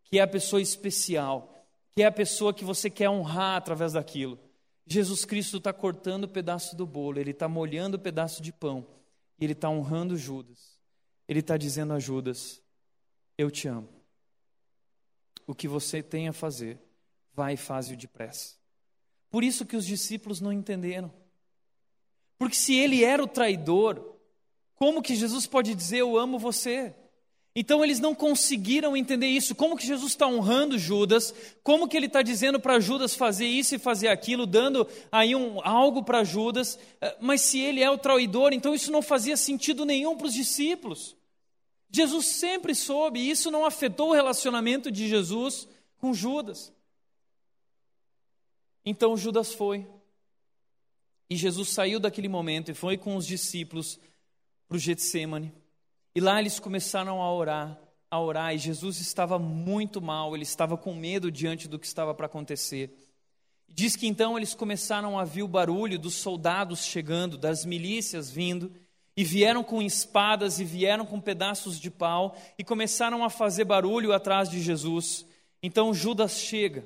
que 0.03 0.19
é 0.19 0.21
a 0.21 0.27
pessoa 0.27 0.61
especial, 0.61 1.65
que 1.91 2.03
é 2.03 2.05
a 2.05 2.11
pessoa 2.11 2.53
que 2.53 2.63
você 2.63 2.89
quer 2.89 3.09
honrar 3.09 3.57
através 3.57 3.93
daquilo. 3.93 4.39
Jesus 4.85 5.25
Cristo 5.25 5.57
está 5.57 5.71
cortando 5.71 6.25
o 6.25 6.29
pedaço 6.29 6.75
do 6.75 6.85
bolo, 6.85 7.19
ele 7.19 7.31
está 7.31 7.47
molhando 7.47 7.97
o 7.97 7.99
pedaço 7.99 8.41
de 8.41 8.51
pão, 8.51 8.85
e 9.39 9.43
ele 9.43 9.53
está 9.53 9.69
honrando 9.69 10.17
Judas. 10.17 10.79
Ele 11.27 11.39
está 11.39 11.55
dizendo 11.55 11.93
a 11.93 11.99
Judas: 11.99 12.61
Eu 13.37 13.49
te 13.49 13.67
amo. 13.67 13.89
O 15.47 15.55
que 15.55 15.67
você 15.67 16.03
tem 16.03 16.27
a 16.27 16.33
fazer, 16.33 16.77
vai 17.33 17.53
e 17.53 17.57
faz-o 17.57 17.95
depressa. 17.95 18.55
Por 19.29 19.43
isso 19.43 19.65
que 19.65 19.77
os 19.77 19.85
discípulos 19.85 20.41
não 20.41 20.51
entenderam. 20.51 21.11
Porque 22.37 22.55
se 22.55 22.75
ele 22.75 23.03
era 23.03 23.23
o 23.23 23.27
traidor, 23.27 24.15
como 24.75 25.01
que 25.01 25.15
Jesus 25.15 25.45
pode 25.45 25.75
dizer 25.75 25.99
eu 25.99 26.17
amo 26.17 26.39
você? 26.39 26.93
Então 27.55 27.83
eles 27.83 27.99
não 27.99 28.15
conseguiram 28.15 28.95
entender 28.95 29.27
isso. 29.27 29.53
Como 29.53 29.75
que 29.75 29.85
Jesus 29.85 30.13
está 30.13 30.25
honrando 30.25 30.79
Judas? 30.79 31.33
Como 31.63 31.87
que 31.87 31.97
ele 31.97 32.05
está 32.05 32.21
dizendo 32.21 32.59
para 32.59 32.79
Judas 32.79 33.13
fazer 33.13 33.45
isso 33.45 33.75
e 33.75 33.79
fazer 33.79 34.07
aquilo, 34.07 34.45
dando 34.45 34.87
aí 35.11 35.35
um, 35.35 35.59
algo 35.65 36.01
para 36.03 36.23
Judas? 36.23 36.79
Eh, 37.01 37.17
mas 37.19 37.41
se 37.41 37.59
ele 37.59 37.83
é 37.83 37.89
o 37.89 37.97
traidor, 37.97 38.53
então 38.53 38.73
isso 38.73 38.91
não 38.91 39.01
fazia 39.01 39.35
sentido 39.35 39.85
nenhum 39.85 40.15
para 40.15 40.27
os 40.27 40.33
discípulos. 40.33 41.15
Jesus 41.91 42.25
sempre 42.25 42.73
soube, 42.73 43.19
e 43.19 43.29
isso 43.29 43.51
não 43.51 43.65
afetou 43.65 44.09
o 44.09 44.13
relacionamento 44.13 44.89
de 44.89 45.09
Jesus 45.09 45.67
com 45.97 46.13
Judas. 46.13 46.71
Então 48.85 49.15
Judas 49.15 49.53
foi. 49.53 49.87
E 51.29 51.35
Jesus 51.35 51.69
saiu 51.69 51.99
daquele 51.99 52.27
momento 52.27 52.71
e 52.71 52.73
foi 52.73 52.97
com 52.97 53.15
os 53.15 53.25
discípulos 53.25 53.99
para 54.67 54.75
o 54.75 54.79
Getsemane. 54.79 55.53
E 56.13 56.19
lá 56.19 56.39
eles 56.39 56.59
começaram 56.59 57.21
a 57.21 57.33
orar, 57.33 57.79
a 58.09 58.19
orar, 58.19 58.53
e 58.53 58.57
Jesus 58.57 58.99
estava 58.99 59.39
muito 59.39 60.01
mal, 60.01 60.35
ele 60.35 60.43
estava 60.43 60.75
com 60.75 60.93
medo 60.93 61.31
diante 61.31 61.69
do 61.69 61.79
que 61.79 61.85
estava 61.85 62.13
para 62.13 62.25
acontecer. 62.25 62.93
Diz 63.69 63.95
que 63.95 64.07
então 64.07 64.37
eles 64.37 64.53
começaram 64.53 65.17
a 65.17 65.21
ouvir 65.21 65.43
o 65.43 65.47
barulho 65.47 65.97
dos 65.97 66.15
soldados 66.15 66.83
chegando, 66.83 67.37
das 67.37 67.63
milícias 67.63 68.29
vindo, 68.29 68.69
e 69.15 69.23
vieram 69.23 69.63
com 69.63 69.81
espadas 69.81 70.59
e 70.59 70.65
vieram 70.65 71.05
com 71.05 71.19
pedaços 71.21 71.79
de 71.79 71.89
pau 71.89 72.35
e 72.57 72.63
começaram 72.63 73.23
a 73.23 73.29
fazer 73.29 73.63
barulho 73.63 74.11
atrás 74.11 74.49
de 74.49 74.61
Jesus. 74.61 75.25
Então 75.63 75.93
Judas 75.93 76.39
chega. 76.39 76.85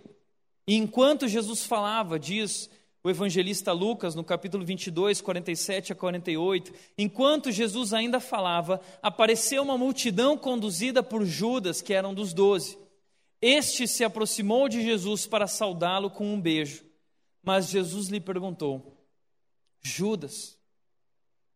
E 0.67 0.75
enquanto 0.75 1.27
Jesus 1.27 1.63
falava, 1.63 2.19
diz 2.19 2.69
o 3.03 3.09
evangelista 3.09 3.71
Lucas, 3.71 4.15
no 4.15 4.23
capítulo 4.23 4.65
22, 4.65 5.21
47 5.21 5.93
a 5.93 5.95
48, 5.95 6.73
enquanto 6.97 7.51
Jesus 7.51 7.93
ainda 7.93 8.19
falava, 8.19 8.81
apareceu 8.99 9.61
uma 9.61 9.77
multidão 9.77 10.35
conduzida 10.35 11.03
por 11.03 11.23
Judas, 11.23 11.83
que 11.83 11.93
eram 11.93 12.15
dos 12.15 12.33
doze. 12.33 12.79
Este 13.39 13.87
se 13.87 14.03
aproximou 14.03 14.67
de 14.67 14.81
Jesus 14.81 15.27
para 15.27 15.45
saudá-lo 15.45 16.09
com 16.09 16.33
um 16.33 16.41
beijo. 16.41 16.83
Mas 17.43 17.69
Jesus 17.69 18.07
lhe 18.07 18.19
perguntou: 18.19 18.97
Judas, 19.79 20.57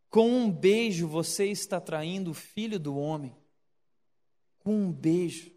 com 0.08 0.30
um 0.30 0.52
beijo 0.52 1.08
você 1.08 1.48
está 1.48 1.82
traindo 1.82 2.30
o 2.30 2.36
filho 2.36 2.80
do 2.80 2.96
homem? 2.96 3.36
Com 4.60 4.76
um 4.76 4.92
beijo. 4.92 5.52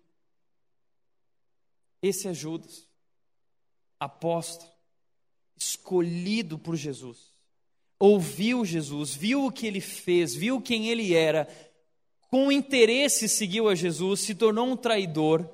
Esse 2.01 2.29
é 2.29 2.33
Judas, 2.33 2.89
apóstolo 4.05 4.71
escolhido 5.57 6.59
por 6.59 6.77
Jesus, 6.77 7.33
ouviu 7.99 8.65
Jesus, 8.65 9.15
viu 9.15 9.47
o 9.47 9.53
que 9.53 9.67
ele 9.67 9.81
fez, 9.81 10.35
viu 10.35 10.61
quem 10.61 10.89
ele 10.89 11.15
era, 11.15 11.49
com 12.29 12.51
interesse 12.51 13.29
seguiu 13.29 13.69
a 13.69 13.75
Jesus, 13.75 14.21
se 14.21 14.35
tornou 14.35 14.67
um 14.67 14.77
traidor, 14.77 15.49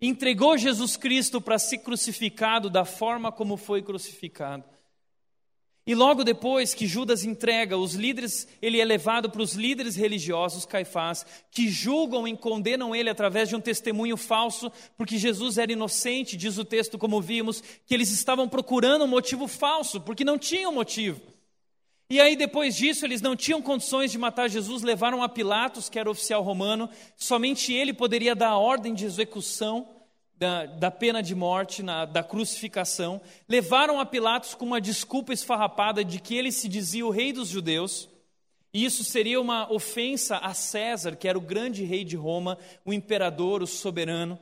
entregou 0.00 0.58
Jesus 0.58 0.96
Cristo 0.96 1.40
para 1.40 1.58
ser 1.58 1.78
crucificado 1.78 2.68
da 2.68 2.84
forma 2.84 3.30
como 3.30 3.56
foi 3.56 3.82
crucificado. 3.82 4.64
E 5.86 5.94
logo 5.94 6.24
depois 6.24 6.74
que 6.74 6.84
Judas 6.84 7.24
entrega 7.24 7.76
os 7.76 7.94
líderes, 7.94 8.48
ele 8.60 8.80
é 8.80 8.84
levado 8.84 9.30
para 9.30 9.40
os 9.40 9.52
líderes 9.52 9.94
religiosos, 9.94 10.66
Caifás, 10.66 11.24
que 11.48 11.68
julgam 11.68 12.26
e 12.26 12.36
condenam 12.36 12.92
ele 12.92 13.08
através 13.08 13.48
de 13.48 13.54
um 13.54 13.60
testemunho 13.60 14.16
falso, 14.16 14.72
porque 14.96 15.16
Jesus 15.16 15.58
era 15.58 15.70
inocente, 15.70 16.36
diz 16.36 16.58
o 16.58 16.64
texto, 16.64 16.98
como 16.98 17.22
vimos, 17.22 17.62
que 17.86 17.94
eles 17.94 18.10
estavam 18.10 18.48
procurando 18.48 19.04
um 19.04 19.08
motivo 19.08 19.46
falso, 19.46 20.00
porque 20.00 20.24
não 20.24 20.36
tinham 20.36 20.72
motivo. 20.72 21.20
E 22.10 22.20
aí, 22.20 22.34
depois 22.34 22.74
disso, 22.74 23.04
eles 23.04 23.20
não 23.20 23.36
tinham 23.36 23.62
condições 23.62 24.10
de 24.10 24.18
matar 24.18 24.48
Jesus, 24.48 24.82
levaram 24.82 25.22
a 25.22 25.28
Pilatos, 25.28 25.88
que 25.88 26.00
era 26.00 26.10
oficial 26.10 26.42
romano, 26.42 26.90
somente 27.16 27.72
ele 27.72 27.92
poderia 27.92 28.34
dar 28.34 28.50
a 28.50 28.58
ordem 28.58 28.92
de 28.92 29.04
execução 29.04 29.86
da, 30.38 30.66
da 30.66 30.90
pena 30.90 31.22
de 31.22 31.34
morte, 31.34 31.82
na, 31.82 32.04
da 32.04 32.22
crucificação, 32.22 33.20
levaram 33.48 33.98
a 33.98 34.06
Pilatos 34.06 34.54
com 34.54 34.64
uma 34.64 34.80
desculpa 34.80 35.32
esfarrapada 35.32 36.04
de 36.04 36.20
que 36.20 36.34
ele 36.34 36.52
se 36.52 36.68
dizia 36.68 37.06
o 37.06 37.10
rei 37.10 37.32
dos 37.32 37.48
judeus. 37.48 38.08
E 38.72 38.84
isso 38.84 39.02
seria 39.02 39.40
uma 39.40 39.72
ofensa 39.72 40.36
a 40.36 40.52
César, 40.52 41.16
que 41.16 41.26
era 41.26 41.38
o 41.38 41.40
grande 41.40 41.84
rei 41.84 42.04
de 42.04 42.16
Roma, 42.16 42.58
o 42.84 42.92
imperador, 42.92 43.62
o 43.62 43.66
soberano. 43.66 44.38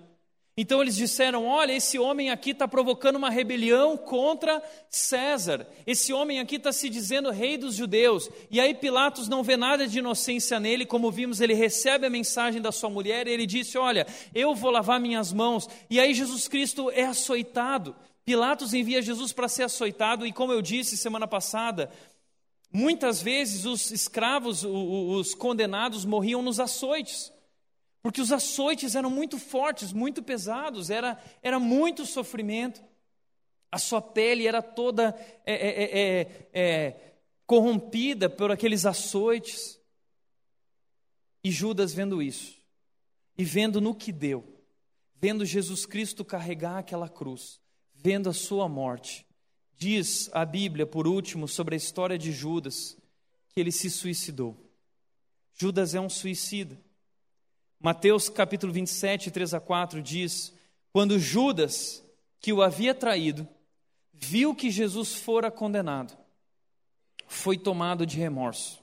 Então 0.56 0.80
eles 0.80 0.94
disseram: 0.94 1.46
Olha, 1.46 1.72
esse 1.72 1.98
homem 1.98 2.30
aqui 2.30 2.50
está 2.50 2.68
provocando 2.68 3.16
uma 3.16 3.28
rebelião 3.28 3.96
contra 3.96 4.62
César. 4.88 5.66
Esse 5.84 6.12
homem 6.12 6.38
aqui 6.38 6.56
está 6.56 6.72
se 6.72 6.88
dizendo 6.88 7.30
rei 7.30 7.58
dos 7.58 7.74
judeus. 7.74 8.30
E 8.50 8.60
aí 8.60 8.72
Pilatos 8.72 9.28
não 9.28 9.42
vê 9.42 9.56
nada 9.56 9.86
de 9.86 9.98
inocência 9.98 10.60
nele, 10.60 10.86
como 10.86 11.10
vimos, 11.10 11.40
ele 11.40 11.54
recebe 11.54 12.06
a 12.06 12.10
mensagem 12.10 12.62
da 12.62 12.70
sua 12.70 12.88
mulher 12.88 13.26
e 13.26 13.32
ele 13.32 13.46
disse: 13.46 13.76
Olha, 13.76 14.06
eu 14.32 14.54
vou 14.54 14.70
lavar 14.70 15.00
minhas 15.00 15.32
mãos. 15.32 15.68
E 15.90 15.98
aí 15.98 16.14
Jesus 16.14 16.46
Cristo 16.46 16.88
é 16.90 17.04
açoitado. 17.04 17.96
Pilatos 18.24 18.72
envia 18.72 19.02
Jesus 19.02 19.32
para 19.32 19.48
ser 19.48 19.64
açoitado, 19.64 20.26
e 20.26 20.32
como 20.32 20.50
eu 20.50 20.62
disse 20.62 20.96
semana 20.96 21.28
passada, 21.28 21.90
muitas 22.72 23.20
vezes 23.20 23.66
os 23.66 23.90
escravos, 23.90 24.64
os 24.64 25.34
condenados, 25.34 26.06
morriam 26.06 26.40
nos 26.40 26.58
açoites 26.58 27.33
porque 28.04 28.20
os 28.20 28.30
açoites 28.30 28.94
eram 28.94 29.08
muito 29.08 29.38
fortes, 29.38 29.90
muito 29.90 30.22
pesados, 30.22 30.90
era, 30.90 31.18
era 31.42 31.58
muito 31.58 32.04
sofrimento. 32.04 32.84
A 33.72 33.78
sua 33.78 34.02
pele 34.02 34.46
era 34.46 34.60
toda 34.60 35.18
é 35.46 35.54
é, 35.54 35.84
é, 35.84 36.00
é, 36.00 36.50
é, 36.52 37.14
corrompida 37.46 38.28
por 38.28 38.52
aqueles 38.52 38.84
açoites. 38.84 39.80
E 41.42 41.50
Judas 41.50 41.94
vendo 41.94 42.22
isso, 42.22 42.58
e 43.38 43.44
vendo 43.44 43.80
no 43.80 43.94
que 43.94 44.12
deu, 44.12 44.62
vendo 45.14 45.46
Jesus 45.46 45.86
Cristo 45.86 46.26
carregar 46.26 46.80
aquela 46.80 47.08
cruz, 47.08 47.58
vendo 47.94 48.28
a 48.28 48.34
sua 48.34 48.68
morte, 48.68 49.26
diz 49.78 50.28
a 50.34 50.44
Bíblia, 50.44 50.86
por 50.86 51.06
último, 51.06 51.48
sobre 51.48 51.74
a 51.74 51.78
história 51.78 52.18
de 52.18 52.32
Judas, 52.32 52.98
que 53.48 53.58
ele 53.58 53.72
se 53.72 53.88
suicidou. 53.88 54.54
Judas 55.54 55.94
é 55.94 56.00
um 56.00 56.10
suicida. 56.10 56.83
Mateus 57.84 58.30
capítulo 58.30 58.72
27, 58.72 59.30
3 59.30 59.52
a 59.52 59.60
4 59.60 60.00
diz: 60.00 60.54
Quando 60.90 61.18
Judas, 61.18 62.02
que 62.40 62.50
o 62.50 62.62
havia 62.62 62.94
traído, 62.94 63.46
viu 64.10 64.54
que 64.54 64.70
Jesus 64.70 65.12
fora 65.16 65.50
condenado, 65.50 66.16
foi 67.26 67.58
tomado 67.58 68.06
de 68.06 68.16
remorso 68.16 68.82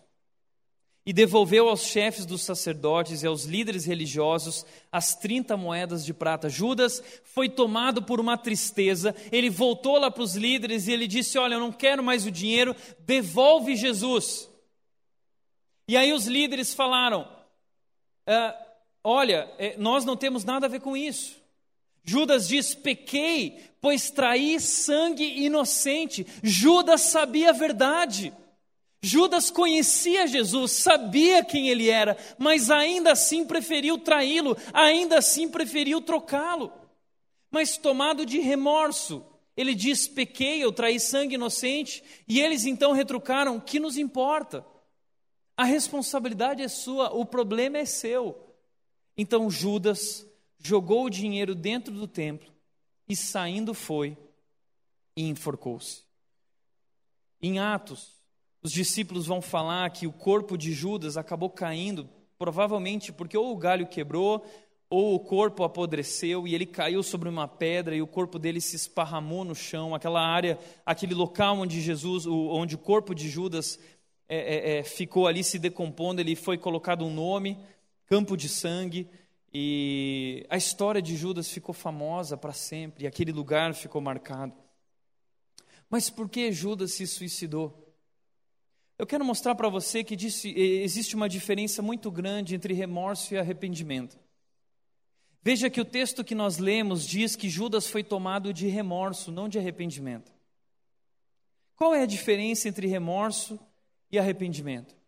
e 1.04 1.12
devolveu 1.12 1.68
aos 1.68 1.82
chefes 1.82 2.28
dos 2.28 2.44
sacerdotes 2.44 3.24
e 3.24 3.26
aos 3.26 3.46
líderes 3.46 3.86
religiosos 3.86 4.64
as 4.92 5.16
30 5.16 5.58
moedas 5.58 6.06
de 6.06 6.14
prata. 6.14 6.48
Judas 6.48 7.02
foi 7.24 7.50
tomado 7.50 8.04
por 8.04 8.20
uma 8.20 8.38
tristeza, 8.38 9.16
ele 9.32 9.50
voltou 9.50 9.98
lá 9.98 10.12
para 10.12 10.22
os 10.22 10.36
líderes 10.36 10.88
e 10.88 10.92
ele 10.92 11.08
disse: 11.08 11.40
Olha, 11.40 11.56
eu 11.56 11.60
não 11.60 11.72
quero 11.72 12.04
mais 12.04 12.28
o 12.28 12.30
dinheiro, 12.30 12.76
devolve 13.00 13.76
Jesus. 13.76 14.48
E 15.88 15.98
aí 15.98 16.14
os 16.14 16.28
líderes 16.28 16.72
falaram: 16.72 17.28
ah, 18.28 18.68
Olha, 19.04 19.52
é, 19.58 19.76
nós 19.78 20.06
não 20.06 20.16
temos 20.16 20.44
nada 20.44 20.66
a 20.66 20.70
ver 20.70 20.82
com 20.82 20.96
isso. 20.96 21.42
Judas 22.04 22.48
diz: 22.48 22.74
pequei, 22.74 23.60
pois 23.80 24.10
traí 24.10 24.60
sangue 24.60 25.44
inocente. 25.44 26.26
Judas 26.44 27.02
sabia 27.02 27.50
a 27.50 27.54
verdade. 27.54 28.34
Judas 29.04 29.50
conhecia 29.50 30.28
Jesus, 30.28 30.74
sabia 30.74 31.44
quem 31.44 31.70
ele 31.70 31.90
era, 31.90 32.16
mas 32.38 32.70
ainda 32.70 33.14
assim 33.14 33.44
preferiu 33.44 33.98
traí-lo, 33.98 34.56
ainda 34.72 35.18
assim 35.18 35.50
preferiu 35.50 36.00
trocá-lo. 36.02 36.72
Mas 37.50 37.78
tomado 37.78 38.26
de 38.26 38.40
remorso, 38.40 39.26
ele 39.58 39.74
diz: 39.74 40.08
pequei, 40.08 40.64
eu 40.64 40.72
traí 40.72 41.00
sangue 41.00 41.34
inocente, 41.34 42.04
e 42.28 42.40
eles 42.40 42.66
então 42.66 42.92
retrucaram: 42.92 43.60
que 43.60 43.80
nos 43.80 43.98
importa? 43.98 44.64
A 45.58 45.64
responsabilidade 45.64 46.62
é 46.62 46.68
sua, 46.68 47.12
o 47.12 47.26
problema 47.26 47.80
é 47.80 47.86
seu. 47.86 48.51
Então 49.18 49.50
Judas 49.50 50.26
jogou 50.58 51.06
o 51.06 51.10
dinheiro 51.10 51.54
dentro 51.56 51.94
do 51.94 52.08
templo 52.08 52.52
e 53.08 53.16
saindo 53.16 53.74
foi 53.74 54.18
e 55.16 55.28
enforcou-se. 55.28 56.04
Em 57.42 57.60
Atos, 57.60 58.22
Os 58.64 58.72
discípulos 58.72 59.26
vão 59.26 59.42
falar 59.42 59.90
que 59.90 60.06
o 60.06 60.14
corpo 60.14 60.56
de 60.56 60.72
Judas 60.72 61.18
acabou 61.18 61.50
caindo, 61.50 62.08
provavelmente 62.38 63.12
porque 63.12 63.36
ou 63.36 63.52
o 63.52 63.58
galho 63.58 63.88
quebrou, 63.88 64.46
ou 64.88 65.16
o 65.16 65.20
corpo 65.20 65.64
apodreceu 65.64 66.48
e 66.48 66.54
ele 66.54 66.66
caiu 66.66 67.02
sobre 67.02 67.28
uma 67.28 67.48
pedra 67.48 67.96
e 67.96 68.02
o 68.02 68.08
corpo 68.08 68.38
dele 68.38 68.62
se 68.62 68.76
esparramou 68.76 69.44
no 69.44 69.56
chão, 69.56 69.96
aquela 69.96 70.22
área, 70.22 70.60
aquele 70.86 71.16
local 71.16 71.58
onde 71.58 71.82
Jesus, 71.82 72.28
onde 72.28 72.76
o 72.76 72.78
corpo 72.78 73.16
de 73.16 73.30
Judas 73.30 73.80
é, 74.28 74.38
é, 74.38 74.78
é, 74.78 74.84
ficou 74.84 75.28
ali 75.28 75.44
se 75.44 75.58
decompondo, 75.58 76.22
ele 76.22 76.36
foi 76.36 76.58
colocado 76.58 77.04
um 77.04 77.14
nome, 77.14 77.58
campo 78.12 78.36
de 78.36 78.50
sangue, 78.50 79.10
e 79.54 80.46
a 80.50 80.58
história 80.58 81.02
de 81.02 81.16
Judas 81.16 81.50
ficou 81.50 81.74
famosa 81.74 82.36
para 82.36 82.52
sempre, 82.52 83.06
e 83.06 83.08
aquele 83.08 83.32
lugar 83.32 83.74
ficou 83.74 84.02
marcado. 84.02 84.54
Mas 85.90 86.10
por 86.10 86.28
que 86.28 86.52
Judas 86.52 86.92
se 86.92 87.08
suicidou? 87.08 87.96
Eu 88.98 89.08
quero 89.08 89.24
mostrar 89.24 89.56
para 89.56 89.70
você 89.70 90.04
que 90.04 90.18
existe 90.54 91.16
uma 91.16 91.30
diferença 91.30 91.82
muito 91.82 92.12
grande 92.12 92.54
entre 92.54 92.74
remorso 92.74 93.34
e 93.34 93.38
arrependimento. 93.38 94.20
Veja 95.42 95.70
que 95.70 95.80
o 95.80 95.86
texto 95.86 96.22
que 96.22 96.36
nós 96.36 96.58
lemos 96.58 97.08
diz 97.08 97.38
que 97.38 97.50
Judas 97.50 97.88
foi 97.88 98.04
tomado 98.04 98.54
de 98.54 98.68
remorso, 98.68 99.32
não 99.32 99.48
de 99.48 99.58
arrependimento. 99.58 100.34
Qual 101.78 101.96
é 101.96 102.04
a 102.04 102.06
diferença 102.06 102.68
entre 102.68 102.88
remorso 102.88 103.58
e 104.12 104.20
arrependimento? 104.20 105.00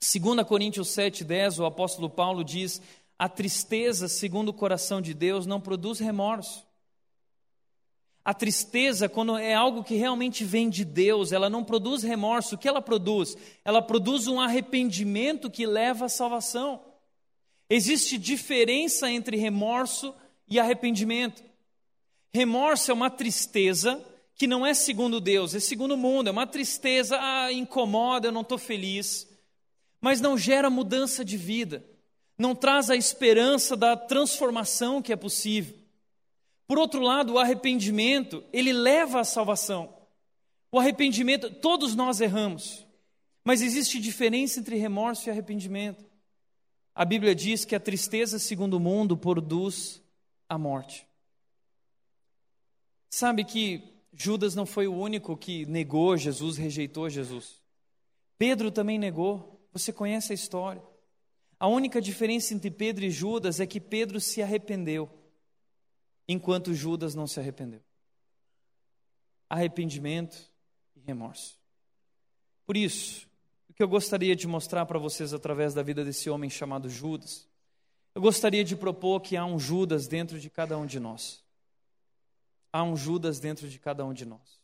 2 0.00 0.46
Coríntios 0.46 0.88
7,10, 0.88 1.58
o 1.58 1.64
apóstolo 1.64 2.10
Paulo 2.10 2.44
diz: 2.44 2.80
A 3.18 3.28
tristeza, 3.28 4.08
segundo 4.08 4.50
o 4.50 4.54
coração 4.54 5.00
de 5.00 5.14
Deus, 5.14 5.46
não 5.46 5.60
produz 5.60 5.98
remorso. 5.98 6.66
A 8.24 8.34
tristeza, 8.34 9.08
quando 9.08 9.38
é 9.38 9.54
algo 9.54 9.84
que 9.84 9.94
realmente 9.94 10.44
vem 10.44 10.68
de 10.68 10.84
Deus, 10.84 11.30
ela 11.30 11.48
não 11.48 11.62
produz 11.62 12.02
remorso. 12.02 12.56
O 12.56 12.58
que 12.58 12.66
ela 12.66 12.82
produz? 12.82 13.36
Ela 13.64 13.80
produz 13.80 14.26
um 14.26 14.40
arrependimento 14.40 15.48
que 15.48 15.64
leva 15.64 16.06
à 16.06 16.08
salvação. 16.08 16.82
Existe 17.70 18.18
diferença 18.18 19.08
entre 19.10 19.36
remorso 19.36 20.12
e 20.48 20.58
arrependimento. 20.58 21.42
Remorso 22.34 22.90
é 22.90 22.94
uma 22.94 23.10
tristeza 23.10 24.04
que 24.34 24.46
não 24.46 24.66
é 24.66 24.74
segundo 24.74 25.20
Deus, 25.20 25.54
é 25.54 25.60
segundo 25.60 25.94
o 25.94 25.96
mundo, 25.96 26.28
é 26.28 26.30
uma 26.30 26.46
tristeza, 26.46 27.16
ah, 27.18 27.52
incomoda, 27.52 28.28
eu 28.28 28.32
não 28.32 28.42
estou 28.42 28.58
feliz, 28.58 29.26
mas 30.06 30.20
não 30.20 30.38
gera 30.38 30.70
mudança 30.70 31.24
de 31.24 31.36
vida, 31.36 31.84
não 32.38 32.54
traz 32.54 32.90
a 32.90 32.94
esperança 32.94 33.76
da 33.76 33.96
transformação 33.96 35.02
que 35.02 35.12
é 35.12 35.16
possível. 35.16 35.76
Por 36.64 36.78
outro 36.78 37.00
lado, 37.00 37.32
o 37.32 37.38
arrependimento, 37.40 38.44
ele 38.52 38.72
leva 38.72 39.18
à 39.18 39.24
salvação. 39.24 39.92
O 40.70 40.78
arrependimento, 40.78 41.50
todos 41.50 41.96
nós 41.96 42.20
erramos, 42.20 42.86
mas 43.44 43.60
existe 43.60 43.98
diferença 43.98 44.60
entre 44.60 44.76
remorso 44.76 45.28
e 45.28 45.32
arrependimento. 45.32 46.06
A 46.94 47.04
Bíblia 47.04 47.34
diz 47.34 47.64
que 47.64 47.74
a 47.74 47.80
tristeza, 47.80 48.38
segundo 48.38 48.74
o 48.74 48.80
mundo, 48.80 49.16
produz 49.16 50.00
a 50.48 50.56
morte. 50.56 51.04
Sabe 53.10 53.42
que 53.42 53.82
Judas 54.12 54.54
não 54.54 54.66
foi 54.66 54.86
o 54.86 54.94
único 54.94 55.36
que 55.36 55.66
negou 55.66 56.16
Jesus, 56.16 56.56
rejeitou 56.56 57.10
Jesus. 57.10 57.60
Pedro 58.38 58.70
também 58.70 59.00
negou. 59.00 59.55
Você 59.78 59.92
conhece 59.92 60.32
a 60.32 60.34
história. 60.34 60.82
A 61.60 61.68
única 61.68 62.00
diferença 62.00 62.54
entre 62.54 62.70
Pedro 62.70 63.04
e 63.04 63.10
Judas 63.10 63.60
é 63.60 63.66
que 63.66 63.78
Pedro 63.78 64.18
se 64.18 64.40
arrependeu, 64.40 65.06
enquanto 66.26 66.72
Judas 66.72 67.14
não 67.14 67.26
se 67.26 67.38
arrependeu. 67.38 67.82
Arrependimento 69.50 70.50
e 70.96 71.00
remorso. 71.00 71.60
Por 72.64 72.74
isso, 72.74 73.28
que 73.74 73.82
eu 73.82 73.88
gostaria 73.88 74.34
de 74.34 74.46
mostrar 74.46 74.86
para 74.86 74.98
vocês 74.98 75.34
através 75.34 75.74
da 75.74 75.82
vida 75.82 76.02
desse 76.02 76.30
homem 76.30 76.48
chamado 76.48 76.88
Judas. 76.88 77.46
Eu 78.14 78.22
gostaria 78.22 78.64
de 78.64 78.74
propor 78.74 79.20
que 79.20 79.36
há 79.36 79.44
um 79.44 79.58
Judas 79.58 80.08
dentro 80.08 80.40
de 80.40 80.48
cada 80.48 80.78
um 80.78 80.86
de 80.86 80.98
nós. 80.98 81.44
Há 82.72 82.82
um 82.82 82.96
Judas 82.96 83.38
dentro 83.38 83.68
de 83.68 83.78
cada 83.78 84.06
um 84.06 84.14
de 84.14 84.24
nós. 84.24 84.55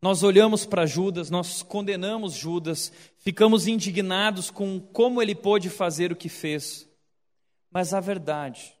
Nós 0.00 0.22
olhamos 0.22 0.66
para 0.66 0.86
Judas, 0.86 1.30
nós 1.30 1.62
condenamos 1.62 2.34
Judas, 2.34 2.92
ficamos 3.18 3.66
indignados 3.66 4.50
com 4.50 4.78
como 4.78 5.22
ele 5.22 5.34
pôde 5.34 5.70
fazer 5.70 6.12
o 6.12 6.16
que 6.16 6.28
fez. 6.28 6.88
Mas 7.70 7.94
a 7.94 8.00
verdade 8.00 8.76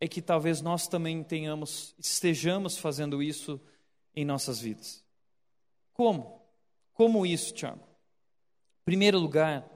é 0.00 0.08
que 0.08 0.20
talvez 0.20 0.60
nós 0.60 0.88
também 0.88 1.22
tenhamos, 1.22 1.94
estejamos 1.98 2.76
fazendo 2.76 3.22
isso 3.22 3.60
em 4.14 4.24
nossas 4.24 4.60
vidas. 4.60 5.04
Como? 5.92 6.42
Como 6.92 7.24
isso, 7.24 7.54
Tiago? 7.54 7.82
Primeiro 8.84 9.18
lugar, 9.18 9.68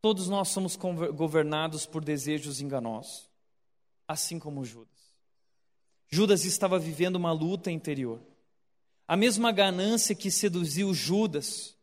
todos 0.00 0.28
nós 0.28 0.48
somos 0.48 0.76
governados 0.76 1.86
por 1.86 2.04
desejos 2.04 2.60
enganosos, 2.60 3.30
assim 4.08 4.38
como 4.38 4.64
Judas. 4.64 4.88
Judas 6.08 6.44
estava 6.44 6.78
vivendo 6.78 7.16
uma 7.16 7.32
luta 7.32 7.70
interior. 7.70 8.20
A 9.06 9.16
mesma 9.16 9.52
ganância 9.52 10.14
que 10.14 10.30
seduziu 10.30 10.94
Judas 10.94 11.76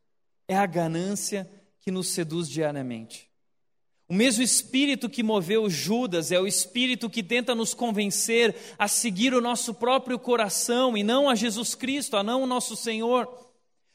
é 0.47 0.57
a 0.57 0.65
ganância 0.65 1.49
que 1.79 1.91
nos 1.91 2.09
seduz 2.09 2.49
diariamente. 2.49 3.29
O 4.11 4.13
mesmo 4.13 4.43
espírito 4.43 5.09
que 5.09 5.23
moveu 5.23 5.69
Judas 5.69 6.33
é 6.33 6.39
o 6.39 6.45
espírito 6.45 7.09
que 7.09 7.23
tenta 7.23 7.55
nos 7.55 7.73
convencer 7.73 8.53
a 8.77 8.87
seguir 8.87 9.33
o 9.33 9.39
nosso 9.39 9.73
próprio 9.73 10.19
coração 10.19 10.97
e 10.97 11.03
não 11.03 11.29
a 11.29 11.35
Jesus 11.35 11.75
Cristo, 11.75 12.17
a 12.17 12.23
não 12.23 12.43
o 12.43 12.47
nosso 12.47 12.75
Senhor. 12.75 13.25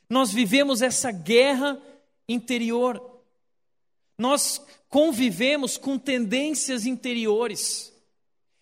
Nós 0.09 0.33
vivemos 0.33 0.81
essa 0.81 1.13
guerra 1.13 1.79
interior. 2.27 3.21
Nós 4.17 4.65
convivemos 4.89 5.77
com 5.77 5.99
tendências 5.99 6.87
interiores. 6.87 7.93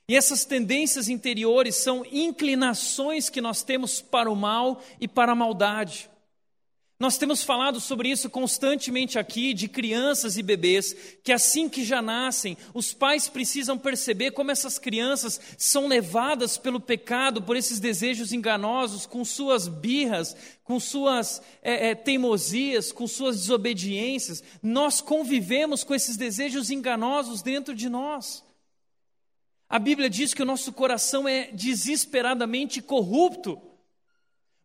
E 0.07 0.15
essas 0.15 0.45
tendências 0.45 1.09
interiores 1.09 1.77
são 1.77 2.05
inclinações 2.13 3.31
que 3.31 3.41
nós 3.41 3.63
temos 3.63 4.03
para 4.03 4.31
o 4.31 4.37
mal 4.37 4.83
e 5.01 5.09
para 5.09 5.33
a 5.33 5.37
maldade. 5.37 6.11
Nós 7.01 7.19
temos 7.19 7.43
falado 7.43 7.81
sobre 7.81 8.09
isso 8.09 8.31
constantemente 8.31 9.19
aqui, 9.19 9.53
de 9.53 9.67
crianças 9.67 10.37
e 10.37 10.43
bebês, 10.43 10.95
que 11.25 11.33
assim 11.33 11.69
que 11.69 11.85
já 11.85 12.01
nascem, 12.01 12.57
os 12.73 12.95
pais 12.95 13.29
precisam 13.29 13.77
perceber 13.77 14.31
como 14.31 14.53
essas 14.53 14.79
crianças 14.79 15.41
são 15.59 15.89
levadas 15.89 16.57
pelo 16.57 16.79
pecado, 16.79 17.43
por 17.43 17.57
esses 17.57 17.81
desejos 17.81 18.33
enganosos, 18.33 19.07
com 19.07 19.25
suas 19.25 19.67
birras, 19.67 20.37
com 20.63 20.79
suas 20.79 21.43
é, 21.63 21.89
é, 21.89 21.95
teimosias, 21.97 22.93
com 22.93 23.09
suas 23.09 23.39
desobediências. 23.39 24.45
Nós 24.63 25.01
convivemos 25.01 25.83
com 25.83 25.95
esses 25.95 26.17
desejos 26.17 26.71
enganosos 26.71 27.43
dentro 27.43 27.75
de 27.75 27.89
nós. 27.89 28.44
A 29.69 29.79
Bíblia 29.79 30.11
diz 30.11 30.35
que 30.35 30.43
o 30.43 30.47
nosso 30.47 30.73
coração 30.73 31.29
é 31.29 31.51
desesperadamente 31.53 32.83
corrupto. 32.83 33.61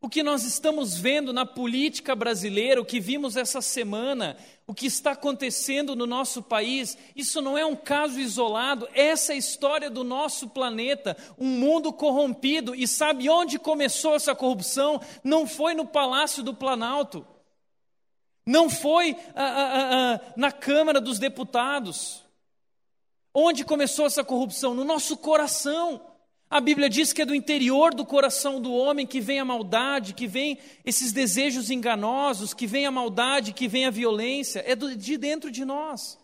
O 0.01 0.07
que 0.07 0.23
nós 0.23 0.45
estamos 0.45 0.97
vendo 0.97 1.33
na 1.33 1.45
política 1.45 2.15
brasileira, 2.15 2.79
o 2.79 2.85
que 2.85 3.01
vimos 3.01 3.35
essa 3.35 3.59
semana, 3.59 4.37
o 4.65 4.73
que 4.73 4.85
está 4.85 5.11
acontecendo 5.11 5.93
no 5.93 6.05
nosso 6.05 6.41
país, 6.41 6.97
isso 7.13 7.41
não 7.41 7.57
é 7.57 7.65
um 7.65 7.75
caso 7.75 8.17
isolado, 8.17 8.87
essa 8.93 9.33
é 9.33 9.35
a 9.35 9.39
história 9.39 9.89
do 9.89 10.05
nosso 10.05 10.47
planeta, 10.47 11.17
um 11.37 11.47
mundo 11.47 11.91
corrompido. 11.91 12.73
E 12.73 12.87
sabe 12.87 13.29
onde 13.29 13.59
começou 13.59 14.15
essa 14.15 14.33
corrupção? 14.33 15.01
Não 15.21 15.45
foi 15.45 15.73
no 15.73 15.85
Palácio 15.85 16.43
do 16.43 16.53
Planalto, 16.53 17.27
não 18.45 18.69
foi 18.69 19.17
ah, 19.35 19.43
ah, 19.43 19.73
ah, 19.73 20.13
ah 20.15 20.33
na 20.37 20.51
Câmara 20.51 21.01
dos 21.01 21.19
Deputados. 21.19 22.23
Onde 23.41 23.63
começou 23.63 24.05
essa 24.05 24.21
corrupção? 24.21 24.73
No 24.73 24.83
nosso 24.83 25.15
coração. 25.15 26.05
A 26.49 26.59
Bíblia 26.59 26.89
diz 26.89 27.13
que 27.13 27.21
é 27.21 27.25
do 27.25 27.33
interior 27.33 27.93
do 27.93 28.05
coração 28.05 28.59
do 28.59 28.73
homem 28.73 29.07
que 29.07 29.21
vem 29.21 29.39
a 29.39 29.45
maldade, 29.45 30.13
que 30.13 30.27
vem 30.27 30.57
esses 30.83 31.13
desejos 31.13 31.69
enganosos, 31.69 32.53
que 32.53 32.67
vem 32.67 32.85
a 32.85 32.91
maldade, 32.91 33.53
que 33.53 33.65
vem 33.65 33.85
a 33.85 33.91
violência, 33.91 34.61
é 34.67 34.75
de 34.75 35.17
dentro 35.17 35.49
de 35.49 35.63
nós. 35.63 36.19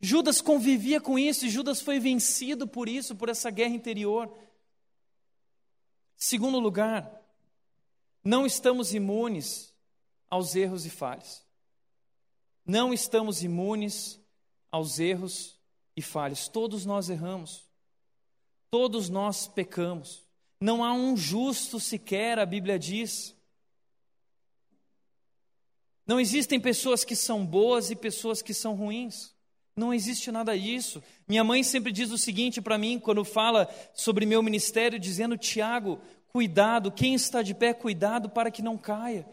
Judas 0.00 0.40
convivia 0.40 1.02
com 1.02 1.18
isso 1.18 1.44
e 1.44 1.50
Judas 1.50 1.82
foi 1.82 1.98
vencido 1.98 2.66
por 2.66 2.88
isso, 2.88 3.14
por 3.14 3.28
essa 3.28 3.50
guerra 3.50 3.74
interior. 3.74 4.34
Segundo 6.16 6.58
lugar, 6.58 7.12
não 8.24 8.46
estamos 8.46 8.94
imunes 8.94 9.74
aos 10.30 10.56
erros 10.56 10.86
e 10.86 10.90
falhas. 10.90 11.44
Não 12.64 12.94
estamos 12.94 13.42
imunes 13.42 14.18
aos 14.70 14.98
erros 14.98 15.60
e 15.96 16.02
falhas. 16.02 16.48
Todos 16.48 16.84
nós 16.84 17.08
erramos. 17.08 17.64
Todos 18.70 19.08
nós 19.08 19.46
pecamos. 19.46 20.22
Não 20.60 20.82
há 20.82 20.92
um 20.92 21.16
justo 21.16 21.78
sequer, 21.78 22.38
a 22.38 22.46
Bíblia 22.46 22.78
diz. 22.78 23.34
Não 26.06 26.18
existem 26.18 26.58
pessoas 26.58 27.04
que 27.04 27.14
são 27.14 27.44
boas 27.44 27.90
e 27.90 27.96
pessoas 27.96 28.42
que 28.42 28.54
são 28.54 28.74
ruins. 28.74 29.34
Não 29.76 29.92
existe 29.92 30.30
nada 30.30 30.58
disso. 30.58 31.02
Minha 31.26 31.42
mãe 31.42 31.62
sempre 31.62 31.92
diz 31.92 32.10
o 32.10 32.18
seguinte 32.18 32.60
para 32.60 32.76
mim, 32.78 32.98
quando 32.98 33.24
fala 33.24 33.68
sobre 33.94 34.26
meu 34.26 34.42
ministério, 34.42 34.98
dizendo: 34.98 35.36
Tiago, 35.36 36.00
cuidado, 36.28 36.92
quem 36.92 37.14
está 37.14 37.42
de 37.42 37.54
pé, 37.54 37.72
cuidado 37.72 38.28
para 38.28 38.50
que 38.50 38.62
não 38.62 38.76
caia. 38.76 39.26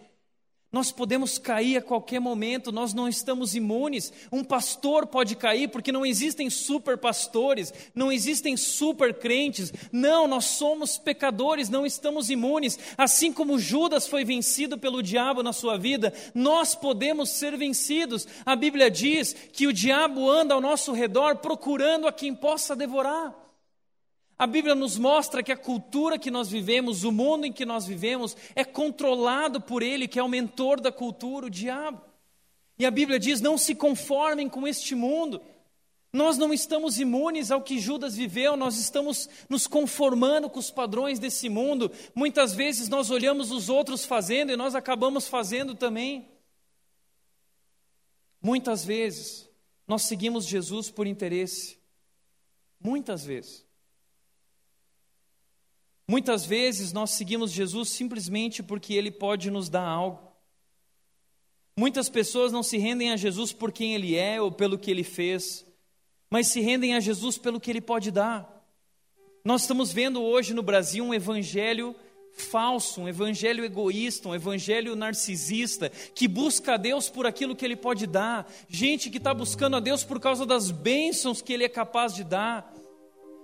Nós 0.71 0.91
podemos 0.91 1.39
cair 1.39 1.77
a 1.77 1.81
qualquer 1.81 2.19
momento, 2.19 2.71
nós 2.71 2.93
não 2.93 3.09
estamos 3.09 3.55
imunes. 3.55 4.13
Um 4.31 4.43
pastor 4.43 5.07
pode 5.07 5.35
cair 5.35 5.67
porque 5.67 5.91
não 5.91 6.05
existem 6.05 6.47
super 6.47 6.95
pastores, 6.95 7.73
não 7.95 8.11
existem 8.11 8.55
super 8.55 9.15
crentes. 9.15 9.73
Não, 9.91 10.27
nós 10.27 10.45
somos 10.45 10.99
pecadores, 10.99 11.69
não 11.69 11.87
estamos 11.87 12.29
imunes. 12.29 12.77
Assim 12.95 13.33
como 13.33 13.57
Judas 13.57 14.07
foi 14.07 14.23
vencido 14.23 14.77
pelo 14.77 15.01
diabo 15.01 15.41
na 15.41 15.53
sua 15.53 15.75
vida, 15.75 16.13
nós 16.35 16.75
podemos 16.75 17.31
ser 17.31 17.57
vencidos. 17.57 18.27
A 18.45 18.55
Bíblia 18.55 18.91
diz 18.91 19.33
que 19.33 19.65
o 19.65 19.73
diabo 19.73 20.29
anda 20.29 20.53
ao 20.53 20.61
nosso 20.61 20.91
redor 20.91 21.37
procurando 21.37 22.07
a 22.07 22.13
quem 22.13 22.35
possa 22.35 22.75
devorar. 22.75 23.48
A 24.39 24.47
Bíblia 24.47 24.73
nos 24.73 24.97
mostra 24.97 25.43
que 25.43 25.51
a 25.51 25.57
cultura 25.57 26.17
que 26.17 26.31
nós 26.31 26.47
vivemos, 26.47 27.03
o 27.03 27.11
mundo 27.11 27.45
em 27.45 27.51
que 27.51 27.65
nós 27.65 27.85
vivemos, 27.85 28.37
é 28.55 28.63
controlado 28.63 29.59
por 29.59 29.83
ele, 29.83 30.07
que 30.07 30.17
é 30.17 30.23
o 30.23 30.29
mentor 30.29 30.79
da 30.79 30.93
cultura, 30.93 31.47
o 31.47 31.49
diabo. 31.49 32.01
E 32.77 32.85
a 32.85 32.91
Bíblia 32.91 33.19
diz: 33.19 33.41
não 33.41 33.57
se 33.57 33.75
conformem 33.75 34.47
com 34.47 34.65
este 34.65 34.95
mundo. 34.95 35.41
Nós 36.13 36.37
não 36.37 36.53
estamos 36.53 36.97
imunes 36.99 37.51
ao 37.51 37.61
que 37.61 37.77
Judas 37.77 38.15
viveu, 38.15 38.55
nós 38.55 38.77
estamos 38.77 39.29
nos 39.49 39.67
conformando 39.67 40.49
com 40.49 40.57
os 40.57 40.71
padrões 40.71 41.19
desse 41.19 41.49
mundo. 41.49 41.91
Muitas 42.15 42.55
vezes 42.55 42.87
nós 42.87 43.11
olhamos 43.11 43.51
os 43.51 43.67
outros 43.67 44.05
fazendo 44.05 44.53
e 44.53 44.57
nós 44.57 44.73
acabamos 44.73 45.27
fazendo 45.27 45.75
também. 45.75 46.27
Muitas 48.41 48.85
vezes 48.85 49.49
nós 49.85 50.03
seguimos 50.03 50.45
Jesus 50.45 50.89
por 50.89 51.05
interesse. 51.05 51.77
Muitas 52.79 53.25
vezes. 53.25 53.68
Muitas 56.09 56.43
vezes 56.43 56.91
nós 56.91 57.11
seguimos 57.11 57.51
Jesus 57.51 57.89
simplesmente 57.89 58.63
porque 58.63 58.95
ele 58.95 59.11
pode 59.11 59.51
nos 59.51 59.69
dar 59.69 59.85
algo. 59.85 60.19
Muitas 61.77 62.09
pessoas 62.09 62.51
não 62.51 62.63
se 62.63 62.79
rendem 62.79 63.11
a 63.11 63.15
Jesus 63.15 63.53
por 63.53 63.71
quem 63.71 63.93
ele 63.93 64.15
é 64.15 64.41
ou 64.41 64.51
pelo 64.51 64.79
que 64.79 64.89
ele 64.89 65.03
fez, 65.03 65.63
mas 66.27 66.47
se 66.47 66.61
rendem 66.61 66.95
a 66.95 66.99
Jesus 66.99 67.37
pelo 67.37 67.59
que 67.59 67.69
ele 67.69 67.79
pode 67.79 68.09
dar. 68.09 68.65
Nós 69.45 69.61
estamos 69.61 69.93
vendo 69.93 70.19
hoje 70.19 70.51
no 70.51 70.63
Brasil 70.63 71.05
um 71.05 71.13
evangelho 71.13 71.95
falso, 72.33 73.01
um 73.01 73.07
evangelho 73.07 73.63
egoísta, 73.63 74.29
um 74.29 74.35
evangelho 74.35 74.95
narcisista, 74.95 75.91
que 76.15 76.27
busca 76.27 76.73
a 76.73 76.77
Deus 76.77 77.07
por 77.07 77.27
aquilo 77.27 77.55
que 77.55 77.63
Ele 77.63 77.75
pode 77.75 78.07
dar, 78.07 78.51
gente 78.67 79.11
que 79.11 79.17
está 79.17 79.31
buscando 79.31 79.75
a 79.75 79.79
Deus 79.79 80.03
por 80.03 80.19
causa 80.19 80.43
das 80.43 80.71
bênçãos 80.71 81.39
que 81.39 81.53
Ele 81.53 81.65
é 81.65 81.69
capaz 81.69 82.15
de 82.15 82.23
dar, 82.23 82.73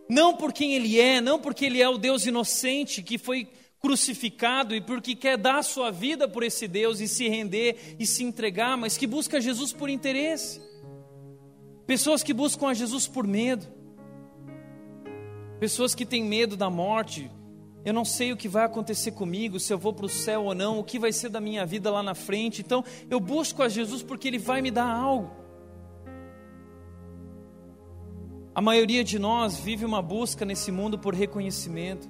não 0.10 0.36
por 0.36 0.54
quem 0.54 0.74
ele 0.74 1.00
é, 1.00 1.20
não 1.20 1.40
porque 1.40 1.66
ele 1.66 1.82
é 1.82 1.90
o 1.90 1.98
Deus 1.98 2.26
inocente 2.26 3.02
que 3.02 3.18
foi 3.18 3.48
crucificado 3.80 4.76
e 4.76 4.82
porque 4.82 5.16
quer 5.16 5.38
dar 5.38 5.60
a 5.60 5.64
sua 5.64 5.92
vida 5.92 6.28
por 6.28 6.44
esse 6.44 6.68
Deus 6.68 7.00
e 7.00 7.08
se 7.08 7.28
render 7.28 7.96
e 8.00 8.06
se 8.06 8.24
entregar, 8.24 8.76
mas 8.76 8.98
que 8.98 9.06
busca 9.06 9.40
Jesus 9.40 9.72
por 9.72 9.90
interesse. 9.90 10.62
Pessoas 11.86 12.24
que 12.24 12.34
buscam 12.34 12.68
a 12.68 12.74
Jesus 12.74 13.08
por 13.08 13.28
medo. 13.28 13.68
Pessoas 15.60 15.94
que 15.94 16.06
têm 16.06 16.24
medo 16.24 16.58
da 16.58 16.70
morte. 16.70 17.30
Eu 17.86 17.94
não 17.94 18.04
sei 18.04 18.32
o 18.32 18.38
que 18.38 18.48
vai 18.48 18.66
acontecer 18.66 19.12
comigo, 19.12 19.60
se 19.60 19.72
eu 19.72 19.78
vou 19.78 19.94
para 19.94 20.08
o 20.08 20.10
céu 20.10 20.46
ou 20.46 20.56
não, 20.56 20.80
o 20.80 20.84
que 20.84 20.98
vai 20.98 21.14
ser 21.14 21.30
da 21.30 21.40
minha 21.40 21.64
vida 21.64 21.92
lá 21.92 22.02
na 22.02 22.16
frente. 22.16 22.62
Então, 22.62 22.84
eu 23.08 23.20
busco 23.20 23.62
a 23.62 23.70
Jesus 23.70 24.02
porque 24.02 24.28
Ele 24.28 24.40
vai 24.40 24.64
me 24.64 24.72
dar 24.72 24.88
algo. 24.88 25.45
A 28.56 28.62
maioria 28.62 29.04
de 29.04 29.20
nós 29.20 29.58
vive 29.58 29.84
uma 29.84 30.02
busca 30.02 30.46
nesse 30.46 30.72
mundo 30.72 30.98
por 30.98 31.14
reconhecimento, 31.14 32.10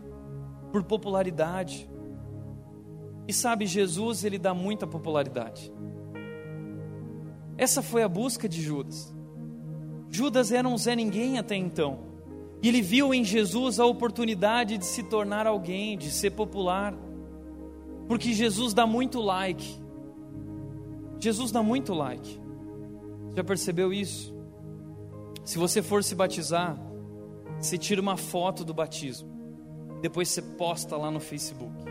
por 0.72 0.84
popularidade. 0.84 1.90
E 3.28 3.34
sabe, 3.34 3.66
Jesus, 3.66 4.24
ele 4.24 4.38
dá 4.38 4.54
muita 4.54 4.86
popularidade. 4.86 5.74
Essa 7.58 7.82
foi 7.82 8.04
a 8.04 8.08
busca 8.08 8.48
de 8.48 8.62
Judas. 8.62 9.12
Judas 10.08 10.52
era 10.52 10.68
um 10.68 10.78
Zé 10.78 10.96
Ninguém 10.96 11.40
até 11.40 11.56
então. 11.56 12.02
E 12.62 12.68
ele 12.68 12.84
viu 12.84 13.12
em 13.12 13.24
Jesus 13.24 13.80
a 13.80 13.86
oportunidade 13.88 14.78
de 14.78 14.86
se 14.86 15.02
tornar 15.02 15.48
alguém, 15.48 15.98
de 15.98 16.12
ser 16.12 16.30
popular. 16.30 16.94
Porque 18.08 18.34
Jesus 18.34 18.72
dá 18.72 18.86
muito 18.86 19.20
like. 19.20 19.82
Jesus 21.20 21.52
dá 21.52 21.64
muito 21.64 21.92
like. 21.92 22.40
Já 23.36 23.44
percebeu 23.44 23.92
isso? 23.92 24.35
Se 25.46 25.60
você 25.60 25.84
for 25.84 26.04
se 26.04 26.16
batizar, 26.16 26.76
você 27.60 27.78
tira 27.78 28.02
uma 28.02 28.18
foto 28.18 28.66
do 28.66 28.74
batismo, 28.74 29.30
depois 30.02 30.28
você 30.30 30.42
posta 30.42 30.98
lá 30.98 31.12
no 31.12 31.20
Facebook. 31.20 31.86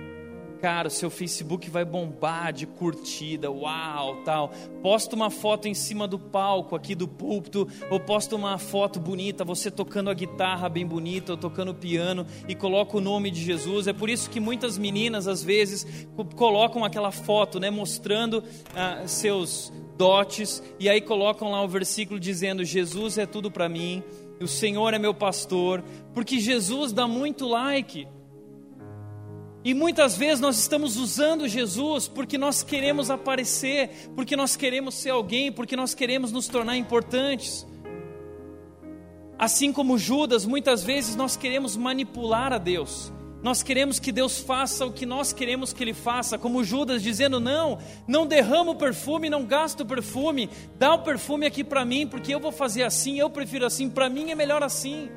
Cara, 0.61 0.89
o 0.89 0.91
seu 0.91 1.11
Facebook 1.11 1.69
vai 1.69 1.85
bombar 1.85 2.53
de 2.53 2.67
curtida, 2.67 3.51
uau, 3.51 4.23
tal. 4.25 4.49
Posta 4.83 5.15
uma 5.15 5.29
foto 5.29 5.69
em 5.69 5.75
cima 5.75 6.09
do 6.09 6.19
palco 6.19 6.75
aqui 6.75 6.95
do 6.95 7.07
púlpito, 7.07 7.69
ou 7.91 8.01
posta 8.01 8.35
uma 8.35 8.57
foto 8.57 8.99
bonita, 8.99 9.45
você 9.45 9.71
tocando 9.71 10.09
a 10.09 10.15
guitarra 10.15 10.69
bem 10.69 10.87
bonita, 10.87 11.33
ou 11.33 11.39
tocando 11.39 11.73
o 11.73 11.75
piano, 11.75 12.27
e 12.49 12.55
coloca 12.55 12.97
o 12.97 13.01
nome 13.01 13.31
de 13.31 13.43
Jesus. 13.43 13.87
É 13.87 13.93
por 13.93 14.09
isso 14.09 14.31
que 14.31 14.41
muitas 14.41 14.79
meninas, 14.79 15.29
às 15.29 15.45
vezes, 15.45 16.09
colocam 16.35 16.83
aquela 16.83 17.13
foto, 17.13 17.61
né, 17.61 17.71
mostrando 17.71 18.43
ah, 18.75 19.07
seus 19.07 19.71
dotes, 19.97 20.63
e 20.79 20.89
aí 20.89 21.01
colocam 21.01 21.51
lá 21.51 21.63
o 21.63 21.69
versículo 21.69 22.19
dizendo: 22.19 22.65
Jesus 22.65 23.19
é 23.19 23.27
tudo 23.27 23.51
para 23.51 23.69
mim, 23.69 24.03
o 24.41 24.49
Senhor 24.49 24.93
é 24.95 24.99
meu 24.99 25.15
pastor, 25.15 25.83
porque 26.13 26.39
Jesus 26.39 26.93
dá 26.93 27.07
muito 27.07 27.47
like. 27.47 28.07
E 29.65 29.73
muitas 29.73 30.15
vezes 30.15 30.41
nós 30.41 30.59
estamos 30.59 30.99
usando 30.99 31.49
Jesus 31.49 32.07
porque 32.07 32.37
nós 32.37 32.63
queremos 32.63 33.11
aparecer, 33.11 34.11
porque 34.15 34.37
nós 34.37 34.57
queremos 34.57 34.95
ser 34.95 35.11
alguém, 35.11 35.51
porque 35.51 35.75
nós 35.75 35.95
queremos 35.95 36.31
nos 36.31 36.47
tornar 36.47 36.77
importantes. 36.77 37.67
Assim 39.39 39.73
como 39.73 39.97
Judas, 39.97 40.45
muitas 40.45 40.85
vezes 40.85 41.17
nós 41.17 41.35
queremos 41.35 41.77
manipular 41.77 42.53
a 42.53 42.59
Deus. 42.59 43.11
Nós 43.45 43.63
queremos 43.63 44.01
que 44.01 44.11
Deus 44.11 44.39
faça 44.39 44.87
o 44.87 44.91
que 44.91 45.05
nós 45.05 45.31
queremos 45.31 45.71
que 45.71 45.85
Ele 45.85 45.93
faça, 45.93 46.39
como 46.39 46.65
Judas 46.65 47.03
dizendo: 47.03 47.39
Não, 47.39 47.79
não 48.09 48.27
derrama 48.27 48.71
o 48.71 48.75
perfume, 48.75 49.29
não 49.29 49.45
gasta 49.45 49.83
o 49.83 49.87
perfume, 49.87 50.49
dá 50.79 50.95
o 50.95 51.03
perfume 51.03 51.45
aqui 51.45 51.63
para 51.63 51.85
mim, 51.85 52.07
porque 52.07 52.35
eu 52.35 52.41
vou 52.41 52.51
fazer 52.51 52.85
assim, 52.85 53.19
eu 53.19 53.29
prefiro 53.29 53.67
assim, 53.67 53.91
para 53.91 54.09
mim 54.09 54.31
é 54.31 54.35
melhor 54.35 54.63
assim. 54.63 55.11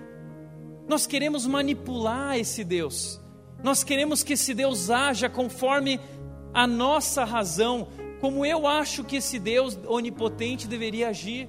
Nós 0.90 1.08
queremos 1.08 1.48
manipular 1.48 2.38
esse 2.38 2.66
Deus, 2.66 3.18
nós 3.64 3.82
queremos 3.82 4.24
que 4.24 4.34
esse 4.34 4.54
Deus 4.54 4.90
haja 4.90 5.30
conforme 5.30 5.98
a 6.54 6.68
nossa 6.68 7.24
razão, 7.24 7.88
como 8.20 8.46
eu 8.46 8.68
acho 8.68 9.06
que 9.06 9.16
esse 9.16 9.40
Deus 9.40 9.80
onipotente 9.88 10.68
deveria 10.68 11.08
agir. 11.08 11.48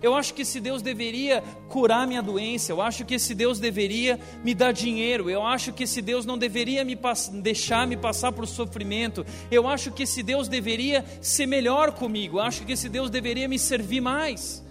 Eu 0.00 0.14
acho 0.14 0.32
que 0.32 0.42
esse 0.42 0.60
Deus 0.60 0.80
deveria 0.80 1.42
curar 1.68 2.06
minha 2.06 2.22
doença, 2.22 2.70
eu 2.70 2.80
acho 2.80 3.04
que 3.04 3.14
esse 3.14 3.34
Deus 3.34 3.58
deveria 3.58 4.18
me 4.44 4.54
dar 4.54 4.72
dinheiro, 4.72 5.28
eu 5.28 5.42
acho 5.42 5.72
que 5.72 5.82
esse 5.82 6.00
Deus 6.00 6.24
não 6.24 6.38
deveria 6.38 6.84
me 6.84 6.96
deixar 7.42 7.84
me 7.86 7.96
passar 7.96 8.30
por 8.30 8.46
sofrimento, 8.46 9.26
eu 9.50 9.66
acho 9.66 9.90
que 9.90 10.04
esse 10.04 10.22
Deus 10.22 10.46
deveria 10.46 11.04
ser 11.20 11.46
melhor 11.46 11.92
comigo, 11.92 12.38
eu 12.38 12.42
acho 12.42 12.64
que 12.64 12.72
esse 12.72 12.88
Deus 12.88 13.10
deveria 13.10 13.48
me 13.48 13.58
servir 13.58 14.00
mais. 14.00 14.64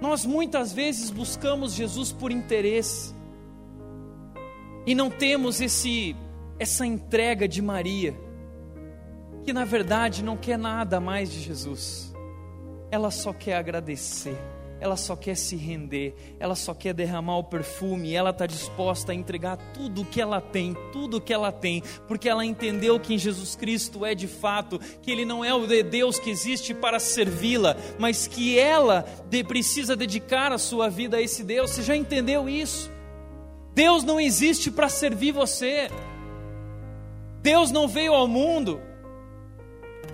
Nós 0.00 0.26
muitas 0.26 0.72
vezes 0.72 1.08
buscamos 1.08 1.72
Jesus 1.72 2.10
por 2.10 2.32
interesse 2.32 3.14
e 4.84 4.96
não 4.96 5.08
temos 5.10 5.60
esse 5.60 6.16
essa 6.58 6.84
entrega 6.84 7.48
de 7.48 7.62
Maria, 7.62 8.16
que 9.44 9.52
na 9.52 9.64
verdade 9.64 10.24
não 10.24 10.36
quer 10.36 10.58
nada 10.58 11.00
mais 11.00 11.30
de 11.30 11.40
Jesus 11.40 12.11
ela 12.92 13.10
só 13.10 13.32
quer 13.32 13.54
agradecer, 13.54 14.36
ela 14.78 14.98
só 14.98 15.16
quer 15.16 15.34
se 15.34 15.56
render, 15.56 16.14
ela 16.38 16.54
só 16.54 16.74
quer 16.74 16.92
derramar 16.92 17.38
o 17.38 17.44
perfume, 17.44 18.12
ela 18.12 18.28
está 18.28 18.44
disposta 18.44 19.12
a 19.12 19.14
entregar 19.14 19.56
tudo 19.72 20.02
o 20.02 20.04
que 20.04 20.20
ela 20.20 20.42
tem, 20.42 20.76
tudo 20.92 21.16
o 21.16 21.20
que 21.20 21.32
ela 21.32 21.50
tem, 21.50 21.82
porque 22.06 22.28
ela 22.28 22.44
entendeu 22.44 23.00
que 23.00 23.14
em 23.14 23.18
Jesus 23.18 23.56
Cristo 23.56 24.04
é 24.04 24.14
de 24.14 24.28
fato, 24.28 24.78
que 25.00 25.10
Ele 25.10 25.24
não 25.24 25.42
é 25.42 25.54
o 25.54 25.66
de 25.66 25.82
Deus 25.82 26.18
que 26.18 26.28
existe 26.28 26.74
para 26.74 27.00
servi-la, 27.00 27.78
mas 27.98 28.26
que 28.26 28.58
ela 28.58 29.06
precisa 29.48 29.96
dedicar 29.96 30.52
a 30.52 30.58
sua 30.58 30.90
vida 30.90 31.16
a 31.16 31.22
esse 31.22 31.42
Deus. 31.42 31.70
Você 31.70 31.82
já 31.82 31.96
entendeu 31.96 32.46
isso? 32.46 32.90
Deus 33.74 34.04
não 34.04 34.20
existe 34.20 34.70
para 34.70 34.90
servir 34.90 35.32
você. 35.32 35.90
Deus 37.40 37.70
não 37.70 37.88
veio 37.88 38.12
ao 38.12 38.28
mundo 38.28 38.91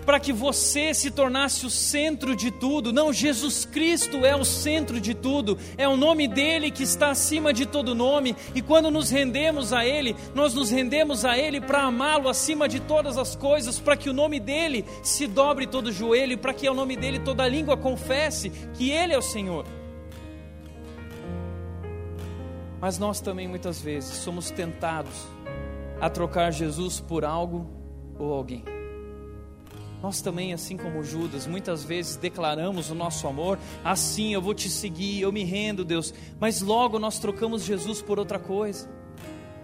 para 0.09 0.18
que 0.18 0.32
você 0.32 0.94
se 0.94 1.11
tornasse 1.11 1.66
o 1.66 1.70
centro 1.70 2.34
de 2.34 2.50
tudo. 2.50 2.94
Não, 2.94 3.12
Jesus 3.12 3.66
Cristo 3.66 4.24
é 4.24 4.34
o 4.34 4.42
centro 4.42 4.98
de 4.98 5.12
tudo, 5.12 5.59
é 5.76 5.86
o 5.86 5.98
nome 5.98 6.26
dele 6.26 6.70
que 6.70 6.82
está 6.82 7.11
acima 7.11 7.52
de 7.52 7.66
todo 7.66 7.94
nome, 7.94 8.34
e 8.54 8.62
quando 8.62 8.90
nos 8.90 9.11
rendemos 9.11 9.70
a 9.70 9.84
ele, 9.84 10.16
nós 10.34 10.54
nos 10.54 10.70
rendemos 10.70 11.26
a 11.26 11.36
ele 11.36 11.61
para 11.61 11.82
amá-lo 11.82 12.30
acima 12.30 12.66
de 12.66 12.80
todas 12.80 13.18
as 13.18 13.36
coisas, 13.36 13.78
para 13.78 13.98
que 13.98 14.09
o 14.09 14.14
nome 14.14 14.40
dele 14.40 14.82
se 15.02 15.26
dobre 15.26 15.66
todo 15.66 15.88
o 15.88 15.92
joelho, 15.92 16.38
para 16.38 16.54
que 16.54 16.66
o 16.66 16.72
nome 16.72 16.96
dele 16.96 17.18
toda 17.18 17.46
língua 17.46 17.76
confesse 17.76 18.48
que 18.48 18.90
ele 18.90 19.12
é 19.12 19.18
o 19.18 19.20
Senhor. 19.20 19.66
Mas 22.80 22.98
nós 22.98 23.20
também 23.20 23.46
muitas 23.46 23.78
vezes 23.78 24.09
somos 24.09 24.50
tentados 24.50 25.26
a 26.00 26.09
trocar 26.09 26.50
Jesus 26.50 26.98
por 26.98 27.26
algo 27.26 27.68
ou 28.18 28.32
alguém. 28.32 28.78
Nós 30.03 30.20
também, 30.20 30.53
assim 30.53 30.76
como 30.76 31.03
Judas, 31.03 31.46
muitas 31.46 31.82
vezes 31.82 32.16
declaramos 32.16 32.90
o 32.90 32.94
nosso 32.94 33.26
amor, 33.26 33.59
assim 33.84 34.32
eu 34.32 34.40
vou 34.40 34.55
te 34.55 34.68
seguir, 34.68 35.20
eu 35.20 35.32
me 35.32 35.42
rendo, 35.42 35.84
Deus, 35.84 36.14
mas 36.38 36.61
logo 36.61 36.99
nós 36.99 37.18
trocamos 37.18 37.64
Jesus 37.64 38.01
por 38.01 38.18
outra 38.18 38.38
coisa, 38.38 38.88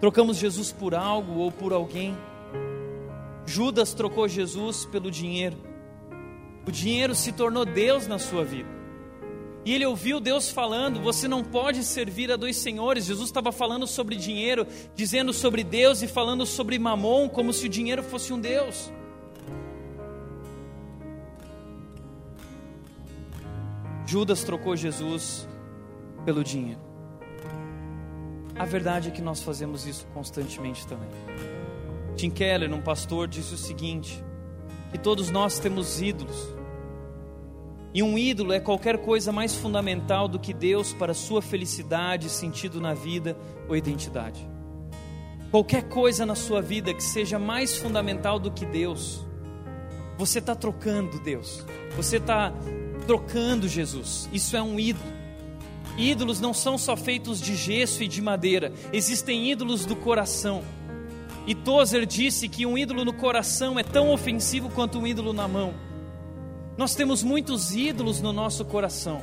trocamos 0.01 0.37
Jesus 0.37 0.73
por 0.73 0.93
algo 0.93 1.39
ou 1.39 1.51
por 1.51 1.71
alguém. 1.71 2.17
Judas 3.45 3.93
trocou 3.93 4.27
Jesus 4.27 4.85
pelo 4.85 5.09
dinheiro, 5.09 5.55
o 6.67 6.71
dinheiro 6.71 7.15
se 7.15 7.31
tornou 7.31 7.65
Deus 7.65 8.05
na 8.05 8.19
sua 8.19 8.43
vida. 8.43 8.75
E 9.63 9.73
ele 9.73 9.85
ouviu 9.85 10.19
Deus 10.19 10.51
falando: 10.51 11.01
Você 11.01 11.27
não 11.27 11.43
pode 11.43 11.83
servir 11.83 12.31
a 12.31 12.35
dois 12.35 12.55
senhores. 12.55 13.05
Jesus 13.05 13.29
estava 13.29 13.51
falando 13.51 13.87
sobre 13.87 14.15
dinheiro, 14.15 14.67
dizendo 14.95 15.33
sobre 15.33 15.63
Deus 15.63 16.03
e 16.03 16.07
falando 16.07 16.45
sobre 16.45 16.77
mamon, 16.77 17.27
como 17.27 17.51
se 17.51 17.65
o 17.65 17.69
dinheiro 17.69 18.03
fosse 18.03 18.31
um 18.31 18.39
Deus. 18.39 18.91
Judas 24.05 24.43
trocou 24.43 24.75
Jesus 24.75 25.47
pelo 26.23 26.43
dinheiro. 26.43 26.81
A 28.57 28.65
verdade 28.65 29.09
é 29.09 29.11
que 29.11 29.21
nós 29.21 29.41
fazemos 29.41 29.85
isso 29.85 30.07
constantemente 30.13 30.87
também. 30.87 31.09
Tim 32.15 32.29
Keller, 32.29 32.73
um 32.73 32.81
pastor, 32.81 33.27
disse 33.27 33.53
o 33.53 33.57
seguinte: 33.57 34.23
que 34.91 34.97
todos 34.97 35.29
nós 35.29 35.59
temos 35.59 36.01
ídolos 36.01 36.55
e 37.95 38.03
um 38.03 38.17
ídolo 38.17 38.51
é 38.51 38.59
qualquer 38.59 38.97
coisa 38.97 39.31
mais 39.31 39.55
fundamental 39.55 40.27
do 40.27 40.37
que 40.37 40.53
Deus 40.53 40.91
para 40.91 41.13
sua 41.13 41.41
felicidade, 41.41 42.29
sentido 42.29 42.81
na 42.81 42.93
vida 42.93 43.37
ou 43.69 43.75
identidade. 43.77 44.45
Qualquer 45.49 45.83
coisa 45.83 46.25
na 46.25 46.35
sua 46.35 46.61
vida 46.61 46.93
que 46.93 47.01
seja 47.01 47.39
mais 47.39 47.77
fundamental 47.77 48.37
do 48.37 48.51
que 48.51 48.65
Deus, 48.65 49.25
você 50.17 50.39
está 50.39 50.53
trocando 50.53 51.21
Deus, 51.21 51.65
você 51.95 52.17
está 52.17 52.53
trocando 53.05 53.67
Jesus. 53.67 54.29
Isso 54.33 54.57
é 54.57 54.61
um 54.61 54.79
ídolo. 54.79 55.13
Ídolos 55.97 56.41
não 56.41 56.53
são 56.53 56.77
só 56.77 56.97
feitos 56.97 57.39
de 57.39 57.55
gesso 57.55 58.03
e 58.03 58.07
de 58.07 58.21
madeira, 58.21 58.73
existem 58.91 59.49
ídolos 59.49 59.85
do 59.85 59.95
coração. 59.95 60.61
E 61.47 61.53
Tozer 61.55 62.05
disse 62.05 62.49
que 62.49 62.65
um 62.65 62.77
ídolo 62.77 63.05
no 63.05 63.13
coração 63.13 63.79
é 63.79 63.83
tão 63.83 64.11
ofensivo 64.11 64.69
quanto 64.69 64.99
um 64.99 65.07
ídolo 65.07 65.31
na 65.31 65.47
mão. 65.47 65.73
Nós 66.77 66.95
temos 66.95 67.23
muitos 67.23 67.73
ídolos 67.73 68.19
no 68.19 68.33
nosso 68.33 68.65
coração. 68.65 69.21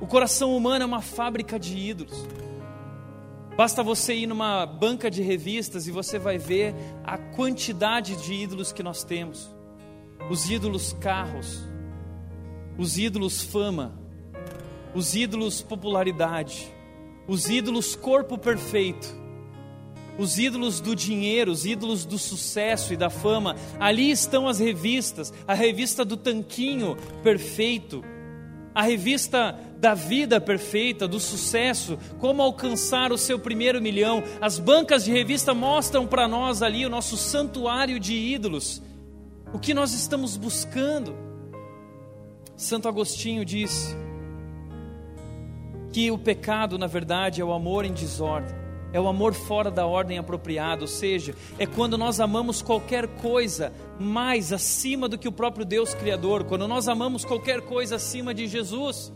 O 0.00 0.06
coração 0.06 0.54
humano 0.54 0.82
é 0.82 0.86
uma 0.86 1.00
fábrica 1.00 1.58
de 1.58 1.78
ídolos. 1.78 2.26
Basta 3.56 3.82
você 3.82 4.14
ir 4.14 4.26
numa 4.26 4.66
banca 4.66 5.10
de 5.10 5.22
revistas 5.22 5.86
e 5.86 5.90
você 5.90 6.18
vai 6.18 6.36
ver 6.36 6.74
a 7.02 7.16
quantidade 7.16 8.14
de 8.16 8.34
ídolos 8.34 8.72
que 8.72 8.82
nós 8.82 9.02
temos. 9.02 9.48
Os 10.28 10.50
ídolos 10.50 10.92
carros, 11.00 11.62
os 12.78 12.98
ídolos 12.98 13.42
fama, 13.42 13.98
os 14.94 15.14
ídolos 15.14 15.62
popularidade, 15.62 16.72
os 17.26 17.48
ídolos 17.48 17.94
corpo 17.94 18.38
perfeito 18.38 19.26
os 20.18 20.38
ídolos 20.38 20.80
do 20.80 20.94
dinheiro, 20.94 21.50
os 21.50 21.66
ídolos 21.66 22.04
do 22.04 22.18
sucesso 22.18 22.92
e 22.92 22.96
da 22.96 23.10
fama. 23.10 23.56
Ali 23.78 24.10
estão 24.10 24.48
as 24.48 24.58
revistas, 24.58 25.32
a 25.46 25.54
revista 25.54 26.04
do 26.04 26.16
tanquinho 26.16 26.96
perfeito, 27.22 28.02
a 28.74 28.82
revista 28.82 29.58
da 29.78 29.94
vida 29.94 30.40
perfeita, 30.40 31.06
do 31.06 31.20
sucesso, 31.20 31.98
como 32.18 32.42
alcançar 32.42 33.12
o 33.12 33.18
seu 33.18 33.38
primeiro 33.38 33.80
milhão. 33.80 34.22
As 34.40 34.58
bancas 34.58 35.04
de 35.04 35.12
revista 35.12 35.52
mostram 35.52 36.06
para 36.06 36.26
nós 36.26 36.62
ali 36.62 36.86
o 36.86 36.90
nosso 36.90 37.16
santuário 37.16 38.00
de 38.00 38.14
ídolos. 38.14 38.82
O 39.52 39.58
que 39.58 39.74
nós 39.74 39.92
estamos 39.92 40.36
buscando? 40.36 41.25
Santo 42.56 42.88
Agostinho 42.88 43.44
disse 43.44 43.94
que 45.92 46.10
o 46.10 46.18
pecado, 46.18 46.78
na 46.78 46.86
verdade, 46.86 47.40
é 47.40 47.44
o 47.44 47.52
amor 47.52 47.84
em 47.84 47.92
desordem 47.92 48.66
é 48.96 49.00
o 49.00 49.08
amor 49.08 49.34
fora 49.34 49.70
da 49.70 49.86
ordem 49.86 50.16
apropriada, 50.16 50.82
ou 50.82 50.88
seja, 50.88 51.34
é 51.58 51.66
quando 51.66 51.98
nós 51.98 52.18
amamos 52.20 52.62
qualquer 52.62 53.06
coisa 53.06 53.72
mais 53.98 54.52
acima 54.54 55.08
do 55.08 55.18
que 55.18 55.28
o 55.28 55.32
próprio 55.32 55.66
Deus 55.66 55.94
Criador, 55.94 56.44
quando 56.44 56.66
nós 56.66 56.88
amamos 56.88 57.24
qualquer 57.24 57.60
coisa 57.60 57.96
acima 57.96 58.32
de 58.32 58.46
Jesus. 58.46 59.12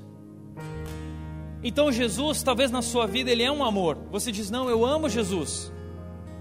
Então, 1.62 1.92
Jesus, 1.92 2.42
talvez 2.42 2.70
na 2.70 2.82
sua 2.82 3.06
vida, 3.06 3.30
ele 3.30 3.42
é 3.42 3.50
um 3.50 3.64
amor. 3.64 3.96
Você 4.10 4.32
diz, 4.32 4.50
não, 4.50 4.68
eu 4.68 4.84
amo 4.84 5.08
Jesus. 5.08 5.72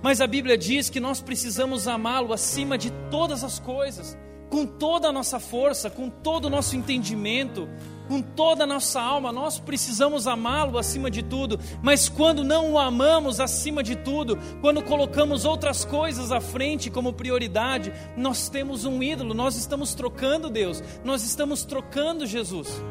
Mas 0.01 0.21
a 0.21 0.27
Bíblia 0.27 0.57
diz 0.57 0.89
que 0.89 0.99
nós 0.99 1.21
precisamos 1.21 1.87
amá-lo 1.87 2.33
acima 2.33 2.77
de 2.77 2.89
todas 3.11 3.43
as 3.43 3.59
coisas, 3.59 4.17
com 4.49 4.65
toda 4.65 5.09
a 5.09 5.11
nossa 5.11 5.39
força, 5.39 5.89
com 5.89 6.09
todo 6.09 6.45
o 6.45 6.49
nosso 6.49 6.75
entendimento, 6.75 7.69
com 8.07 8.23
toda 8.23 8.63
a 8.63 8.67
nossa 8.67 8.99
alma, 8.99 9.31
nós 9.31 9.59
precisamos 9.59 10.25
amá-lo 10.25 10.79
acima 10.79 11.11
de 11.11 11.21
tudo, 11.21 11.59
mas 11.83 12.09
quando 12.09 12.43
não 12.43 12.73
o 12.73 12.79
amamos 12.79 13.39
acima 13.39 13.83
de 13.83 13.95
tudo, 13.95 14.35
quando 14.61 14.81
colocamos 14.81 15.45
outras 15.45 15.85
coisas 15.85 16.31
à 16.31 16.41
frente 16.41 16.89
como 16.89 17.13
prioridade, 17.13 17.93
nós 18.17 18.49
temos 18.49 18.83
um 18.83 19.03
ídolo, 19.03 19.35
nós 19.35 19.55
estamos 19.55 19.93
trocando 19.93 20.49
Deus, 20.49 20.83
nós 21.03 21.23
estamos 21.23 21.63
trocando 21.63 22.25
Jesus. 22.25 22.81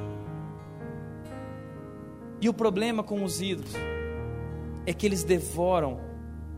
E 2.40 2.48
o 2.48 2.54
problema 2.54 3.02
com 3.02 3.24
os 3.24 3.42
ídolos 3.42 3.72
é 4.86 4.92
que 4.92 5.04
eles 5.04 5.24
devoram 5.24 6.00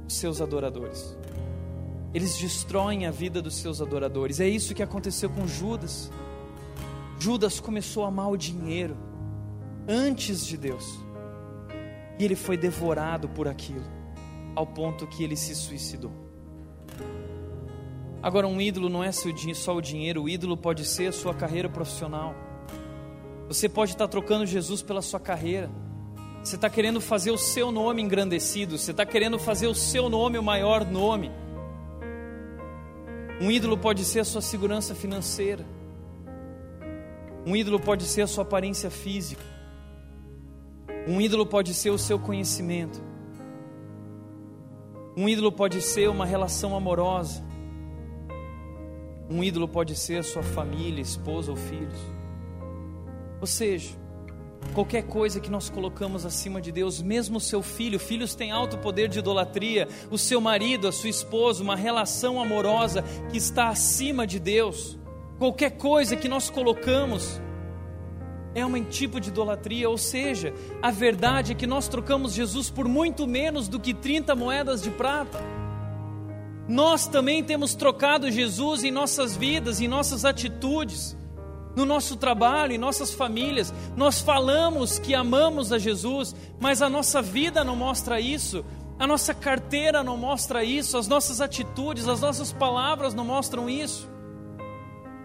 os 0.06 0.14
seus 0.16 0.42
adoradores. 0.42 1.16
Eles 2.12 2.36
destroem 2.36 3.06
a 3.06 3.10
vida 3.10 3.40
dos 3.40 3.56
seus 3.56 3.80
adoradores. 3.80 4.40
É 4.40 4.48
isso 4.48 4.74
que 4.74 4.82
aconteceu 4.82 5.30
com 5.30 5.46
Judas. 5.46 6.10
Judas 7.18 7.60
começou 7.60 8.04
a 8.04 8.08
amar 8.08 8.30
o 8.30 8.36
dinheiro 8.36 8.96
antes 9.88 10.46
de 10.46 10.56
Deus. 10.56 10.98
E 12.18 12.24
ele 12.24 12.34
foi 12.34 12.56
devorado 12.56 13.28
por 13.28 13.46
aquilo, 13.46 13.84
ao 14.54 14.66
ponto 14.66 15.06
que 15.06 15.22
ele 15.22 15.36
se 15.36 15.54
suicidou. 15.54 16.12
Agora, 18.22 18.46
um 18.46 18.60
ídolo 18.60 18.90
não 18.90 19.02
é 19.02 19.10
só 19.12 19.74
o 19.74 19.80
dinheiro, 19.80 20.24
o 20.24 20.28
ídolo 20.28 20.56
pode 20.56 20.84
ser 20.84 21.06
a 21.06 21.12
sua 21.12 21.32
carreira 21.32 21.68
profissional. 21.68 22.34
Você 23.48 23.68
pode 23.68 23.92
estar 23.92 24.06
trocando 24.08 24.44
Jesus 24.44 24.82
pela 24.82 25.00
sua 25.00 25.18
carreira. 25.18 25.70
Você 26.42 26.56
está 26.56 26.68
querendo 26.68 27.00
fazer 27.00 27.30
o 27.30 27.38
seu 27.38 27.72
nome 27.72 28.02
engrandecido, 28.02 28.78
você 28.78 28.90
está 28.90 29.06
querendo 29.06 29.38
fazer 29.38 29.66
o 29.66 29.74
seu 29.74 30.08
nome 30.08 30.38
o 30.38 30.42
maior 30.42 30.84
nome. 30.84 31.30
Um 33.40 33.50
ídolo 33.50 33.78
pode 33.78 34.04
ser 34.04 34.20
a 34.20 34.24
sua 34.24 34.42
segurança 34.42 34.94
financeira. 34.94 35.64
Um 37.46 37.56
ídolo 37.56 37.80
pode 37.80 38.04
ser 38.04 38.22
a 38.22 38.26
sua 38.26 38.42
aparência 38.42 38.90
física. 38.90 39.42
Um 41.08 41.20
ídolo 41.20 41.46
pode 41.46 41.72
ser 41.72 41.88
o 41.88 41.96
seu 41.96 42.18
conhecimento. 42.18 43.00
Um 45.16 45.26
ídolo 45.26 45.50
pode 45.50 45.80
ser 45.80 46.08
uma 46.08 46.26
relação 46.26 46.76
amorosa. 46.76 47.42
Um 49.30 49.42
ídolo 49.42 49.66
pode 49.66 49.96
ser 49.96 50.18
a 50.18 50.22
sua 50.22 50.42
família, 50.42 51.00
esposa 51.00 51.50
ou 51.50 51.56
filhos. 51.56 51.98
Ou 53.40 53.46
seja, 53.46 53.94
qualquer 54.74 55.02
coisa 55.02 55.40
que 55.40 55.50
nós 55.50 55.68
colocamos 55.68 56.24
acima 56.24 56.60
de 56.60 56.70
Deus, 56.70 57.02
mesmo 57.02 57.38
o 57.38 57.40
seu 57.40 57.62
filho, 57.62 57.98
filhos 57.98 58.34
têm 58.34 58.50
alto 58.50 58.78
poder 58.78 59.08
de 59.08 59.18
idolatria, 59.18 59.88
o 60.10 60.18
seu 60.18 60.40
marido, 60.40 60.86
a 60.88 60.92
sua 60.92 61.10
esposa, 61.10 61.62
uma 61.62 61.76
relação 61.76 62.40
amorosa 62.40 63.02
que 63.30 63.36
está 63.36 63.68
acima 63.68 64.26
de 64.26 64.38
Deus 64.38 65.00
qualquer 65.40 65.70
coisa 65.70 66.14
que 66.16 66.28
nós 66.28 66.50
colocamos 66.50 67.40
é 68.54 68.64
um 68.66 68.84
tipo 68.84 69.18
de 69.18 69.30
idolatria, 69.30 69.88
ou 69.88 69.96
seja, 69.96 70.52
a 70.82 70.90
verdade 70.90 71.52
é 71.52 71.54
que 71.54 71.66
nós 71.66 71.88
trocamos 71.88 72.34
Jesus 72.34 72.68
por 72.68 72.86
muito 72.86 73.26
menos 73.26 73.66
do 73.66 73.80
que 73.80 73.94
30 73.94 74.36
moedas 74.36 74.82
de 74.82 74.90
prata. 74.90 75.40
Nós 76.68 77.06
também 77.06 77.42
temos 77.42 77.74
trocado 77.74 78.30
Jesus 78.30 78.84
em 78.84 78.90
nossas 78.90 79.34
vidas, 79.34 79.80
em 79.80 79.88
nossas 79.88 80.26
atitudes, 80.26 81.16
no 81.74 81.84
nosso 81.84 82.16
trabalho, 82.16 82.72
em 82.72 82.78
nossas 82.78 83.12
famílias. 83.12 83.72
Nós 83.96 84.20
falamos 84.20 84.98
que 84.98 85.14
amamos 85.14 85.72
a 85.72 85.78
Jesus, 85.78 86.34
mas 86.58 86.82
a 86.82 86.88
nossa 86.88 87.22
vida 87.22 87.62
não 87.64 87.76
mostra 87.76 88.20
isso, 88.20 88.64
a 88.98 89.06
nossa 89.06 89.32
carteira 89.32 90.02
não 90.02 90.16
mostra 90.16 90.62
isso, 90.62 90.98
as 90.98 91.08
nossas 91.08 91.40
atitudes, 91.40 92.08
as 92.08 92.20
nossas 92.20 92.52
palavras 92.52 93.14
não 93.14 93.24
mostram 93.24 93.68
isso. 93.68 94.08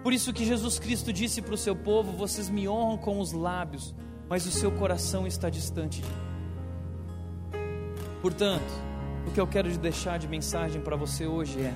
Por 0.03 0.13
isso 0.13 0.31
que 0.31 0.45
Jesus 0.45 0.77
Cristo 0.77 1.11
disse 1.11 1.41
para 1.41 1.55
o 1.55 1.57
seu 1.57 1.75
povo: 1.75 2.11
Vocês 2.11 2.49
me 2.49 2.69
honram 2.69 2.97
com 2.97 3.19
os 3.19 3.31
lábios, 3.31 3.93
mas 4.29 4.45
o 4.45 4.51
seu 4.51 4.71
coração 4.71 5.25
está 5.25 5.49
distante 5.49 6.01
de 6.01 6.07
mim. 6.07 6.25
Portanto, 8.21 8.71
o 9.27 9.31
que 9.31 9.41
eu 9.41 9.47
quero 9.47 9.69
deixar 9.77 10.19
de 10.19 10.27
mensagem 10.27 10.79
para 10.81 10.95
você 10.95 11.25
hoje 11.25 11.59
é: 11.59 11.73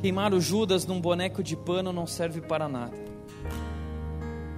queimar 0.00 0.34
o 0.34 0.40
Judas 0.40 0.84
num 0.84 1.00
boneco 1.00 1.42
de 1.42 1.56
pano 1.56 1.92
não 1.92 2.06
serve 2.06 2.40
para 2.40 2.68
nada. 2.68 3.03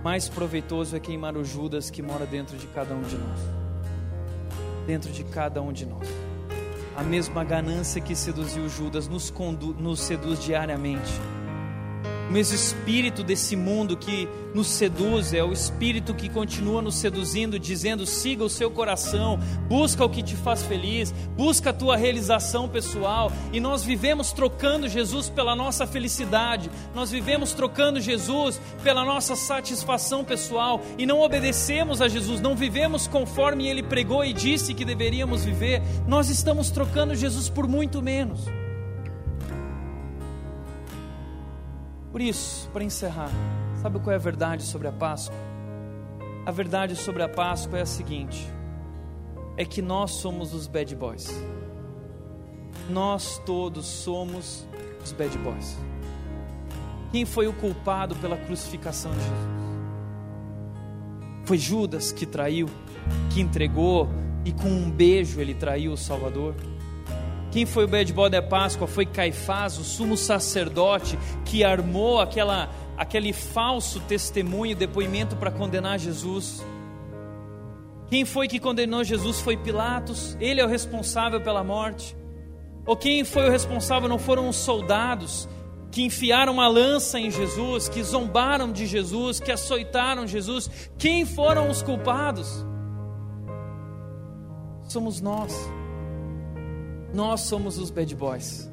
Mais 0.03 0.29
proveitoso 0.29 0.97
é 0.97 1.01
queimar 1.01 1.37
o 1.37 1.45
Judas 1.45 1.91
que 1.91 2.03
mora 2.03 2.27
dentro 2.27 2.57
de 2.57 2.67
cada 2.69 2.95
um 2.95 3.03
de 3.03 3.17
nós. 3.17 3.41
Dentro 4.87 5.11
de 5.11 5.25
cada 5.25 5.61
um 5.61 5.73
de 5.73 5.85
nós. 5.87 6.09
A 6.97 7.03
mesma 7.03 7.45
ganância 7.45 8.01
que 8.01 8.15
seduziu 8.15 8.69
Judas 8.69 9.09
nos, 9.09 9.33
nos 9.79 10.01
seduz 10.01 10.43
diariamente 10.43 11.13
o 12.29 12.33
mesmo 12.33 12.55
espírito 12.55 13.23
desse 13.23 13.55
mundo 13.55 13.97
que 13.97 14.29
nos 14.55 14.69
seduz, 14.69 15.35
é 15.35 15.45
o 15.45 15.53
espírito 15.53 16.15
que 16.15 16.29
continua 16.29 16.81
nos 16.83 16.97
seduzindo, 16.97 17.59
dizendo: 17.59 18.07
siga 18.07 18.43
o 18.43 18.49
seu 18.49 18.71
coração, 18.71 19.39
busca 19.69 20.05
o 20.05 20.09
que 20.09 20.23
te 20.23 20.35
faz 20.35 20.63
feliz, 20.63 21.13
busca 21.37 21.71
a 21.71 21.73
tua 21.73 21.97
realização 21.97 22.69
pessoal. 22.69 23.31
E 23.53 23.61
nós 23.61 23.85
vivemos 23.85 24.33
trocando 24.33 24.89
Jesus 24.89 25.29
pela 25.29 25.55
nossa 25.55 25.87
felicidade, 25.87 26.71
nós 26.95 27.11
vivemos 27.11 27.53
trocando 27.53 28.01
Jesus 28.01 28.61
pela 28.83 29.05
nossa 29.05 29.37
satisfação 29.37 30.25
pessoal 30.25 30.81
e 30.99 31.07
não 31.07 31.21
obedecemos 31.21 32.01
a 32.01 32.09
Jesus, 32.09 32.41
não 32.41 32.57
vivemos 32.57 33.07
conforme 33.07 33.69
ele 33.69 33.83
pregou 33.83 34.25
e 34.25 34.33
disse 34.33 34.75
que 34.75 34.85
deveríamos 34.85 35.45
viver. 35.45 35.83
Nós 36.09 36.29
estamos 36.29 36.71
trocando 36.71 37.15
Jesus 37.15 37.49
por 37.49 37.69
muito 37.69 38.03
menos. 38.03 38.66
Por 42.17 42.23
isso, 42.23 42.71
para 42.71 42.83
encerrar, 42.83 43.29
sabe 43.83 43.99
qual 43.99 44.11
é 44.11 44.15
a 44.15 44.19
verdade 44.19 44.63
sobre 44.63 44.89
a 44.89 44.91
Páscoa? 44.91 45.37
A 46.47 46.51
verdade 46.51 46.97
sobre 46.97 47.23
a 47.23 47.29
Páscoa 47.29 47.79
é 47.79 47.83
a 47.83 47.85
seguinte: 47.87 48.51
é 49.55 49.67
que 49.67 49.83
nós 49.83 50.13
somos 50.13 50.55
os 50.55 50.67
bad 50.67 50.97
boys. 50.97 51.29
Nós 52.89 53.39
todos 53.45 53.85
somos 53.85 54.67
os 55.05 55.13
bad 55.13 55.37
boys. 55.37 55.77
Quem 57.13 57.27
foi 57.27 57.49
o 57.49 57.53
culpado 57.53 58.17
pela 58.17 58.39
crucificação 58.39 59.13
de 59.13 59.19
Jesus? 59.19 59.49
Foi 61.45 61.59
Judas 61.59 62.13
que 62.13 62.25
traiu, 62.25 62.67
que 63.29 63.43
entregou 63.43 64.09
e 64.43 64.53
com 64.53 64.71
um 64.71 64.91
beijo 64.91 65.39
ele 65.39 65.53
traiu 65.53 65.93
o 65.93 65.99
Salvador. 65.99 66.55
Quem 67.57 67.65
foi 67.65 67.87
o 67.87 67.89
bad 67.89 68.13
boy 68.13 68.29
da 68.29 68.43
Páscoa? 68.43 68.87
Foi 68.87 69.07
Caifás, 69.07 69.79
o 69.79 69.83
sumo 69.83 70.15
sacerdote, 70.15 71.19
que 71.43 71.65
armou 71.65 72.21
aquela, 72.21 72.69
aquele 72.99 73.33
falso 73.33 73.99
testemunho, 74.01 74.77
depoimento 74.77 75.37
para 75.37 75.51
condenar 75.51 75.99
Jesus. 75.99 76.63
Quem 78.11 78.27
foi 78.27 78.47
que 78.47 78.61
condenou 78.61 79.03
Jesus? 79.03 79.41
Foi 79.41 79.57
Pilatos, 79.57 80.37
ele 80.39 80.61
é 80.61 80.67
o 80.67 80.69
responsável 80.69 81.41
pela 81.41 81.65
morte. 81.65 82.15
Ou 82.85 82.95
quem 82.95 83.25
foi 83.25 83.49
o 83.49 83.51
responsável? 83.51 84.07
Não 84.07 84.19
foram 84.19 84.51
os 84.51 84.57
soldados 84.57 85.49
que 85.91 86.03
enfiaram 86.03 86.53
uma 86.53 86.69
lança 86.69 87.19
em 87.19 87.31
Jesus, 87.31 87.89
que 87.89 88.03
zombaram 88.03 88.71
de 88.71 88.85
Jesus, 88.85 89.41
que 89.41 89.51
açoitaram 89.51 90.27
Jesus. 90.27 90.91
Quem 90.99 91.25
foram 91.25 91.71
os 91.71 91.81
culpados? 91.81 92.67
Somos 94.83 95.23
nós. 95.23 95.55
Nós 97.13 97.43
somos 97.43 97.79
os 97.79 97.91
bad 97.91 98.15
boys. 98.15 98.71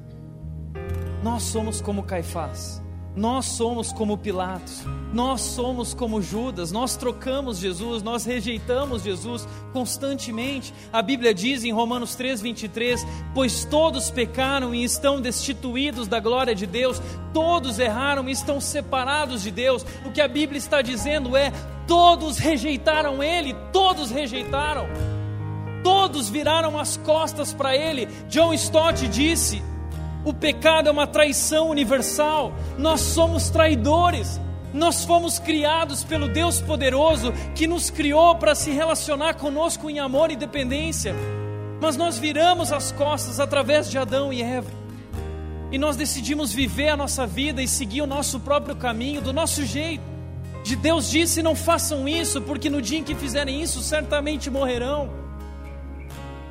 Nós 1.23 1.43
somos 1.43 1.81
como 1.81 2.03
Caifás. 2.03 2.83
Nós 3.15 3.45
somos 3.45 3.93
como 3.93 4.17
Pilatos, 4.17 4.81
nós 5.13 5.39
somos 5.41 5.93
como 5.93 6.19
Judas, 6.19 6.71
nós 6.71 6.97
trocamos 6.97 7.59
Jesus, 7.59 8.01
nós 8.01 8.25
rejeitamos 8.25 9.03
Jesus 9.03 9.47
constantemente. 9.71 10.73
A 10.91 10.99
Bíblia 10.99 11.31
diz 11.31 11.63
em 11.63 11.71
Romanos 11.71 12.15
3:23, 12.15 13.05
pois 13.31 13.65
todos 13.65 14.09
pecaram 14.09 14.73
e 14.73 14.83
estão 14.83 15.21
destituídos 15.21 16.07
da 16.07 16.19
glória 16.19 16.55
de 16.55 16.65
Deus, 16.65 16.99
todos 17.31 17.77
erraram 17.77 18.27
e 18.27 18.31
estão 18.31 18.59
separados 18.59 19.43
de 19.43 19.51
Deus. 19.51 19.85
O 20.03 20.11
que 20.11 20.21
a 20.21 20.27
Bíblia 20.27 20.57
está 20.57 20.81
dizendo 20.81 21.37
é: 21.37 21.53
todos 21.85 22.39
rejeitaram 22.39 23.21
ele, 23.21 23.55
todos 23.71 24.09
rejeitaram 24.09 24.87
todos 25.83 26.29
viraram 26.29 26.79
as 26.79 26.97
costas 26.97 27.53
para 27.53 27.75
ele. 27.75 28.07
John 28.29 28.53
Stott 28.53 29.07
disse: 29.07 29.61
o 30.25 30.33
pecado 30.33 30.87
é 30.87 30.91
uma 30.91 31.05
traição 31.05 31.69
universal, 31.69 32.53
nós 32.77 33.01
somos 33.01 33.49
traidores. 33.49 34.39
Nós 34.73 35.05
fomos 35.05 35.37
criados 35.37 36.03
pelo 36.03 36.27
Deus 36.27 36.59
poderoso 36.59 37.31
que 37.53 37.67
nos 37.67 37.91
criou 37.91 38.33
para 38.37 38.55
se 38.55 38.71
relacionar 38.71 39.35
conosco 39.35 39.87
em 39.87 39.99
amor 39.99 40.31
e 40.31 40.35
dependência, 40.35 41.13
mas 41.79 41.95
nós 41.95 42.17
viramos 42.17 42.71
as 42.71 42.91
costas 42.91 43.39
através 43.39 43.87
de 43.87 43.99
Adão 43.99 44.33
e 44.33 44.41
Eva, 44.41 44.71
e 45.71 45.77
nós 45.77 45.95
decidimos 45.95 46.51
viver 46.51 46.89
a 46.89 46.97
nossa 46.97 47.27
vida 47.27 47.61
e 47.61 47.67
seguir 47.67 48.01
o 48.01 48.07
nosso 48.07 48.39
próprio 48.39 48.75
caminho, 48.75 49.21
do 49.21 49.31
nosso 49.31 49.63
jeito. 49.63 50.03
De 50.63 50.75
Deus 50.75 51.07
disse: 51.07 51.43
não 51.43 51.53
façam 51.53 52.09
isso, 52.09 52.41
porque 52.41 52.67
no 52.67 52.81
dia 52.81 52.97
em 52.97 53.03
que 53.03 53.13
fizerem 53.13 53.61
isso, 53.61 53.79
certamente 53.79 54.49
morrerão 54.49 55.22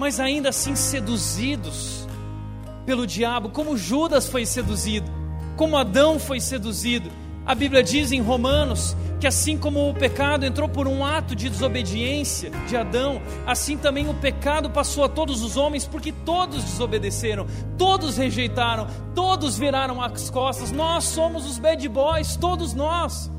mas 0.02 0.18
ainda 0.18 0.48
assim 0.48 0.74
seduzidos 0.74 2.08
pelo 2.84 3.06
diabo, 3.06 3.50
como 3.50 3.76
Judas 3.76 4.26
foi 4.26 4.44
seduzido, 4.44 5.08
como 5.56 5.76
Adão 5.76 6.18
foi 6.18 6.40
seduzido. 6.40 7.08
A 7.46 7.54
Bíblia 7.54 7.84
diz 7.84 8.10
em 8.10 8.20
Romanos 8.20 8.96
que 9.20 9.28
assim 9.28 9.56
como 9.56 9.88
o 9.88 9.94
pecado 9.94 10.44
entrou 10.44 10.68
por 10.68 10.88
um 10.88 11.04
ato 11.04 11.36
de 11.36 11.48
desobediência 11.48 12.50
de 12.68 12.76
Adão, 12.76 13.22
assim 13.46 13.76
também 13.76 14.08
o 14.08 14.14
pecado 14.14 14.68
passou 14.70 15.04
a 15.04 15.08
todos 15.08 15.40
os 15.40 15.56
homens, 15.56 15.86
porque 15.86 16.10
todos 16.10 16.64
desobedeceram, 16.64 17.46
todos 17.78 18.16
rejeitaram, 18.16 18.88
todos 19.14 19.56
viraram 19.56 20.02
as 20.02 20.28
costas. 20.28 20.72
Nós 20.72 21.04
somos 21.04 21.48
os 21.48 21.60
bad 21.60 21.88
boys, 21.88 22.34
todos 22.34 22.74
nós. 22.74 23.30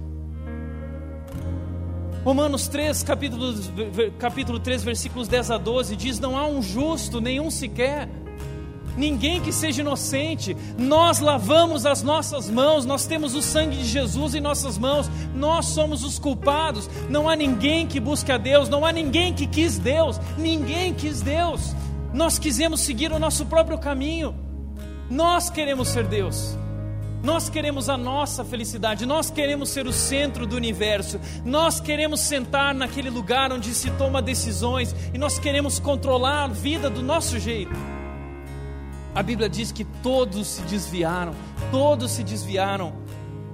Romanos 2.24 2.70
3, 2.70 3.04
capítulo, 3.04 3.54
capítulo 4.18 4.58
3, 4.58 4.82
versículos 4.82 5.28
10 5.28 5.52
a 5.52 5.58
12 5.58 5.96
diz: 5.98 6.20
Não 6.22 6.38
há 6.38 6.48
um 6.48 6.62
justo, 6.62 7.20
nenhum 7.20 7.52
sequer, 7.52 8.08
ninguém 8.96 9.42
que 9.42 9.52
seja 9.52 9.82
inocente. 9.82 10.56
Nós 10.78 11.20
lavamos 11.20 11.86
as 11.86 12.02
nossas 12.02 12.50
mãos, 12.50 12.86
nós 12.86 13.06
temos 13.06 13.36
o 13.36 13.42
sangue 13.42 13.76
de 13.76 13.84
Jesus 13.84 14.36
em 14.36 14.40
nossas 14.40 14.78
mãos, 14.78 15.12
nós 15.36 15.66
somos 15.66 16.06
os 16.06 16.18
culpados. 16.18 16.90
Não 17.10 17.28
há 17.28 17.36
ninguém 17.36 17.86
que 17.86 18.00
busque 18.00 18.32
a 18.32 18.38
Deus, 18.38 18.70
não 18.70 18.86
há 18.86 18.94
ninguém 18.94 19.34
que 19.34 19.46
quis 19.46 19.78
Deus, 19.78 20.18
ninguém 20.38 20.94
quis 20.94 21.22
Deus. 21.22 21.76
Nós 22.14 22.40
quisemos 22.40 22.80
seguir 22.80 23.12
o 23.12 23.20
nosso 23.20 23.46
próprio 23.48 23.78
caminho, 23.78 24.34
nós 25.10 25.50
queremos 25.50 25.90
ser 25.90 26.06
Deus. 26.06 26.58
Nós 27.24 27.48
queremos 27.48 27.88
a 27.88 27.96
nossa 27.96 28.44
felicidade, 28.44 29.06
nós 29.06 29.32
queremos 29.32 29.70
ser 29.70 29.88
o 29.88 29.94
centro 29.94 30.46
do 30.46 30.58
universo, 30.58 31.22
nós 31.46 31.80
queremos 31.80 32.20
sentar 32.20 32.76
naquele 32.76 33.10
lugar 33.10 33.50
onde 33.54 33.74
se 33.74 33.90
toma 33.92 34.22
decisões 34.22 34.94
e 35.14 35.18
nós 35.18 35.40
queremos 35.40 35.80
controlar 35.80 36.44
a 36.44 36.48
vida 36.48 36.90
do 36.90 37.02
nosso 37.02 37.40
jeito. 37.40 37.72
A 39.16 39.24
Bíblia 39.24 39.48
diz 39.48 39.72
que 39.72 39.86
todos 39.86 40.48
se 40.48 40.62
desviaram, 40.64 41.34
todos 41.72 42.12
se 42.12 42.26
desviaram, 42.26 42.94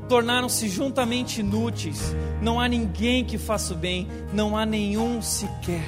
tornaram-se 0.08 0.68
juntamente 0.68 1.42
inúteis, 1.42 2.16
não 2.42 2.60
há 2.60 2.68
ninguém 2.68 3.24
que 3.24 3.38
faça 3.38 3.76
o 3.76 3.78
bem, 3.78 4.08
não 4.34 4.58
há 4.58 4.66
nenhum 4.66 5.22
sequer. 5.22 5.88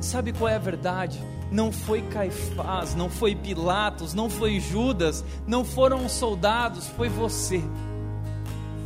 Sabe 0.00 0.32
qual 0.32 0.48
é 0.48 0.54
a 0.54 0.58
verdade? 0.58 1.20
Não 1.52 1.70
foi 1.70 2.00
Caifás, 2.02 2.94
não 2.94 3.10
foi 3.10 3.34
Pilatos, 3.34 4.14
não 4.14 4.30
foi 4.30 4.58
Judas, 4.58 5.22
não 5.46 5.64
foram 5.64 6.06
os 6.06 6.12
soldados, 6.12 6.88
foi 6.88 7.10
você. 7.10 7.62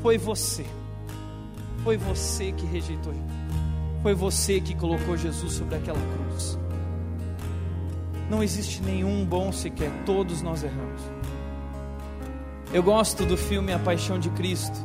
Foi 0.03 0.19
você. 0.19 0.67
Foi 1.85 1.97
você 1.97 2.51
que 2.51 2.67
rejeitou. 2.67 3.15
Foi 4.03 4.15
você 4.15 4.61
que 4.61 4.75
colocou 4.75 5.17
Jesus 5.17 5.53
sobre 5.53 5.77
aquela 5.77 6.01
cruz. 6.01 6.59
Não 8.29 8.43
existe 8.43 8.83
nenhum 8.83 9.25
bom 9.25 9.53
sequer, 9.53 9.91
todos 10.05 10.43
nós 10.43 10.65
erramos. 10.65 11.01
Eu 12.73 12.83
gosto 12.83 13.25
do 13.25 13.37
filme 13.37 13.73
A 13.73 13.79
Paixão 13.79 14.19
de 14.19 14.29
Cristo, 14.31 14.77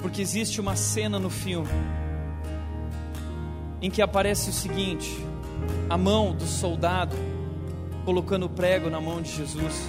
porque 0.00 0.22
existe 0.22 0.58
uma 0.58 0.74
cena 0.74 1.18
no 1.18 1.28
filme 1.28 1.68
em 3.82 3.90
que 3.90 4.00
aparece 4.00 4.48
o 4.48 4.52
seguinte: 4.52 5.31
a 5.88 5.96
mão 5.98 6.34
do 6.34 6.46
soldado 6.46 7.16
colocando 8.04 8.46
o 8.46 8.48
prego 8.48 8.90
na 8.90 9.00
mão 9.00 9.20
de 9.22 9.30
Jesus. 9.30 9.88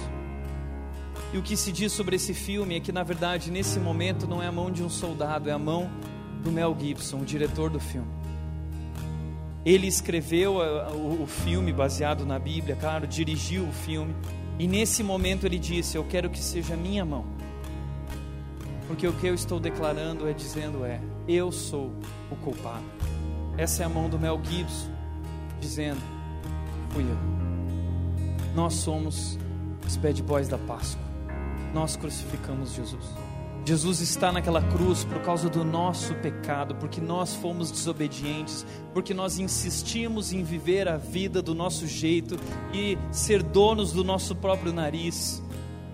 E 1.32 1.38
o 1.38 1.42
que 1.42 1.56
se 1.56 1.72
diz 1.72 1.92
sobre 1.92 2.16
esse 2.16 2.32
filme 2.32 2.76
é 2.76 2.80
que, 2.80 2.92
na 2.92 3.02
verdade, 3.02 3.50
nesse 3.50 3.80
momento 3.80 4.26
não 4.26 4.42
é 4.42 4.46
a 4.46 4.52
mão 4.52 4.70
de 4.70 4.82
um 4.82 4.88
soldado, 4.88 5.48
é 5.48 5.52
a 5.52 5.58
mão 5.58 5.90
do 6.42 6.52
Mel 6.52 6.76
Gibson, 6.78 7.18
o 7.18 7.24
diretor 7.24 7.70
do 7.70 7.80
filme. 7.80 8.08
Ele 9.64 9.86
escreveu 9.86 10.56
o 10.56 11.26
filme 11.26 11.72
baseado 11.72 12.24
na 12.26 12.38
Bíblia, 12.38 12.76
claro, 12.76 13.06
dirigiu 13.06 13.64
o 13.64 13.72
filme, 13.72 14.14
e 14.58 14.68
nesse 14.68 15.02
momento 15.02 15.46
ele 15.46 15.58
disse: 15.58 15.96
Eu 15.96 16.04
quero 16.04 16.28
que 16.28 16.38
seja 16.38 16.76
minha 16.76 17.04
mão, 17.04 17.24
porque 18.86 19.08
o 19.08 19.12
que 19.14 19.26
eu 19.26 19.34
estou 19.34 19.58
declarando 19.58 20.28
é 20.28 20.34
dizendo: 20.34 20.84
é, 20.84 21.00
eu 21.26 21.50
sou 21.50 21.92
o 22.30 22.36
culpado. 22.36 22.84
Essa 23.56 23.82
é 23.82 23.86
a 23.86 23.88
mão 23.88 24.08
do 24.08 24.18
Mel 24.18 24.38
Gibson 24.44 24.93
dizendo: 25.64 26.00
Fui 26.90 27.02
eu. 27.02 27.16
Nós 28.54 28.74
somos 28.74 29.38
os 29.86 29.96
bad 29.96 30.22
boys 30.22 30.46
da 30.46 30.58
Páscoa. 30.58 31.02
Nós 31.72 31.96
crucificamos 31.96 32.74
Jesus. 32.74 33.04
Jesus 33.66 34.00
está 34.02 34.30
naquela 34.30 34.60
cruz 34.60 35.04
por 35.04 35.22
causa 35.22 35.48
do 35.48 35.64
nosso 35.64 36.14
pecado, 36.16 36.74
porque 36.74 37.00
nós 37.00 37.34
fomos 37.34 37.70
desobedientes, 37.70 38.66
porque 38.92 39.14
nós 39.14 39.38
insistimos 39.38 40.34
em 40.34 40.42
viver 40.42 40.86
a 40.86 40.98
vida 40.98 41.40
do 41.40 41.54
nosso 41.54 41.86
jeito 41.86 42.36
e 42.74 42.98
ser 43.10 43.42
donos 43.42 43.90
do 43.90 44.04
nosso 44.04 44.36
próprio 44.36 44.70
nariz. 44.70 45.42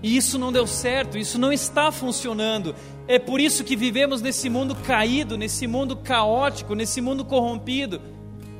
E 0.02 0.16
isso 0.16 0.36
não 0.36 0.50
deu 0.50 0.66
certo, 0.66 1.16
isso 1.16 1.38
não 1.38 1.52
está 1.52 1.92
funcionando. 1.92 2.74
É 3.06 3.20
por 3.20 3.40
isso 3.40 3.62
que 3.62 3.76
vivemos 3.76 4.20
nesse 4.20 4.50
mundo 4.50 4.74
caído, 4.74 5.38
nesse 5.38 5.68
mundo 5.68 5.96
caótico, 5.96 6.74
nesse 6.74 7.00
mundo 7.00 7.24
corrompido. 7.24 8.00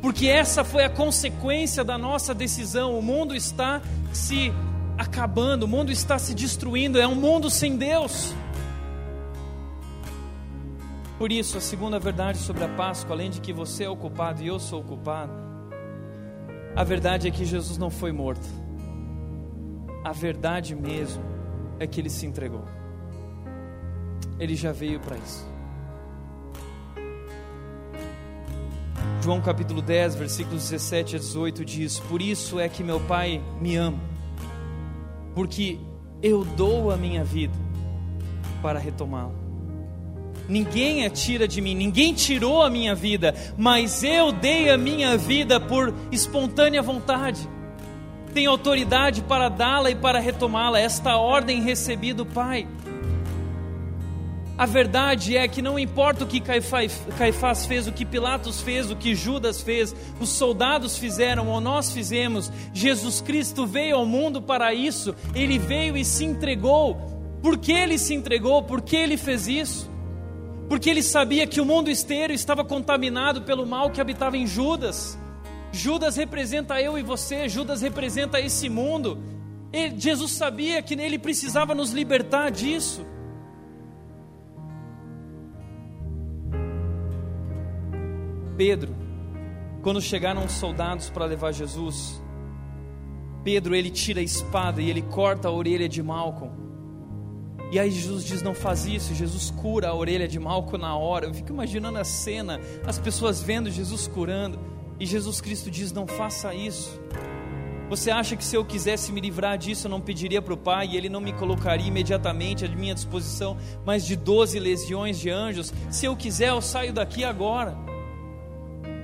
Porque 0.01 0.27
essa 0.27 0.65
foi 0.65 0.85
a 0.85 0.91
consequência 0.91 1.85
da 1.85 1.99
nossa 1.99 2.35
decisão. 2.35 2.99
O 2.99 3.03
mundo 3.03 3.35
está 3.35 3.83
se 4.13 4.53
acabando, 4.97 5.65
o 5.65 5.69
mundo 5.69 5.93
está 5.93 6.19
se 6.19 6.35
destruindo, 6.35 6.99
é 6.99 7.07
um 7.07 7.15
mundo 7.15 7.51
sem 7.51 7.77
Deus. 7.77 8.35
Por 11.19 11.31
isso, 11.31 11.59
a 11.59 11.61
segunda 11.61 11.99
verdade 11.99 12.39
sobre 12.39 12.65
a 12.65 12.69
Páscoa, 12.69 13.15
além 13.15 13.29
de 13.29 13.43
que 13.43 13.53
você 13.53 13.85
é 13.85 13.91
o 13.91 13.97
culpado 13.97 14.43
e 14.43 14.47
eu 14.47 14.59
sou 14.59 14.81
o 14.81 14.85
culpado, 14.85 15.33
a 16.75 16.83
verdade 16.83 17.29
é 17.29 17.31
que 17.31 17.45
Jesus 17.45 17.77
não 17.77 17.91
foi 17.91 18.11
morto. 18.11 18.47
A 20.03 20.13
verdade 20.13 20.75
mesmo 20.75 21.23
é 21.79 21.87
que 21.87 22.01
ele 22.01 22.09
se 22.09 22.25
entregou. 22.25 22.65
Ele 24.39 24.55
já 24.55 24.73
veio 24.73 24.99
para 24.99 25.17
isso. 25.19 25.50
João 29.23 29.39
capítulo 29.39 29.83
10, 29.83 30.15
versículos 30.15 30.71
17 30.71 31.17
a 31.17 31.19
18 31.19 31.63
diz: 31.63 32.01
Por 32.01 32.23
isso 32.23 32.59
é 32.59 32.71
que 32.71 32.83
meu 32.83 32.99
Pai 33.01 33.43
me 33.61 33.77
ama, 33.77 34.01
porque 35.35 35.79
eu 36.23 36.43
dou 36.43 36.91
a 36.91 36.97
minha 36.97 37.23
vida 37.23 37.53
para 38.63 38.79
retomá-la. 38.79 39.35
Ninguém 40.49 41.05
a 41.05 41.11
tira 41.11 41.47
de 41.47 41.61
mim, 41.61 41.75
ninguém 41.75 42.15
tirou 42.15 42.63
a 42.63 42.71
minha 42.71 42.95
vida, 42.95 43.35
mas 43.59 44.03
eu 44.03 44.33
dei 44.33 44.71
a 44.71 44.79
minha 44.79 45.19
vida 45.19 45.61
por 45.61 45.95
espontânea 46.11 46.81
vontade. 46.81 47.47
Tenho 48.33 48.51
autoridade 48.51 49.21
para 49.23 49.51
dá-la 49.51 49.91
e 49.91 49.95
para 49.95 50.19
retomá-la, 50.19 50.81
esta 50.81 51.19
ordem 51.19 51.63
recebi 51.63 52.15
do 52.15 52.25
Pai. 52.25 52.67
A 54.61 54.67
verdade 54.67 55.39
é 55.39 55.49
que 55.49 55.63
não 55.63 55.79
importa 55.79 56.25
o 56.25 56.27
que 56.27 56.39
Caifás 56.39 57.65
fez, 57.65 57.87
o 57.87 57.93
que 57.93 58.05
Pilatos 58.05 58.61
fez, 58.61 58.91
o 58.91 58.95
que 58.95 59.15
Judas 59.15 59.63
fez, 59.63 59.97
os 60.21 60.29
soldados 60.29 60.99
fizeram 60.99 61.49
ou 61.49 61.63
nós 61.63 61.91
fizemos, 61.91 62.53
Jesus 62.75 63.23
Cristo 63.23 63.67
veio 63.67 63.97
ao 63.97 64.05
mundo 64.05 64.43
para 64.43 64.75
isso, 64.75 65.17
ele 65.35 65.59
veio 65.59 65.97
e 65.97 66.05
se 66.05 66.27
entregou. 66.27 66.95
Por 67.43 67.57
que 67.57 67.73
ele 67.73 67.97
se 67.97 68.13
entregou? 68.13 68.63
Por 68.63 68.83
que 68.83 68.97
ele 68.97 69.17
fez 69.17 69.49
isso? 69.49 69.91
Porque 70.69 70.91
ele 70.91 71.03
sabia 71.03 71.47
que 71.47 71.63
o 71.63 71.65
mundo 71.65 71.91
inteiro 71.91 72.35
estava 72.35 72.63
contaminado 72.63 73.41
pelo 73.41 73.65
mal 73.65 73.89
que 73.89 73.99
habitava 73.99 74.37
em 74.37 74.47
Judas. 74.47 75.19
Judas 75.73 76.17
representa 76.17 76.83
eu 76.83 76.99
e 76.99 77.03
você, 77.03 77.49
Judas 77.49 77.81
representa 77.81 78.39
esse 78.39 78.69
mundo. 78.69 79.19
Jesus 79.97 80.33
sabia 80.33 80.83
que 80.83 80.93
ele 80.93 81.19
precisava 81.19 81.75
nos 81.75 81.93
libertar 81.93 82.51
disso. 82.51 83.07
Pedro, 88.61 88.95
quando 89.81 90.03
chegaram 90.03 90.45
os 90.45 90.53
soldados 90.53 91.09
para 91.09 91.25
levar 91.25 91.51
Jesus, 91.51 92.23
Pedro 93.43 93.75
ele 93.75 93.89
tira 93.89 94.21
a 94.21 94.23
espada 94.23 94.83
e 94.83 94.91
ele 94.91 95.01
corta 95.01 95.49
a 95.49 95.51
orelha 95.51 95.89
de 95.89 96.03
Malcolm. 96.03 96.53
E 97.73 97.79
aí 97.79 97.91
Jesus 97.91 98.23
diz: 98.23 98.43
Não 98.43 98.53
faz 98.53 98.85
isso. 98.85 99.15
Jesus 99.15 99.51
cura 99.51 99.89
a 99.89 99.95
orelha 99.95 100.29
de 100.29 100.39
Malcolm 100.39 100.77
na 100.77 100.95
hora. 100.95 101.25
Eu 101.25 101.33
fico 101.33 101.49
imaginando 101.49 101.97
a 101.97 102.05
cena, 102.05 102.61
as 102.87 102.99
pessoas 102.99 103.41
vendo 103.41 103.71
Jesus 103.71 104.07
curando. 104.07 104.59
E 104.99 105.07
Jesus 105.07 105.41
Cristo 105.41 105.71
diz: 105.71 105.91
Não 105.91 106.07
faça 106.07 106.55
isso. 106.55 107.01
Você 107.89 108.11
acha 108.11 108.37
que 108.37 108.45
se 108.45 108.57
eu 108.57 108.63
quisesse 108.63 109.11
me 109.11 109.23
livrar 109.23 109.57
disso, 109.57 109.87
eu 109.87 109.91
não 109.91 110.03
pediria 110.03 110.43
para 110.43 110.53
o 110.53 110.59
Pai 110.59 110.87
e 110.89 110.99
Ele 110.99 111.09
não 111.09 111.23
me 111.23 111.33
colocaria 111.33 111.89
imediatamente 111.89 112.67
à 112.67 112.69
minha 112.69 112.95
disposição 112.95 113.57
mais 113.87 114.05
de 114.05 114.17
12 114.17 114.59
legiões 114.59 115.19
de 115.19 115.31
anjos? 115.31 115.73
Se 115.89 116.05
eu 116.05 116.15
quiser, 116.15 116.51
eu 116.51 116.61
saio 116.61 116.93
daqui 116.93 117.25
agora. 117.25 117.89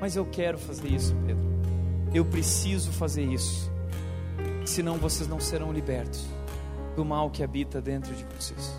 Mas 0.07 0.15
eu 0.15 0.25
quero 0.25 0.57
fazer 0.57 0.87
isso, 0.87 1.17
Pedro. 1.27 1.45
Eu 2.15 2.25
preciso 2.25 2.93
fazer 2.93 3.25
isso. 3.25 3.69
Senão 4.65 4.99
vocês 4.99 5.29
não 5.29 5.41
serão 5.41 5.73
libertos 5.73 6.25
do 6.95 7.05
mal 7.05 7.29
que 7.29 7.43
habita 7.43 7.81
dentro 7.81 8.15
de 8.15 8.25
vocês. 8.27 8.73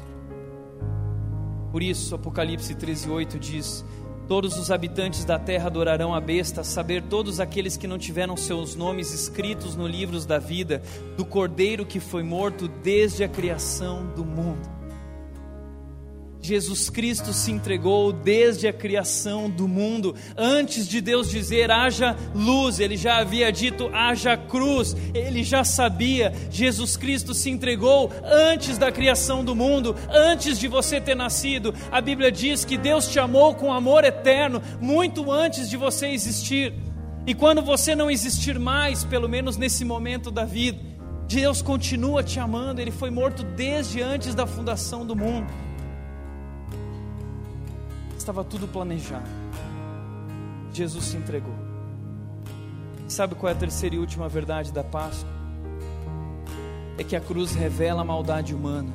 Por 1.70 1.84
isso, 1.84 2.16
Apocalipse 2.16 2.74
13:8 2.74 3.38
diz: 3.40 3.84
Todos 4.26 4.58
os 4.58 4.72
habitantes 4.72 5.26
da 5.26 5.38
terra 5.38 5.68
adorarão 5.68 6.16
a 6.16 6.22
besta, 6.22 6.64
saber 6.64 7.04
todos 7.04 7.42
aqueles 7.42 7.76
que 7.76 7.88
não 7.88 7.98
tiveram 7.98 8.38
seus 8.38 8.74
nomes 8.74 9.14
escritos 9.14 9.76
no 9.76 9.86
livros 9.86 10.26
da 10.26 10.40
vida 10.40 10.82
do 11.18 11.26
Cordeiro 11.26 11.86
que 11.86 12.00
foi 12.00 12.24
morto 12.24 12.70
desde 12.70 13.26
a 13.26 13.28
criação 13.28 14.06
do 14.16 14.24
mundo. 14.24 14.77
Jesus 16.42 16.90
Cristo 16.90 17.34
se 17.34 17.52
entregou 17.52 18.14
desde 18.14 18.68
a 18.68 18.74
criação 18.74 19.50
do 19.50 19.68
mundo. 19.68 20.16
Antes 20.38 20.88
de 20.88 21.02
Deus 21.02 21.30
dizer 21.30 21.72
haja 21.72 22.16
luz, 22.34 22.80
ele 22.80 22.96
já 22.96 23.18
havia 23.18 23.52
dito 23.52 23.90
haja 23.94 24.38
cruz. 24.38 24.96
Ele 25.14 25.44
já 25.44 25.64
sabia. 25.64 26.34
Jesus 26.50 26.96
Cristo 26.96 27.34
se 27.34 27.50
entregou 27.50 28.12
antes 28.24 28.78
da 28.78 28.92
criação 28.92 29.44
do 29.44 29.56
mundo, 29.56 29.96
antes 30.10 30.60
de 30.60 30.68
você 30.68 31.02
ter 31.02 31.16
nascido. 31.16 31.74
A 31.92 32.00
Bíblia 32.00 32.32
diz 32.32 32.64
que 32.64 32.78
Deus 32.78 33.08
te 33.08 33.20
amou 33.20 33.56
com 33.56 33.74
amor 33.74 34.04
eterno, 34.04 34.62
muito 34.80 35.32
antes 35.32 35.70
de 35.70 35.76
você 35.76 36.08
existir. 36.08 36.74
E 37.26 37.34
quando 37.34 37.62
você 37.62 37.94
não 37.94 38.10
existir 38.10 38.58
mais, 38.58 39.04
pelo 39.04 39.28
menos 39.28 39.58
nesse 39.58 39.84
momento 39.84 40.32
da 40.32 40.46
vida, 40.46 40.80
Deus 41.28 41.62
continua 41.62 42.24
te 42.24 42.40
amando. 42.40 42.80
Ele 42.80 42.92
foi 42.92 43.10
morto 43.10 43.44
desde 43.44 44.02
antes 44.02 44.34
da 44.34 44.48
fundação 44.48 45.06
do 45.06 45.14
mundo 45.14 45.67
estava 48.28 48.44
tudo 48.44 48.68
planejado. 48.68 49.30
Jesus 50.74 51.06
se 51.06 51.16
entregou. 51.16 51.56
Sabe 53.08 53.36
qual 53.36 53.50
é 53.50 53.56
a 53.56 53.58
terceira 53.58 53.96
e 53.96 54.00
última 54.00 54.28
verdade 54.28 54.74
da 54.74 54.84
Páscoa? 54.84 55.30
É 56.98 57.06
que 57.06 57.16
a 57.16 57.22
cruz 57.22 57.54
revela 57.54 58.02
a 58.02 58.04
maldade 58.04 58.54
humana. 58.54 58.94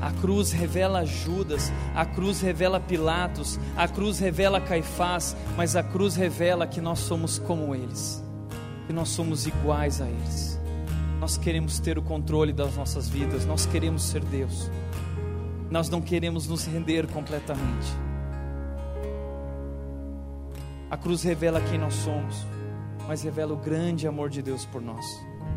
A 0.00 0.10
cruz 0.10 0.50
revela 0.50 1.06
Judas, 1.06 1.72
a 1.94 2.04
cruz 2.04 2.40
revela 2.40 2.80
Pilatos, 2.80 3.60
a 3.76 3.86
cruz 3.86 4.18
revela 4.18 4.60
Caifás, 4.60 5.36
mas 5.56 5.76
a 5.76 5.82
cruz 5.84 6.16
revela 6.16 6.66
que 6.66 6.80
nós 6.80 6.98
somos 6.98 7.38
como 7.38 7.72
eles, 7.72 8.20
que 8.88 8.92
nós 8.92 9.10
somos 9.10 9.46
iguais 9.46 10.00
a 10.00 10.08
eles. 10.08 10.58
Nós 11.20 11.36
queremos 11.36 11.78
ter 11.78 11.96
o 11.96 12.02
controle 12.02 12.52
das 12.52 12.74
nossas 12.74 13.08
vidas, 13.08 13.46
nós 13.46 13.66
queremos 13.66 14.02
ser 14.02 14.24
Deus, 14.24 14.68
nós 15.70 15.88
não 15.88 16.00
queremos 16.00 16.48
nos 16.48 16.64
render 16.64 17.06
completamente. 17.06 18.11
A 20.92 20.96
cruz 20.98 21.22
revela 21.22 21.58
quem 21.58 21.78
nós 21.78 21.94
somos, 21.94 22.46
mas 23.08 23.22
revela 23.22 23.54
o 23.54 23.56
grande 23.56 24.06
amor 24.06 24.28
de 24.28 24.42
Deus 24.42 24.66
por 24.66 24.82
nós. 24.82 25.06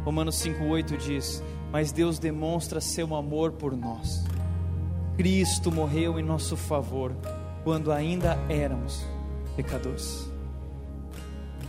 Romanos 0.06 0.42
5,8 0.42 0.96
diz: 0.96 1.44
Mas 1.74 1.92
Deus 1.92 2.18
demonstra 2.18 2.80
seu 2.80 3.14
amor 3.14 3.52
por 3.52 3.76
nós. 3.76 4.24
Cristo 5.18 5.70
morreu 5.74 6.18
em 6.18 6.24
nosso 6.24 6.56
favor 6.56 7.14
quando 7.66 7.92
ainda 7.92 8.40
éramos 8.48 9.06
pecadores. 9.58 10.32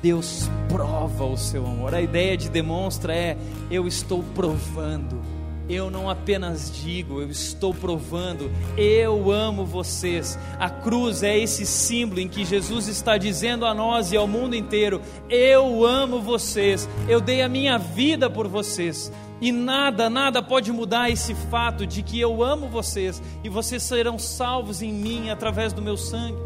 Deus 0.01 0.49
prova 0.69 1.25
o 1.25 1.37
seu 1.37 1.67
amor. 1.67 1.93
A 1.93 2.01
ideia 2.01 2.37
de 2.37 2.49
demonstra 2.49 3.17
é: 3.17 3.37
eu 3.69 3.89
estou 3.89 4.23
provando 4.33 5.21
eu 5.69 5.91
não 5.91 6.09
apenas 6.09 6.71
digo, 6.71 7.21
eu 7.21 7.29
estou 7.29 7.75
provando, 7.75 8.51
eu 8.77 9.33
amo 9.33 9.64
vocês. 9.64 10.39
A 10.59 10.71
cruz 10.71 11.23
é 11.23 11.37
esse 11.37 11.67
símbolo 11.67 12.21
em 12.21 12.29
que 12.29 12.45
Jesus 12.45 12.87
está 12.87 13.19
dizendo 13.19 13.67
a 13.67 13.75
nós 13.75 14.12
e 14.12 14.17
ao 14.17 14.29
mundo 14.29 14.55
inteiro: 14.55 15.01
eu 15.29 15.85
amo 15.85 16.21
vocês, 16.21 16.89
eu 17.09 17.21
dei 17.21 17.43
a 17.43 17.49
minha 17.49 17.79
vida 17.79 18.31
por 18.31 18.47
vocês. 18.47 19.12
E 19.41 19.53
nada, 19.53 20.09
nada 20.09 20.43
pode 20.43 20.73
mudar 20.73 21.11
esse 21.11 21.35
fato 21.35 21.87
de 21.87 22.03
que 22.03 22.19
eu 22.19 22.43
amo 22.43 22.69
vocês 22.69 23.23
e 23.45 23.49
vocês 23.49 23.83
serão 23.83 24.19
salvos 24.19 24.81
em 24.81 24.93
mim 24.93 25.31
através 25.31 25.73
do 25.73 25.83
meu 25.83 25.97
sangue. 25.97 26.39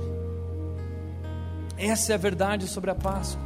Essa 1.77 2.12
é 2.12 2.14
a 2.14 2.18
verdade 2.18 2.66
sobre 2.66 2.91
a 2.91 2.95
Páscoa, 2.95 3.41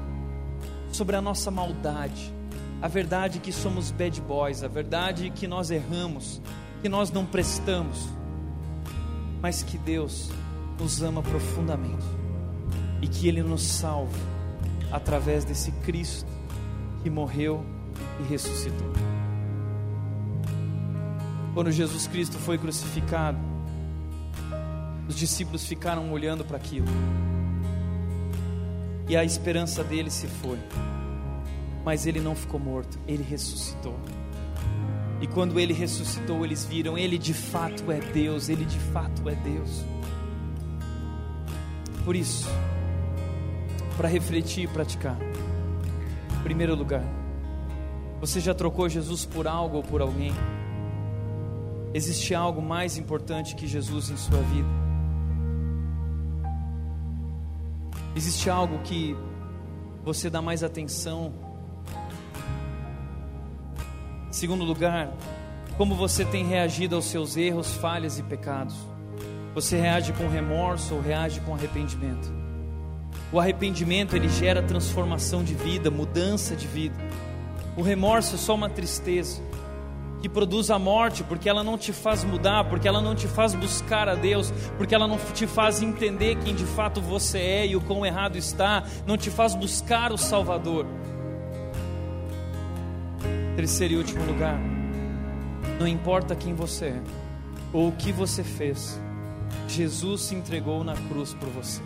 sobre 0.91 1.15
a 1.15 1.21
nossa 1.21 1.51
maldade 1.51 2.34
a 2.81 2.89
verdade 2.89 3.39
que 3.39 3.53
somos 3.53 3.91
bad 3.91 4.21
boys, 4.21 4.63
a 4.63 4.69
verdade 4.69 5.31
que 5.31 5.47
nós 5.47 5.71
erramos, 5.71 6.41
que 6.83 6.89
nós 6.89 7.11
não 7.11 7.25
prestamos, 7.25 8.09
mas 9.41 9.63
que 9.63 9.79
Deus 9.79 10.31
nos 10.79 11.03
ama 11.03 11.23
profundamente 11.23 12.05
e 13.01 13.09
que 13.09 13.29
Ele 13.29 13.43
nos 13.43 13.63
salva 13.63 14.19
através 14.93 15.45
desse 15.45 15.73
Cristo 15.73 16.31
que 17.03 17.11
morreu 17.11 17.65
e 18.21 18.23
ressuscitou. 18.25 18.93
Quando 21.55 21.71
Jesus 21.71 22.07
Cristo 22.07 22.37
foi 22.39 22.59
crucificado, 22.59 23.39
os 25.09 25.17
discípulos 25.17 25.67
ficaram 25.67 26.11
olhando 26.13 26.45
para 26.45 26.57
aquilo, 26.57 26.87
e 29.09 29.17
a 29.17 29.23
esperança 29.23 29.85
deles 29.85 30.15
se 30.15 30.27
foi 30.27 30.59
mas 31.85 32.07
ele 32.07 32.21
não 32.21 32.35
ficou 32.35 32.59
morto, 32.59 32.99
ele 33.07 33.23
ressuscitou. 33.23 33.95
E 35.21 35.27
quando 35.27 35.59
ele 35.61 35.73
ressuscitou, 35.73 36.45
eles 36.45 36.65
viram: 36.65 36.99
ele 36.99 37.19
de 37.19 37.35
fato 37.35 37.91
é 37.91 38.01
Deus, 38.01 38.49
ele 38.49 38.65
de 38.65 38.79
fato 38.79 39.29
é 39.29 39.35
Deus. 39.35 39.85
Por 42.05 42.17
isso, 42.17 42.49
para 43.97 44.09
refletir 44.09 44.65
e 44.65 44.69
praticar, 44.69 45.17
em 46.39 46.43
primeiro 46.43 46.75
lugar, 46.75 47.05
você 48.21 48.41
já 48.41 48.55
trocou 48.55 48.89
Jesus 48.89 49.25
por 49.25 49.47
algo 49.47 49.79
ou 49.79 49.83
por 49.83 50.01
alguém? 50.01 50.33
Existe 51.93 52.35
algo 52.35 52.61
mais 52.61 52.99
importante 52.99 53.55
que 53.55 53.67
Jesus 53.67 54.11
em 54.11 54.17
sua 54.17 54.41
vida? 54.41 54.69
Existe 58.17 58.51
algo 58.51 58.79
que 58.81 59.17
você 60.05 60.29
dá 60.29 60.43
mais 60.43 60.63
atenção? 60.63 61.44
Segundo 64.35 64.65
lugar, 64.65 65.13
como 65.77 65.95
você 65.95 66.25
tem 66.25 66.45
reagido 66.45 66.97
aos 66.97 67.05
seus 67.05 67.37
erros, 67.37 67.73
falhas 67.75 68.19
e 68.19 68.23
pecados? 68.25 68.75
Você 69.55 69.77
reage 69.77 70.13
com 70.13 70.27
remorso 70.27 70.97
ou 70.97 71.01
reage 71.01 71.39
com 71.43 71.55
arrependimento? 71.55 72.35
O 73.33 73.39
arrependimento 73.39 74.17
ele 74.17 74.29
gera 74.29 74.61
transformação 74.61 75.45
de 75.45 75.55
vida, 75.55 75.89
mudança 75.89 76.57
de 76.57 76.67
vida. 76.67 76.97
O 77.77 77.83
remorso 77.83 78.35
é 78.35 78.39
só 78.39 78.57
uma 78.57 78.69
tristeza 78.69 79.41
que 80.21 80.29
produz 80.29 80.69
a 80.69 80.81
morte, 80.81 81.23
porque 81.23 81.49
ela 81.49 81.63
não 81.63 81.79
te 81.79 81.93
faz 81.93 82.25
mudar, 82.25 82.65
porque 82.65 82.89
ela 82.89 83.01
não 83.01 83.15
te 83.15 83.29
faz 83.29 83.55
buscar 83.55 84.09
a 84.09 84.17
Deus, 84.17 84.53
porque 84.77 84.97
ela 84.97 85.07
não 85.07 85.17
te 85.33 85.47
faz 85.47 85.81
entender 85.81 86.39
quem 86.39 86.57
de 86.57 86.65
fato 86.65 87.01
você 87.01 87.39
é 87.39 87.67
e 87.69 87.77
o 87.77 87.81
quão 87.81 88.05
errado 88.05 88.37
está, 88.37 88.83
não 89.07 89.17
te 89.17 89.31
faz 89.31 89.55
buscar 89.55 90.11
o 90.11 90.19
Salvador. 90.19 90.87
Terceiro 93.57 93.95
e 93.95 93.97
último 93.99 94.25
lugar, 94.25 94.59
não 95.79 95.87
importa 95.87 96.35
quem 96.35 96.55
você 96.55 96.87
é 96.87 97.03
ou 97.73 97.89
o 97.89 97.93
que 97.93 98.11
você 98.11 98.43
fez, 98.43 99.01
Jesus 99.69 100.23
se 100.23 100.35
entregou 100.35 100.83
na 100.83 100.95
cruz 100.95 101.35
por 101.35 101.49
você. 101.51 101.81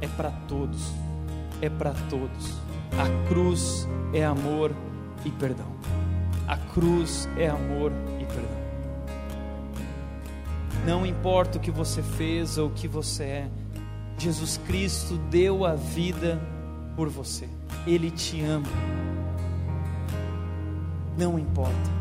É 0.00 0.06
para 0.08 0.30
todos, 0.46 0.92
é 1.62 1.70
para 1.70 1.92
todos. 2.10 2.54
A 2.92 3.28
cruz 3.28 3.88
é 4.12 4.24
amor 4.24 4.70
e 5.24 5.30
perdão. 5.30 5.72
A 6.46 6.56
cruz 6.56 7.28
é 7.36 7.48
amor 7.48 7.90
e 8.20 8.24
perdão. 8.24 8.58
Não 10.86 11.06
importa 11.06 11.58
o 11.58 11.60
que 11.60 11.70
você 11.70 12.02
fez 12.02 12.58
ou 12.58 12.68
o 12.68 12.72
que 12.72 12.86
você 12.86 13.24
é, 13.24 13.50
Jesus 14.18 14.58
Cristo 14.66 15.16
deu 15.30 15.64
a 15.64 15.74
vida 15.74 16.40
por 16.96 17.08
você. 17.08 17.48
Ele 17.86 18.10
te 18.10 18.42
ama. 18.42 18.68
Não 21.18 21.38
importa. 21.38 21.98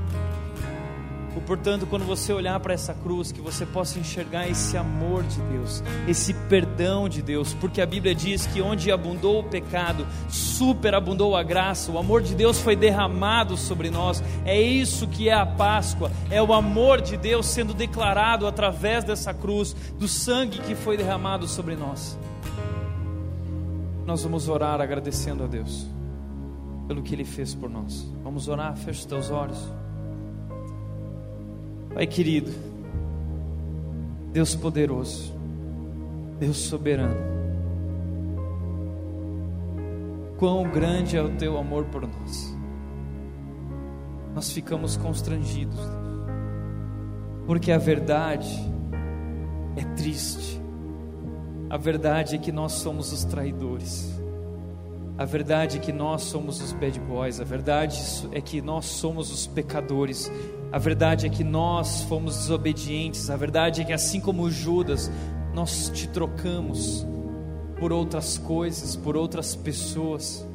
Portanto, 1.48 1.88
quando 1.88 2.04
você 2.04 2.34
olhar 2.34 2.60
para 2.60 2.74
essa 2.74 2.94
cruz, 2.94 3.32
que 3.32 3.40
você 3.40 3.66
possa 3.66 3.98
enxergar 3.98 4.50
esse 4.50 4.76
amor 4.76 5.24
de 5.24 5.40
Deus, 5.44 5.82
esse 6.06 6.34
perdão 6.34 7.08
de 7.08 7.22
Deus, 7.22 7.54
porque 7.54 7.80
a 7.80 7.86
Bíblia 7.86 8.14
diz 8.14 8.46
que 8.46 8.62
onde 8.62 8.92
abundou 8.92 9.40
o 9.40 9.44
pecado, 9.44 10.06
superabundou 10.28 11.38
a 11.38 11.44
graça, 11.44 11.90
o 11.90 11.98
amor 11.98 12.22
de 12.22 12.36
Deus 12.36 12.60
foi 12.60 12.76
derramado 12.76 13.56
sobre 13.56 13.90
nós. 13.90 14.22
É 14.44 14.60
isso 14.60 15.08
que 15.08 15.30
é 15.30 15.34
a 15.34 15.46
Páscoa, 15.46 16.12
é 16.30 16.44
o 16.44 16.54
amor 16.54 17.00
de 17.00 17.16
Deus 17.16 17.46
sendo 17.46 17.74
declarado 17.74 18.46
através 18.46 19.06
dessa 19.06 19.34
cruz, 19.34 19.74
do 19.98 20.08
sangue 20.08 20.60
que 20.60 20.76
foi 20.76 20.98
derramado 20.98 21.48
sobre 21.48 21.78
nós. 21.78 22.18
Nós 24.06 24.22
vamos 24.22 24.50
orar 24.50 24.82
agradecendo 24.82 25.46
a 25.46 25.48
Deus 25.48 25.97
pelo 26.88 27.04
que 27.04 27.14
Ele 27.14 27.26
fez 27.26 27.54
por 27.54 27.70
nós. 27.70 28.10
Vamos 28.24 28.48
orar, 28.48 28.76
fecha 28.78 29.00
os 29.00 29.06
teus 29.06 29.30
olhos. 29.30 29.72
Pai 31.94 32.08
querido, 32.08 32.52
Deus 34.32 34.56
poderoso, 34.56 35.34
Deus 36.40 36.58
soberano, 36.58 37.16
quão 40.38 40.70
grande 40.70 41.18
é 41.18 41.22
o 41.22 41.36
teu 41.38 41.58
amor 41.58 41.86
por 41.86 42.04
nós. 42.08 42.56
Nós 44.36 44.52
ficamos 44.52 44.96
constrangidos, 44.96 45.80
porque 47.48 47.72
a 47.72 47.80
verdade 47.80 48.48
é 49.76 49.84
triste. 49.96 50.62
A 51.70 51.78
verdade 51.78 52.36
é 52.36 52.38
que 52.38 52.52
nós 52.52 52.74
somos 52.74 53.12
os 53.12 53.24
traidores. 53.26 54.17
A 55.18 55.26
verdade 55.26 55.78
é 55.78 55.80
que 55.80 55.92
nós 55.92 56.24
somos 56.24 56.62
os 56.62 56.72
bad 56.74 57.00
boys. 57.00 57.42
A 57.42 57.44
verdade 57.44 58.00
é 58.32 58.40
que 58.40 58.62
nós 58.62 58.86
somos 58.86 59.32
os 59.32 59.48
pecadores. 59.48 60.32
A 60.72 60.78
verdade 60.78 61.26
é 61.26 61.30
que 61.30 61.44
nós 61.44 62.04
fomos 62.04 62.38
desobedientes. 62.38 63.28
A 63.32 63.36
verdade 63.36 63.82
é 63.82 63.84
que, 63.84 63.94
assim 63.94 64.22
como 64.22 64.48
Judas, 64.52 65.10
nós 65.56 65.90
te 65.90 66.08
trocamos 66.08 67.04
por 67.80 67.92
outras 67.92 68.38
coisas, 68.38 68.96
por 68.96 69.18
outras 69.18 69.56
pessoas. 69.56 70.48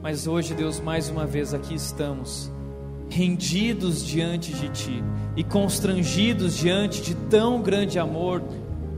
Mas 0.00 0.28
hoje, 0.28 0.54
Deus, 0.54 0.78
mais 0.78 1.08
uma 1.08 1.26
vez 1.26 1.52
aqui 1.52 1.74
estamos, 1.74 2.52
rendidos 3.08 4.06
diante 4.06 4.52
de 4.52 4.68
Ti 4.68 5.04
e 5.36 5.42
constrangidos 5.42 6.56
diante 6.56 7.02
de 7.02 7.16
tão 7.16 7.60
grande 7.60 7.98
amor, 7.98 8.44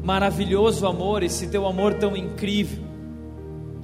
maravilhoso 0.05 0.87
amor, 0.87 1.23
esse 1.23 1.49
Teu 1.49 1.67
amor 1.67 1.95
tão 1.95 2.15
incrível 2.15 2.88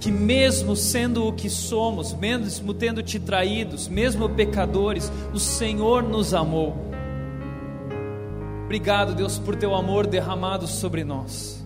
que 0.05 0.13
mesmo 0.13 0.77
sendo 0.77 1.27
o 1.27 1.33
que 1.33 1.49
somos, 1.49 2.13
mesmo 2.13 2.75
tendo 2.75 3.03
te 3.03 3.19
traídos, 3.19 3.89
mesmo 3.89 4.29
pecadores, 4.29 5.11
o 5.33 5.39
Senhor 5.39 6.03
nos 6.03 6.35
amou. 6.35 6.77
Obrigado, 8.67 9.15
Deus, 9.15 9.39
por 9.39 9.57
teu 9.57 9.75
amor 9.75 10.07
derramado 10.07 10.67
sobre 10.67 11.05
nós. 11.05 11.65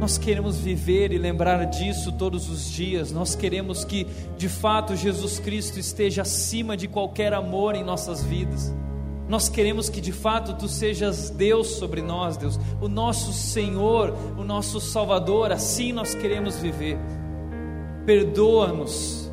Nós 0.00 0.18
queremos 0.18 0.58
viver 0.58 1.12
e 1.12 1.18
lembrar 1.18 1.64
disso 1.66 2.10
todos 2.10 2.50
os 2.50 2.68
dias. 2.68 3.12
Nós 3.12 3.36
queremos 3.36 3.84
que, 3.84 4.04
de 4.36 4.48
fato, 4.48 4.96
Jesus 4.96 5.38
Cristo 5.38 5.78
esteja 5.78 6.22
acima 6.22 6.76
de 6.76 6.88
qualquer 6.88 7.32
amor 7.32 7.76
em 7.76 7.84
nossas 7.84 8.20
vidas. 8.20 8.74
Nós 9.28 9.48
queremos 9.48 9.88
que 9.88 10.00
de 10.00 10.12
fato 10.12 10.54
tu 10.54 10.66
sejas 10.66 11.30
Deus 11.30 11.68
sobre 11.68 12.02
nós, 12.02 12.36
Deus, 12.36 12.58
o 12.80 12.88
nosso 12.88 13.32
Senhor, 13.32 14.12
o 14.36 14.42
nosso 14.42 14.80
Salvador. 14.80 15.52
Assim 15.52 15.92
nós 15.92 16.16
queremos 16.16 16.56
viver. 16.56 16.98
Perdoa-nos 18.06 19.28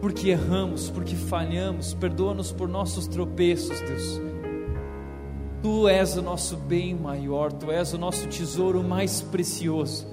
porque 0.00 0.30
erramos, 0.30 0.90
porque 0.90 1.14
falhamos, 1.14 1.94
perdoa-nos 1.94 2.50
por 2.50 2.68
nossos 2.68 3.06
tropeços, 3.06 3.80
Deus. 3.80 4.20
Tu 5.62 5.88
és 5.88 6.16
o 6.16 6.22
nosso 6.22 6.56
bem 6.56 6.94
maior, 6.94 7.52
tu 7.52 7.70
és 7.70 7.92
o 7.92 7.98
nosso 7.98 8.26
tesouro 8.26 8.82
mais 8.82 9.20
precioso. 9.20 10.04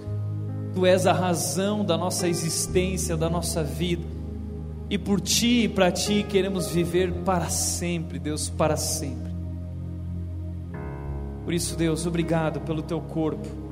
Tu 0.75 0.85
és 0.85 1.07
a 1.07 1.13
razão 1.13 1.83
da 1.83 1.97
nossa 1.97 2.27
existência, 2.27 3.17
da 3.17 3.29
nossa 3.29 3.63
vida. 3.63 4.05
E 4.87 4.97
por 4.97 5.19
ti 5.19 5.63
e 5.63 5.67
para 5.69 5.91
ti 5.91 6.23
queremos 6.23 6.67
viver 6.67 7.11
para 7.25 7.49
sempre, 7.49 8.19
Deus, 8.19 8.49
para 8.49 8.77
sempre. 8.77 9.33
Por 11.43 11.53
isso, 11.53 11.75
Deus, 11.75 12.05
obrigado 12.05 12.61
pelo 12.61 12.83
teu 12.83 13.01
corpo 13.01 13.62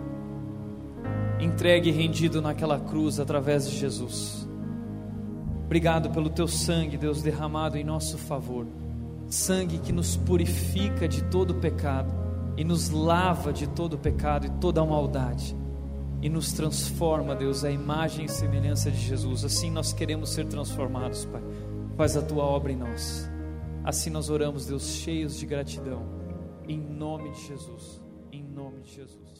entregue 1.41 1.89
e 1.89 1.91
rendido 1.91 2.41
naquela 2.41 2.79
cruz 2.79 3.19
através 3.19 3.69
de 3.69 3.77
Jesus. 3.77 4.47
Obrigado 5.65 6.11
pelo 6.11 6.29
teu 6.29 6.47
sangue, 6.47 6.97
Deus, 6.97 7.21
derramado 7.21 7.77
em 7.77 7.83
nosso 7.83 8.17
favor. 8.17 8.67
Sangue 9.27 9.79
que 9.79 9.91
nos 9.91 10.15
purifica 10.15 11.07
de 11.07 11.23
todo 11.23 11.55
pecado 11.55 12.13
e 12.57 12.63
nos 12.63 12.89
lava 12.89 13.51
de 13.51 13.67
todo 13.67 13.97
pecado 13.97 14.45
e 14.45 14.49
toda 14.59 14.85
maldade 14.85 15.55
e 16.21 16.29
nos 16.29 16.53
transforma, 16.53 17.35
Deus, 17.35 17.63
à 17.63 17.71
imagem 17.71 18.25
e 18.25 18.29
semelhança 18.29 18.91
de 18.91 18.99
Jesus. 18.99 19.43
Assim 19.43 19.71
nós 19.71 19.91
queremos 19.91 20.29
ser 20.29 20.45
transformados, 20.45 21.25
Pai. 21.25 21.41
Faz 21.97 22.15
a 22.15 22.21
tua 22.21 22.43
obra 22.43 22.71
em 22.71 22.75
nós. 22.75 23.29
Assim 23.83 24.11
nós 24.11 24.29
oramos, 24.29 24.67
Deus, 24.67 24.87
cheios 24.87 25.37
de 25.37 25.45
gratidão. 25.47 26.03
Em 26.67 26.79
nome 26.79 27.31
de 27.31 27.47
Jesus. 27.47 28.01
Em 28.31 28.43
nome 28.43 28.81
de 28.81 28.93
Jesus. 28.93 29.30